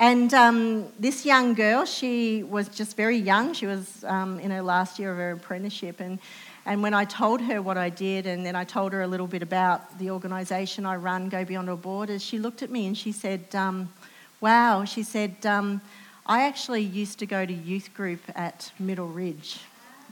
And 0.00 0.32
um, 0.32 0.92
this 0.96 1.26
young 1.26 1.54
girl, 1.54 1.84
she 1.84 2.44
was 2.44 2.68
just 2.68 2.96
very 2.96 3.16
young. 3.16 3.52
She 3.52 3.66
was 3.66 4.04
um, 4.04 4.38
in 4.38 4.52
her 4.52 4.62
last 4.62 5.00
year 5.00 5.10
of 5.10 5.18
her 5.18 5.32
apprenticeship. 5.32 5.98
And, 5.98 6.20
and 6.64 6.84
when 6.84 6.94
I 6.94 7.04
told 7.04 7.40
her 7.40 7.60
what 7.60 7.76
I 7.76 7.90
did, 7.90 8.24
and 8.24 8.46
then 8.46 8.54
I 8.54 8.62
told 8.62 8.92
her 8.92 9.02
a 9.02 9.08
little 9.08 9.26
bit 9.26 9.42
about 9.42 9.98
the 9.98 10.12
organisation 10.12 10.86
I 10.86 10.94
run, 10.94 11.28
Go 11.28 11.44
Beyond 11.44 11.68
All 11.68 11.76
Borders, 11.76 12.22
she 12.22 12.38
looked 12.38 12.62
at 12.62 12.70
me 12.70 12.86
and 12.86 12.96
she 12.96 13.10
said, 13.10 13.52
um, 13.56 13.92
Wow, 14.40 14.84
she 14.84 15.02
said, 15.02 15.44
um, 15.44 15.80
I 16.24 16.42
actually 16.42 16.82
used 16.82 17.18
to 17.18 17.26
go 17.26 17.44
to 17.44 17.52
youth 17.52 17.92
group 17.92 18.20
at 18.36 18.70
Middle 18.78 19.08
Ridge 19.08 19.58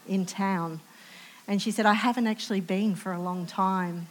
in 0.09 0.27
town. 0.27 0.81
And 1.47 1.63
she 1.63 1.71
said, 1.71 1.87
I 1.87 1.93
haven't 1.93 2.27
actually 2.27 2.61
been 2.61 2.97
for 2.97 3.13
a 3.13 3.21
long 3.21 3.47
time. 3.47 4.09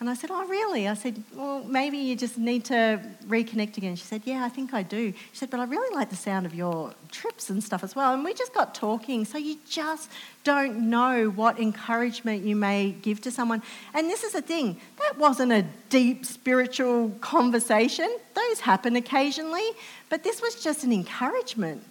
And 0.00 0.08
I 0.08 0.14
said, 0.14 0.30
Oh, 0.32 0.46
really? 0.46 0.88
I 0.88 0.94
said, 0.94 1.22
Well, 1.34 1.62
maybe 1.64 1.98
you 1.98 2.16
just 2.16 2.38
need 2.38 2.64
to 2.66 3.00
reconnect 3.28 3.76
again. 3.76 3.96
She 3.96 4.04
said, 4.04 4.22
Yeah, 4.24 4.42
I 4.42 4.48
think 4.48 4.72
I 4.72 4.82
do. 4.82 5.12
She 5.12 5.38
said, 5.38 5.50
But 5.50 5.60
I 5.60 5.64
really 5.64 5.94
like 5.94 6.08
the 6.08 6.16
sound 6.16 6.46
of 6.46 6.54
your 6.54 6.94
trips 7.12 7.50
and 7.50 7.62
stuff 7.62 7.84
as 7.84 7.94
well. 7.94 8.14
And 8.14 8.24
we 8.24 8.32
just 8.32 8.54
got 8.54 8.74
talking. 8.74 9.26
So 9.26 9.36
you 9.36 9.58
just 9.68 10.10
don't 10.42 10.88
know 10.88 11.28
what 11.28 11.60
encouragement 11.60 12.44
you 12.44 12.56
may 12.56 12.92
give 12.92 13.20
to 13.22 13.30
someone. 13.30 13.62
And 13.92 14.08
this 14.08 14.24
is 14.24 14.32
the 14.32 14.40
thing 14.40 14.80
that 14.98 15.18
wasn't 15.18 15.52
a 15.52 15.66
deep 15.90 16.24
spiritual 16.24 17.10
conversation, 17.20 18.10
those 18.32 18.60
happen 18.60 18.96
occasionally. 18.96 19.68
But 20.08 20.24
this 20.24 20.40
was 20.40 20.62
just 20.62 20.82
an 20.82 20.92
encouragement 20.92 21.84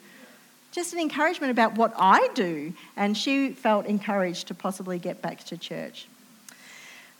just 0.71 0.93
an 0.93 0.99
encouragement 0.99 1.49
about 1.49 1.73
what 1.75 1.91
I 1.97 2.29
do. 2.35 2.71
And 2.95 3.17
she 3.17 3.53
felt 3.53 3.87
encouraged 3.87 4.47
to 4.49 4.53
possibly 4.53 4.99
get 4.99 5.19
back 5.19 5.43
to 5.45 5.57
church. 5.57 6.07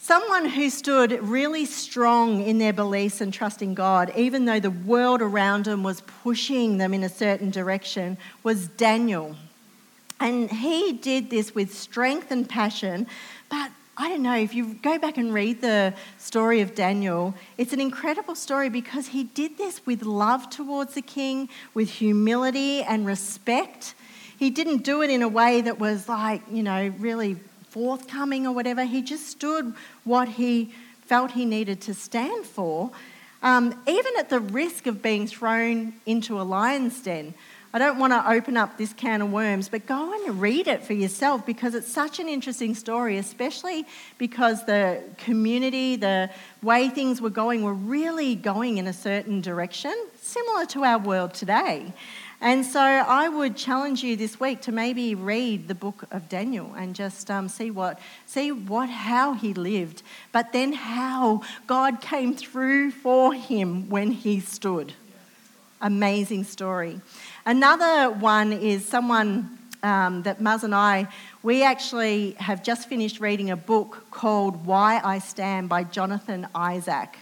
Someone 0.02 0.46
who 0.46 0.70
stood 0.70 1.12
really 1.22 1.66
strong 1.66 2.42
in 2.42 2.58
their 2.58 2.72
beliefs 2.72 3.20
and 3.20 3.34
trusting 3.34 3.74
God, 3.74 4.12
even 4.16 4.46
though 4.46 4.60
the 4.60 4.72
world 4.72 5.22
around 5.22 5.66
them 5.66 5.84
was 5.84 6.02
pushing 6.24 6.78
them 6.78 6.94
in 6.94 7.04
a 7.04 7.10
certain 7.10 7.52
direction, 7.52 8.18
was 8.42 8.70
Daniel. 8.70 9.36
And 10.22 10.50
he 10.50 10.94
did 10.94 11.30
this 11.30 11.54
with 11.54 11.74
strength 11.74 12.32
and 12.32 12.48
passion, 12.48 13.08
but 13.50 13.72
I 13.98 14.08
don't 14.08 14.22
know, 14.22 14.38
if 14.38 14.54
you 14.54 14.76
go 14.76 14.98
back 14.98 15.18
and 15.18 15.34
read 15.34 15.60
the 15.60 15.94
story 16.18 16.62
of 16.62 16.76
Daniel, 16.76 17.36
it's 17.58 17.74
an 17.74 17.82
incredible 17.82 18.36
story 18.36 18.70
because 18.70 19.08
he 19.08 19.26
did 19.26 19.58
this 19.58 19.86
with 19.86 20.04
love 20.04 20.50
towards 20.50 20.94
the 20.94 21.02
king, 21.02 21.50
with 21.74 21.90
humility 21.90 22.82
and 22.84 23.06
respect. 23.06 23.96
He 24.38 24.50
didn't 24.50 24.84
do 24.84 25.02
it 25.02 25.10
in 25.10 25.22
a 25.22 25.28
way 25.28 25.60
that 25.60 25.78
was 25.78 26.08
like, 26.08 26.42
you 26.50 26.64
know, 26.64 26.94
really 27.00 27.36
forthcoming 27.70 28.46
or 28.46 28.54
whatever. 28.54 28.84
He 28.84 29.02
just 29.02 29.28
stood 29.28 29.74
what 30.04 30.28
he 30.28 30.74
felt 31.02 31.32
he 31.32 31.46
needed 31.46 31.82
to 31.82 31.94
stand 31.94 32.46
for, 32.46 32.92
um, 33.42 33.74
even 33.88 34.14
at 34.18 34.30
the 34.30 34.40
risk 34.40 34.86
of 34.86 35.02
being 35.02 35.28
thrown 35.28 35.94
into 36.06 36.40
a 36.40 36.44
lion's 36.44 37.02
den. 37.02 37.34
I 37.72 37.78
don't 37.78 38.00
want 38.00 38.14
to 38.14 38.28
open 38.28 38.58
up 38.58 38.80
this 38.80 38.94
can 38.94 39.22
of 39.22 39.32
worms, 39.32 39.70
but 39.70 39.86
go 39.86 40.12
and 40.12 40.42
read 40.42 40.68
it 40.68 40.84
for 40.84 40.94
yourself 40.94 41.46
because 41.46 41.76
it's 41.76 41.88
such 41.88 42.20
an 42.20 42.28
interesting 42.28 42.74
story, 42.74 43.18
especially 43.18 43.86
because 44.18 44.66
the 44.66 45.04
community, 45.20 45.96
the 45.96 46.32
way 46.64 46.90
things 46.90 47.22
were 47.22 47.30
going, 47.30 47.64
were 47.64 47.76
really 47.76 48.34
going 48.34 48.80
in 48.80 48.88
a 48.88 48.94
certain 48.94 49.40
direction, 49.40 49.94
similar 50.20 50.66
to 50.66 50.84
our 50.84 50.98
world 50.98 51.36
today. 51.36 51.94
And 52.42 52.66
so 52.66 52.80
I 52.80 53.28
would 53.28 53.58
challenge 53.58 54.02
you 54.02 54.16
this 54.16 54.40
week 54.40 54.62
to 54.62 54.72
maybe 54.72 55.14
read 55.14 55.68
the 55.68 55.76
book 55.76 56.06
of 56.10 56.30
Daniel 56.30 56.74
and 56.74 56.96
just 56.96 57.30
um, 57.30 57.50
see 57.50 57.70
what, 57.70 58.00
see 58.26 58.52
what, 58.52 58.90
how 58.90 59.34
he 59.34 59.54
lived, 59.54 60.04
but 60.32 60.54
then 60.54 60.72
how 60.72 61.42
God 61.68 62.00
came 62.00 62.34
through 62.34 62.92
for 62.92 63.34
him 63.34 63.90
when 63.90 64.12
he 64.12 64.40
stood. 64.40 64.94
Amazing 65.82 66.46
story. 66.46 67.02
Another 67.46 68.10
one 68.10 68.54
is 68.54 68.86
someone 68.86 69.58
um, 69.84 70.24
that 70.24 70.40
Muzz 70.40 70.64
and 70.64 70.76
I, 70.76 71.08
we 71.44 71.64
actually 71.64 72.32
have 72.40 72.64
just 72.64 72.88
finished 72.88 73.20
reading 73.20 73.50
a 73.50 73.58
book 73.58 74.06
called 74.12 74.66
Why 74.66 75.02
I 75.04 75.20
Stand 75.20 75.68
by 75.68 75.84
Jonathan 75.84 76.48
Isaac. 76.56 77.18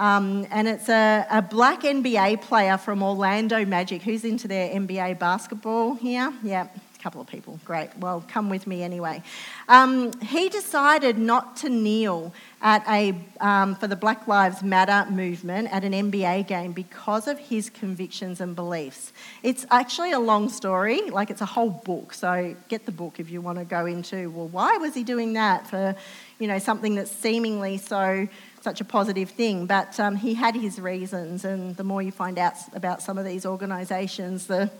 Um, 0.00 0.46
and 0.50 0.66
it's 0.66 0.88
a, 0.88 1.26
a, 1.30 1.42
black 1.42 1.82
NBA 1.82 2.40
player 2.40 2.78
from 2.78 3.02
Orlando 3.02 3.66
Magic. 3.66 4.00
Who's 4.00 4.24
into 4.24 4.48
their 4.48 4.70
NBA 4.70 5.18
basketball 5.18 5.94
here? 5.94 6.32
Yeah, 6.42 6.68
a 6.98 7.02
couple 7.02 7.20
of 7.20 7.26
people. 7.26 7.60
Great. 7.66 7.90
Well, 7.98 8.24
come 8.26 8.48
with 8.48 8.66
me 8.66 8.82
anyway. 8.82 9.22
Um, 9.68 10.18
he 10.22 10.48
decided 10.48 11.18
not 11.18 11.58
to 11.58 11.68
kneel 11.68 12.32
at 12.62 12.82
a, 12.88 13.14
um, 13.40 13.74
for 13.74 13.88
the 13.88 13.96
Black 13.96 14.26
Lives 14.26 14.62
Matter 14.62 15.10
movement 15.10 15.68
at 15.70 15.84
an 15.84 15.92
NBA 15.92 16.46
game 16.46 16.72
because 16.72 17.28
of 17.28 17.38
his 17.38 17.68
convictions 17.68 18.40
and 18.40 18.56
beliefs. 18.56 19.12
It's 19.42 19.66
actually 19.70 20.12
a 20.12 20.18
long 20.18 20.48
story, 20.48 21.10
like 21.10 21.28
it's 21.28 21.42
a 21.42 21.46
whole 21.46 21.70
book. 21.70 22.14
So 22.14 22.56
get 22.68 22.86
the 22.86 22.92
book 22.92 23.20
if 23.20 23.30
you 23.30 23.42
want 23.42 23.58
to 23.58 23.66
go 23.66 23.84
into, 23.84 24.30
well, 24.30 24.48
why 24.48 24.78
was 24.78 24.94
he 24.94 25.04
doing 25.04 25.34
that 25.34 25.66
for, 25.66 25.94
you 26.38 26.48
know, 26.48 26.58
something 26.58 26.94
that's 26.94 27.10
seemingly 27.10 27.76
so 27.76 28.28
such 28.62 28.80
a 28.80 28.84
positive 28.84 29.30
thing. 29.30 29.66
But 29.66 29.98
um, 29.98 30.16
he 30.16 30.34
had 30.34 30.54
his 30.54 30.80
reasons, 30.80 31.44
and 31.44 31.76
the 31.76 31.84
more 31.84 32.02
you 32.02 32.12
find 32.12 32.38
out 32.38 32.54
about 32.74 33.02
some 33.02 33.18
of 33.18 33.24
these 33.24 33.46
organisations, 33.46 34.46
the 34.46 34.70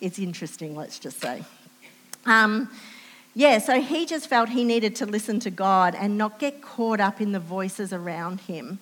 it's 0.00 0.18
interesting. 0.18 0.76
Let's 0.76 0.98
just 0.98 1.20
say. 1.20 1.44
Um, 2.26 2.70
yeah, 3.34 3.58
so 3.58 3.80
he 3.80 4.04
just 4.04 4.28
felt 4.28 4.48
he 4.48 4.64
needed 4.64 4.96
to 4.96 5.06
listen 5.06 5.38
to 5.40 5.50
God 5.50 5.94
and 5.94 6.18
not 6.18 6.38
get 6.38 6.60
caught 6.60 7.00
up 7.00 7.20
in 7.20 7.32
the 7.32 7.40
voices 7.40 7.92
around 7.92 8.40
him. 8.40 8.80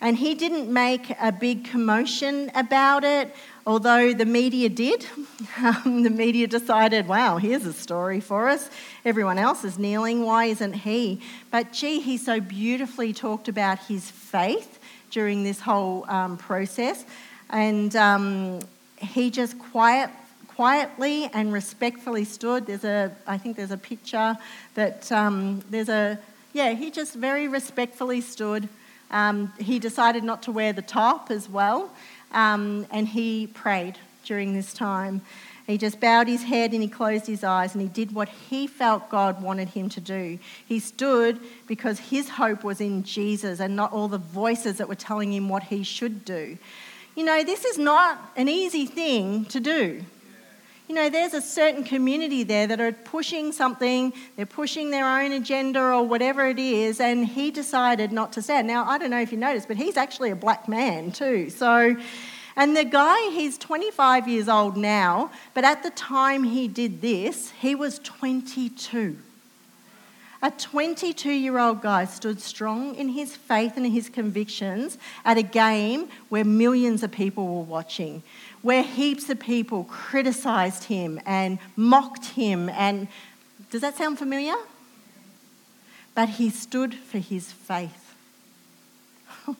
And 0.00 0.16
he 0.16 0.34
didn't 0.34 0.70
make 0.70 1.10
a 1.20 1.32
big 1.32 1.64
commotion 1.64 2.50
about 2.54 3.02
it, 3.02 3.34
although 3.66 4.12
the 4.12 4.26
media 4.26 4.68
did. 4.68 5.06
Um, 5.58 6.02
the 6.02 6.10
media 6.10 6.46
decided, 6.46 7.08
wow, 7.08 7.38
here's 7.38 7.64
a 7.64 7.72
story 7.72 8.20
for 8.20 8.48
us. 8.48 8.68
Everyone 9.06 9.38
else 9.38 9.64
is 9.64 9.78
kneeling. 9.78 10.22
Why 10.22 10.46
isn't 10.46 10.74
he? 10.74 11.22
But 11.50 11.72
gee, 11.72 12.00
he 12.00 12.18
so 12.18 12.40
beautifully 12.40 13.14
talked 13.14 13.48
about 13.48 13.78
his 13.78 14.10
faith 14.10 14.78
during 15.10 15.44
this 15.44 15.60
whole 15.60 16.04
um, 16.10 16.36
process. 16.36 17.06
And 17.48 17.94
um, 17.96 18.60
he 18.98 19.30
just 19.30 19.58
quiet, 19.58 20.10
quietly 20.48 21.30
and 21.32 21.52
respectfully 21.52 22.24
stood. 22.24 22.66
There's 22.66 22.84
a, 22.84 23.14
I 23.26 23.38
think 23.38 23.56
there's 23.56 23.70
a 23.70 23.78
picture 23.78 24.36
that 24.74 25.10
um, 25.10 25.62
there's 25.70 25.88
a, 25.88 26.18
yeah, 26.52 26.72
he 26.72 26.90
just 26.90 27.14
very 27.14 27.48
respectfully 27.48 28.20
stood. 28.20 28.68
Um, 29.10 29.52
he 29.58 29.78
decided 29.78 30.24
not 30.24 30.42
to 30.44 30.52
wear 30.52 30.72
the 30.72 30.82
top 30.82 31.30
as 31.30 31.48
well, 31.48 31.90
um, 32.32 32.86
and 32.90 33.08
he 33.08 33.46
prayed 33.46 33.98
during 34.24 34.54
this 34.54 34.72
time. 34.72 35.22
He 35.66 35.78
just 35.78 35.98
bowed 36.00 36.28
his 36.28 36.44
head 36.44 36.72
and 36.72 36.82
he 36.82 36.88
closed 36.88 37.26
his 37.26 37.42
eyes 37.42 37.74
and 37.74 37.82
he 37.82 37.88
did 37.88 38.12
what 38.12 38.28
he 38.28 38.68
felt 38.68 39.10
God 39.10 39.42
wanted 39.42 39.70
him 39.70 39.88
to 39.90 40.00
do. 40.00 40.38
He 40.64 40.78
stood 40.78 41.40
because 41.66 41.98
his 41.98 42.28
hope 42.28 42.62
was 42.62 42.80
in 42.80 43.02
Jesus 43.02 43.58
and 43.58 43.74
not 43.74 43.92
all 43.92 44.06
the 44.06 44.18
voices 44.18 44.78
that 44.78 44.88
were 44.88 44.94
telling 44.94 45.32
him 45.32 45.48
what 45.48 45.64
he 45.64 45.82
should 45.82 46.24
do. 46.24 46.56
You 47.16 47.24
know, 47.24 47.42
this 47.42 47.64
is 47.64 47.78
not 47.78 48.32
an 48.36 48.48
easy 48.48 48.86
thing 48.86 49.46
to 49.46 49.58
do 49.58 50.04
you 50.88 50.94
know, 50.94 51.10
there's 51.10 51.34
a 51.34 51.40
certain 51.40 51.82
community 51.82 52.44
there 52.44 52.66
that 52.68 52.80
are 52.80 52.92
pushing 52.92 53.50
something, 53.50 54.12
they're 54.36 54.46
pushing 54.46 54.90
their 54.90 55.06
own 55.06 55.32
agenda 55.32 55.80
or 55.80 56.06
whatever 56.06 56.46
it 56.46 56.60
is, 56.60 57.00
and 57.00 57.26
he 57.26 57.50
decided 57.50 58.12
not 58.12 58.32
to 58.34 58.42
stand. 58.42 58.68
Now, 58.68 58.84
I 58.84 58.98
don't 58.98 59.10
know 59.10 59.20
if 59.20 59.32
you 59.32 59.38
noticed, 59.38 59.66
but 59.66 59.76
he's 59.76 59.96
actually 59.96 60.30
a 60.30 60.36
black 60.36 60.68
man 60.68 61.10
too. 61.10 61.50
So, 61.50 61.96
and 62.54 62.76
the 62.76 62.84
guy, 62.84 63.30
he's 63.30 63.58
25 63.58 64.28
years 64.28 64.48
old 64.48 64.76
now, 64.76 65.30
but 65.54 65.64
at 65.64 65.82
the 65.82 65.90
time 65.90 66.44
he 66.44 66.68
did 66.68 67.00
this, 67.00 67.50
he 67.50 67.74
was 67.74 67.98
22. 67.98 69.18
A 70.42 70.50
22 70.52 71.30
year 71.30 71.58
old 71.58 71.82
guy 71.82 72.04
stood 72.04 72.40
strong 72.40 72.94
in 72.94 73.08
his 73.08 73.34
faith 73.34 73.76
and 73.76 73.86
his 73.86 74.08
convictions 74.08 74.98
at 75.24 75.38
a 75.38 75.42
game 75.42 76.08
where 76.28 76.44
millions 76.44 77.02
of 77.02 77.10
people 77.10 77.46
were 77.48 77.62
watching 77.62 78.22
where 78.66 78.82
heaps 78.82 79.30
of 79.30 79.38
people 79.38 79.84
criticized 79.84 80.82
him 80.82 81.20
and 81.24 81.60
mocked 81.76 82.24
him. 82.30 82.68
And 82.70 83.06
does 83.70 83.80
that 83.82 83.96
sound 83.96 84.18
familiar? 84.18 84.56
But 86.16 86.30
he 86.30 86.50
stood 86.50 86.92
for 86.92 87.18
his 87.18 87.52
faith. 87.52 88.12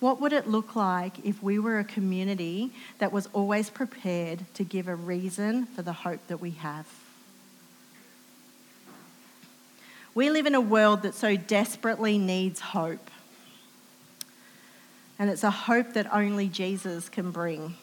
what 0.00 0.20
would 0.20 0.32
it 0.32 0.48
look 0.48 0.74
like 0.74 1.24
if 1.24 1.40
we 1.40 1.60
were 1.60 1.78
a 1.78 1.84
community 1.84 2.72
that 2.98 3.12
was 3.12 3.28
always 3.32 3.70
prepared 3.70 4.40
to 4.54 4.64
give 4.64 4.88
a 4.88 4.96
reason 4.96 5.66
for 5.66 5.82
the 5.82 5.92
hope 5.92 6.26
that 6.26 6.40
we 6.40 6.50
have? 6.50 6.88
We 10.16 10.30
live 10.30 10.46
in 10.46 10.56
a 10.56 10.60
world 10.60 11.02
that 11.02 11.14
so 11.14 11.36
desperately 11.36 12.18
needs 12.18 12.58
hope. 12.58 13.08
And 15.16 15.30
it's 15.30 15.44
a 15.44 15.52
hope 15.52 15.92
that 15.92 16.12
only 16.12 16.48
Jesus 16.48 17.08
can 17.08 17.30
bring. 17.30 17.76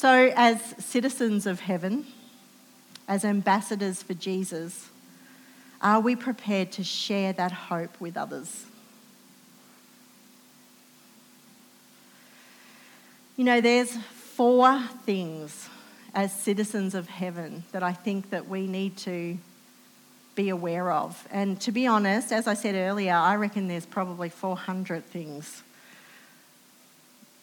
So, 0.00 0.32
as 0.34 0.62
citizens 0.78 1.44
of 1.44 1.60
heaven, 1.60 2.06
as 3.06 3.22
ambassadors 3.22 4.02
for 4.02 4.14
Jesus, 4.14 4.88
are 5.82 6.00
we 6.00 6.16
prepared 6.16 6.72
to 6.72 6.82
share 6.82 7.34
that 7.34 7.52
hope 7.52 8.00
with 8.00 8.16
others? 8.16 8.64
You 13.36 13.44
know, 13.44 13.60
there's 13.60 13.94
four 13.94 14.80
things 15.04 15.68
as 16.14 16.32
citizens 16.32 16.94
of 16.94 17.06
heaven 17.10 17.64
that 17.72 17.82
I 17.82 17.92
think 17.92 18.30
that 18.30 18.48
we 18.48 18.66
need 18.66 18.96
to 18.98 19.36
be 20.34 20.48
aware 20.48 20.92
of. 20.92 21.28
And 21.30 21.60
to 21.60 21.72
be 21.72 21.86
honest, 21.86 22.32
as 22.32 22.46
I 22.46 22.54
said 22.54 22.74
earlier, 22.74 23.12
I 23.12 23.34
reckon 23.34 23.68
there's 23.68 23.84
probably 23.84 24.30
400 24.30 25.04
things 25.04 25.62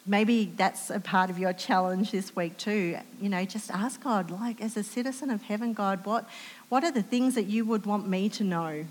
maybe 0.07 0.51
that's 0.55 0.89
a 0.89 0.99
part 0.99 1.29
of 1.29 1.37
your 1.37 1.53
challenge 1.53 2.11
this 2.11 2.35
week 2.35 2.57
too. 2.57 2.97
You 3.21 3.29
know, 3.29 3.43
just 3.45 3.69
ask 3.69 4.01
God, 4.01 4.31
like, 4.31 4.61
as 4.61 4.77
a 4.77 4.83
citizen 4.83 5.29
of 5.29 5.43
heaven, 5.43 5.73
God, 5.73 6.05
what, 6.05 6.27
what 6.69 6.83
are 6.83 6.91
the 6.91 7.03
things 7.03 7.35
that 7.35 7.45
you 7.45 7.65
would 7.65 7.85
want 7.85 8.07
me 8.07 8.29
to 8.29 8.43
know? 8.43 8.85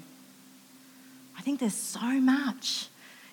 I 1.37 1.43
think 1.43 1.61
there's 1.61 1.75
so 1.75 2.21
much. 2.21 2.89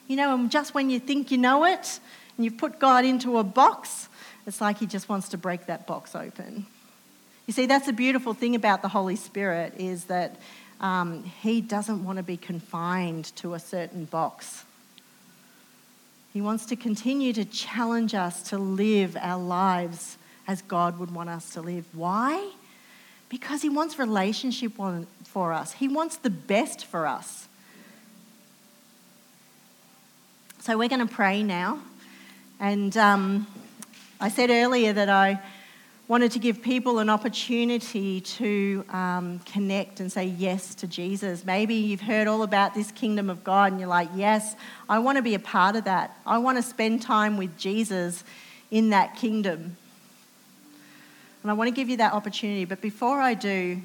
You 0.07 0.15
know, 0.15 0.33
and 0.33 0.49
just 0.49 0.73
when 0.73 0.89
you 0.89 0.99
think 0.99 1.31
you 1.31 1.37
know 1.37 1.65
it 1.65 1.99
and 2.37 2.45
you've 2.45 2.57
put 2.57 2.79
God 2.79 3.05
into 3.05 3.37
a 3.37 3.43
box, 3.43 4.07
it's 4.47 4.61
like 4.61 4.79
He 4.79 4.85
just 4.85 5.09
wants 5.09 5.29
to 5.29 5.37
break 5.37 5.65
that 5.67 5.85
box 5.85 6.15
open. 6.15 6.65
You 7.45 7.53
see, 7.53 7.65
that's 7.65 7.85
the 7.85 7.93
beautiful 7.93 8.33
thing 8.33 8.55
about 8.55 8.81
the 8.81 8.87
Holy 8.87 9.17
Spirit 9.17 9.73
is 9.77 10.05
that 10.05 10.37
um, 10.79 11.23
He 11.23 11.61
doesn't 11.61 12.03
want 12.03 12.17
to 12.17 12.23
be 12.23 12.37
confined 12.37 13.25
to 13.37 13.53
a 13.53 13.59
certain 13.59 14.05
box. 14.05 14.65
He 16.33 16.41
wants 16.41 16.65
to 16.65 16.75
continue 16.75 17.31
to 17.33 17.45
challenge 17.45 18.15
us 18.15 18.41
to 18.49 18.57
live 18.57 19.15
our 19.21 19.39
lives 19.39 20.17
as 20.47 20.63
God 20.63 20.97
would 20.99 21.11
want 21.11 21.29
us 21.29 21.51
to 21.51 21.61
live. 21.61 21.85
Why? 21.93 22.49
Because 23.29 23.61
He 23.61 23.69
wants 23.69 23.99
relationship 23.99 24.73
for 25.25 25.53
us, 25.53 25.73
He 25.73 25.87
wants 25.87 26.17
the 26.17 26.31
best 26.31 26.85
for 26.85 27.05
us. 27.05 27.47
So 30.59 30.77
we're 30.77 30.89
going 30.89 31.05
to 31.05 31.13
pray 31.13 31.43
now. 31.43 31.79
And 32.59 32.95
um, 32.97 33.47
I 34.19 34.29
said 34.29 34.49
earlier 34.49 34.93
that 34.93 35.09
I 35.09 35.41
wanted 36.07 36.31
to 36.33 36.39
give 36.39 36.61
people 36.61 36.99
an 36.99 37.09
opportunity 37.09 38.19
to 38.19 38.83
um, 38.89 39.39
connect 39.45 40.01
and 40.01 40.11
say 40.11 40.25
yes 40.25 40.75
to 40.75 40.85
Jesus. 40.85 41.45
Maybe 41.45 41.75
you've 41.75 42.01
heard 42.01 42.27
all 42.27 42.43
about 42.43 42.73
this 42.73 42.91
kingdom 42.91 43.29
of 43.29 43.43
God 43.43 43.71
and 43.71 43.79
you're 43.79 43.89
like, 43.89 44.09
yes, 44.13 44.55
I 44.89 44.99
want 44.99 45.15
to 45.15 45.21
be 45.21 45.33
a 45.33 45.39
part 45.39 45.77
of 45.77 45.85
that. 45.85 46.17
I 46.25 46.39
want 46.39 46.57
to 46.57 46.61
spend 46.61 47.01
time 47.01 47.37
with 47.37 47.57
Jesus 47.57 48.25
in 48.69 48.89
that 48.89 49.15
kingdom. 49.15 49.77
And 51.41 51.49
I 51.51 51.53
want 51.53 51.69
to 51.69 51.75
give 51.75 51.87
you 51.87 51.97
that 51.97 52.13
opportunity. 52.13 52.65
But 52.65 52.81
before 52.81 53.21
I 53.21 53.33
do, 53.33 53.81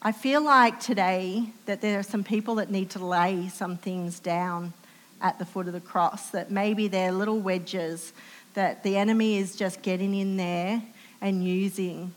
I 0.00 0.12
feel 0.12 0.42
like 0.42 0.78
today 0.78 1.50
that 1.64 1.80
there 1.80 1.98
are 1.98 2.04
some 2.04 2.22
people 2.22 2.56
that 2.56 2.70
need 2.70 2.90
to 2.90 3.04
lay 3.04 3.48
some 3.48 3.76
things 3.76 4.20
down 4.20 4.72
at 5.20 5.40
the 5.40 5.44
foot 5.44 5.66
of 5.66 5.72
the 5.72 5.80
cross, 5.80 6.30
that 6.30 6.52
maybe 6.52 6.86
they're 6.86 7.10
little 7.10 7.40
wedges, 7.40 8.12
that 8.54 8.84
the 8.84 8.96
enemy 8.96 9.38
is 9.38 9.56
just 9.56 9.82
getting 9.82 10.14
in 10.14 10.36
there 10.36 10.82
and 11.20 11.44
using 11.44 12.12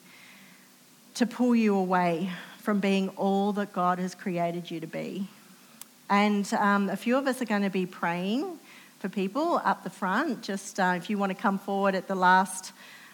to 1.15 1.25
pull 1.25 1.55
you 1.55 1.75
away 1.75 2.29
from 2.59 2.79
being 2.79 3.09
all 3.09 3.53
that 3.53 3.73
God 3.73 3.99
has 3.99 4.15
created 4.15 4.69
you 4.69 4.79
to 4.79 4.87
be. 4.87 5.27
And 6.09 6.51
um, 6.53 6.89
a 6.89 6.95
few 6.95 7.17
of 7.17 7.27
us 7.27 7.41
are 7.41 7.45
going 7.45 7.63
to 7.63 7.69
be 7.69 7.85
praying 7.85 8.59
for 8.99 9.09
people 9.09 9.61
up 9.63 9.83
the 9.83 9.89
front. 9.89 10.41
Just 10.41 10.79
uh, 10.79 10.93
if 10.97 11.09
you 11.09 11.17
want 11.17 11.31
to 11.31 11.37
come 11.37 11.59
forward 11.59 11.95
at 11.95 12.07
the 12.07 12.15
last 12.15 12.73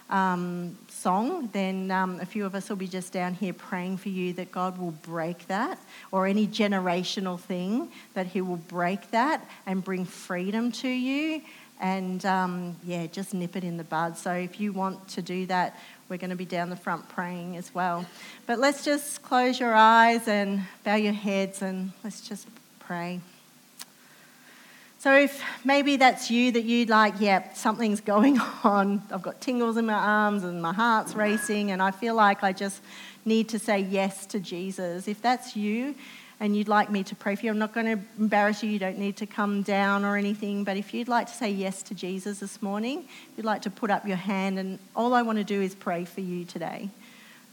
um, 0.10 0.78
song, 0.88 1.50
then 1.52 1.90
um, 1.92 2.20
a 2.20 2.26
few 2.26 2.46
of 2.46 2.54
us 2.56 2.70
will 2.70 2.76
be 2.76 2.88
just 2.88 3.12
down 3.12 3.34
here 3.34 3.54
praying 3.54 3.98
for 3.98 4.10
you 4.10 4.34
that 4.34 4.52
God 4.52 4.78
will 4.78 4.92
break 4.92 5.48
that 5.48 5.80
or 6.12 6.28
any 6.28 6.48
generational 6.48 7.40
thing, 7.40 7.90
that 8.14 8.28
He 8.28 8.42
will 8.42 8.58
break 8.58 9.12
that 9.12 9.48
and 9.66 9.84
bring 9.84 10.06
freedom 10.06 10.72
to 10.74 10.88
you 10.88 11.42
and 11.80 12.26
um, 12.26 12.76
yeah, 12.86 13.08
just 13.08 13.34
nip 13.34 13.56
it 13.56 13.64
in 13.64 13.78
the 13.78 13.84
bud. 13.84 14.18
So 14.18 14.32
if 14.34 14.60
you 14.60 14.72
want 14.72 15.08
to 15.10 15.22
do 15.22 15.46
that, 15.48 15.78
we're 16.08 16.18
going 16.18 16.30
to 16.30 16.36
be 16.36 16.46
down 16.46 16.70
the 16.70 16.76
front 16.76 17.08
praying 17.10 17.58
as 17.58 17.74
well. 17.74 18.06
But 18.46 18.60
let's 18.60 18.86
just 18.86 19.22
close 19.24 19.60
your 19.60 19.74
eyes 19.74 20.28
and 20.28 20.62
bow 20.84 20.96
your 20.96 21.14
heads 21.14 21.62
and 21.62 21.92
let's 22.04 22.22
just 22.22 22.48
pray. 22.80 23.20
So 25.00 25.16
if 25.16 25.44
maybe 25.64 25.98
that's 25.98 26.32
you 26.32 26.52
that 26.54 26.64
you'd 26.64 26.90
like, 26.90 27.16
yeah, 27.20 27.54
something's 27.54 28.02
going 28.16 28.40
on. 28.64 29.04
I've 29.12 29.22
got 29.22 29.42
tingles 29.42 29.78
in 29.78 29.86
my 29.86 29.94
arms 29.94 30.44
and 30.44 30.62
my 30.62 30.74
heart's 30.74 31.14
racing 31.14 31.72
and 31.72 31.82
I 31.82 31.92
feel 31.92 32.16
like 32.16 32.44
I 32.44 32.54
just 32.54 32.82
need 33.26 33.50
to 33.50 33.60
say 33.60 33.80
yes 33.80 34.26
to 34.28 34.40
Jesus. 34.40 35.08
If 35.08 35.22
that's 35.22 35.56
you, 35.56 35.96
and 36.40 36.56
you'd 36.56 36.68
like 36.68 36.90
me 36.90 37.04
to 37.04 37.16
pray 37.16 37.36
for 37.36 37.46
you, 37.46 37.52
I'm 37.52 37.60
not 37.60 37.74
going 37.74 37.86
to 37.86 38.04
embarrass 38.20 38.62
you. 38.62 38.70
You 38.70 38.80
don't 38.80 38.98
need 38.98 39.18
to 39.18 39.26
come 39.26 39.62
down 39.62 40.04
or 40.04 40.18
anything. 40.18 40.64
But 40.64 40.76
if 40.76 40.94
you'd 40.94 41.08
like 41.08 41.28
to 41.28 41.34
say 41.34 41.50
yes 41.50 41.82
to 41.84 41.96
Jesus 41.96 42.40
this 42.40 42.62
morning, 42.62 43.00
if 43.00 43.38
you'd 43.38 43.46
like 43.46 43.62
to 43.62 43.70
put 43.70 43.90
up 43.90 44.06
your 44.06 44.18
hand, 44.18 44.60
and 44.60 44.78
all 44.96 45.14
I 45.14 45.22
want 45.22 45.38
to 45.38 45.46
do 45.46 45.62
is 45.62 45.74
pray 45.74 46.04
for 46.04 46.22
you 46.22 46.44
today. 46.44 46.90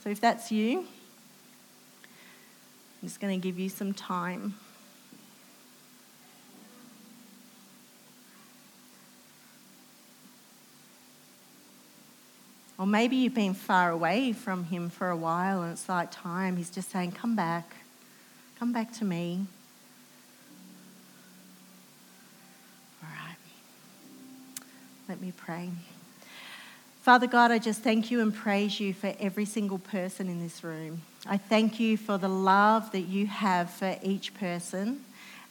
So 0.03 0.11
if 0.11 0.21
that's 0.21 0.51
you, 0.51 0.81
I'm 0.81 3.09
just 3.09 3.21
going 3.21 3.41
to 3.41 3.43
give 3.43 3.59
you 3.59 3.69
some 3.69 3.93
time. 3.93 4.55
Or 12.79 12.87
maybe 12.87 13.15
you've 13.15 13.35
been 13.35 13.55
far 13.55 13.91
away 13.91 14.33
from 14.33 14.65
him 14.65 14.91
for 14.91 15.09
a 15.09 15.17
while 15.17 15.63
and 15.63 15.71
it's 15.71 15.89
like 15.89 16.11
time. 16.11 16.57
He's 16.57 16.69
just 16.69 16.91
saying, 16.91 17.13
Come 17.13 17.37
back. 17.37 17.77
Come 18.63 18.73
back 18.73 18.93
to 18.99 19.05
me. 19.05 19.45
All 23.03 23.09
right. 23.11 23.37
Let 25.09 25.21
me 25.21 25.33
pray. 25.37 25.71
Father 27.03 27.27
God, 27.27 27.51
I 27.51 27.59
just 27.59 27.83
thank 27.83 28.13
you 28.13 28.21
and 28.21 28.33
praise 28.33 28.79
you 28.79 28.95
for 28.95 29.17
every 29.19 29.47
single 29.47 29.79
person 29.79 30.29
in 30.29 30.41
this 30.41 30.63
room. 30.63 31.03
I 31.27 31.39
thank 31.39 31.81
you 31.81 31.97
for 31.97 32.19
the 32.19 32.29
love 32.29 32.93
that 32.93 33.01
you 33.01 33.27
have 33.27 33.69
for 33.69 33.97
each 34.01 34.33
person. 34.35 35.01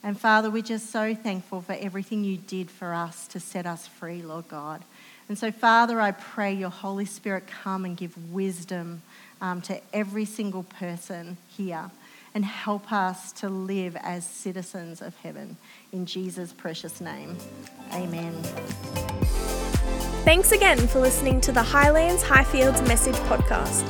And 0.02 0.18
Father, 0.18 0.50
we're 0.50 0.62
just 0.62 0.88
so 0.88 1.14
thankful 1.14 1.60
for 1.60 1.74
everything 1.74 2.24
you 2.24 2.38
did 2.38 2.70
for 2.70 2.94
us 2.94 3.26
to 3.26 3.40
set 3.40 3.66
us 3.66 3.86
free, 3.86 4.22
Lord 4.22 4.48
God. 4.48 4.84
And 5.28 5.38
so, 5.38 5.52
Father, 5.52 6.00
I 6.00 6.12
pray 6.12 6.54
your 6.54 6.70
Holy 6.70 7.04
Spirit 7.04 7.46
come 7.46 7.84
and 7.84 7.94
give 7.94 8.32
wisdom 8.32 9.02
um, 9.42 9.60
to 9.60 9.82
every 9.92 10.24
single 10.24 10.62
person 10.62 11.36
here 11.54 11.90
and 12.34 12.44
help 12.44 12.92
us 12.92 13.32
to 13.32 13.48
live 13.48 13.96
as 14.02 14.26
citizens 14.26 15.02
of 15.02 15.14
heaven. 15.16 15.56
In 15.92 16.06
Jesus' 16.06 16.52
precious 16.52 17.00
name, 17.00 17.36
amen. 17.92 18.32
Thanks 20.24 20.52
again 20.52 20.78
for 20.86 21.00
listening 21.00 21.40
to 21.42 21.52
the 21.52 21.62
Highlands 21.62 22.22
Highfields 22.22 22.86
Message 22.86 23.16
Podcast. 23.26 23.88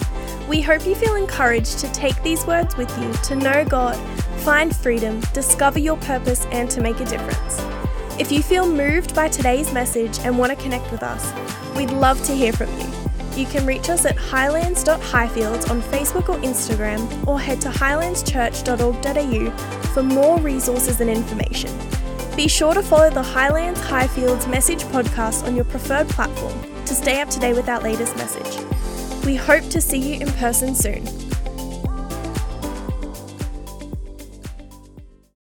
We 0.49 0.61
hope 0.61 0.86
you 0.86 0.95
feel 0.95 1.14
encouraged 1.14 1.78
to 1.80 1.93
take 1.93 2.20
these 2.22 2.47
words 2.47 2.76
with 2.76 2.90
you 2.99 3.12
to 3.12 3.36
know 3.36 3.64
God, 3.64 3.97
find 4.40 4.74
freedom, 4.74 5.20
discover 5.32 5.78
your 5.78 5.97
purpose, 5.99 6.47
and 6.47 6.70
to 6.70 6.80
make 6.80 6.99
a 7.01 7.05
difference. 7.05 7.61
If 8.18 8.32
you 8.32 8.43
feel 8.43 8.66
moved 8.66 9.14
by 9.14 9.28
today's 9.28 9.72
message 9.72 10.18
and 10.20 10.38
want 10.38 10.51
to 10.51 10.62
connect 10.62 10.90
with 10.90 11.03
us, 11.03 11.32
we'd 11.76 11.90
love 11.90 12.22
to 12.24 12.34
hear 12.34 12.53
from 12.53 12.68
you. 12.78 13.11
You 13.37 13.47
can 13.47 13.64
reach 13.66 13.89
us 13.89 14.05
at 14.05 14.16
highlands.highfields 14.16 15.70
on 15.70 15.80
Facebook 15.83 16.28
or 16.28 16.37
Instagram, 16.39 17.26
or 17.26 17.41
head 17.41 17.61
to 17.62 17.70
highlandschurch.org.au 17.70 19.51
for 19.93 20.03
more 20.03 20.39
resources 20.41 21.01
and 21.01 21.09
information. 21.09 21.70
Be 22.37 22.49
sure 22.49 22.74
to 22.74 22.83
follow 22.83 23.11
the 23.11 23.22
Highlands 23.22 23.80
Highfields 23.80 24.49
Message 24.51 24.85
podcast 24.85 25.47
on 25.47 25.55
your 25.55 25.64
preferred 25.64 26.09
platform 26.09 26.59
to 26.85 26.95
stay 26.95 27.20
up 27.20 27.28
to 27.30 27.41
date 27.41 27.55
with 27.55 27.68
our 27.68 27.80
latest 27.80 28.16
message. 28.16 28.59
We 29.24 29.37
hope 29.37 29.68
to 29.70 29.80
see 29.80 30.14
you 30.14 30.20
in 30.20 30.33
person 30.33 30.74
soon. 30.74 31.32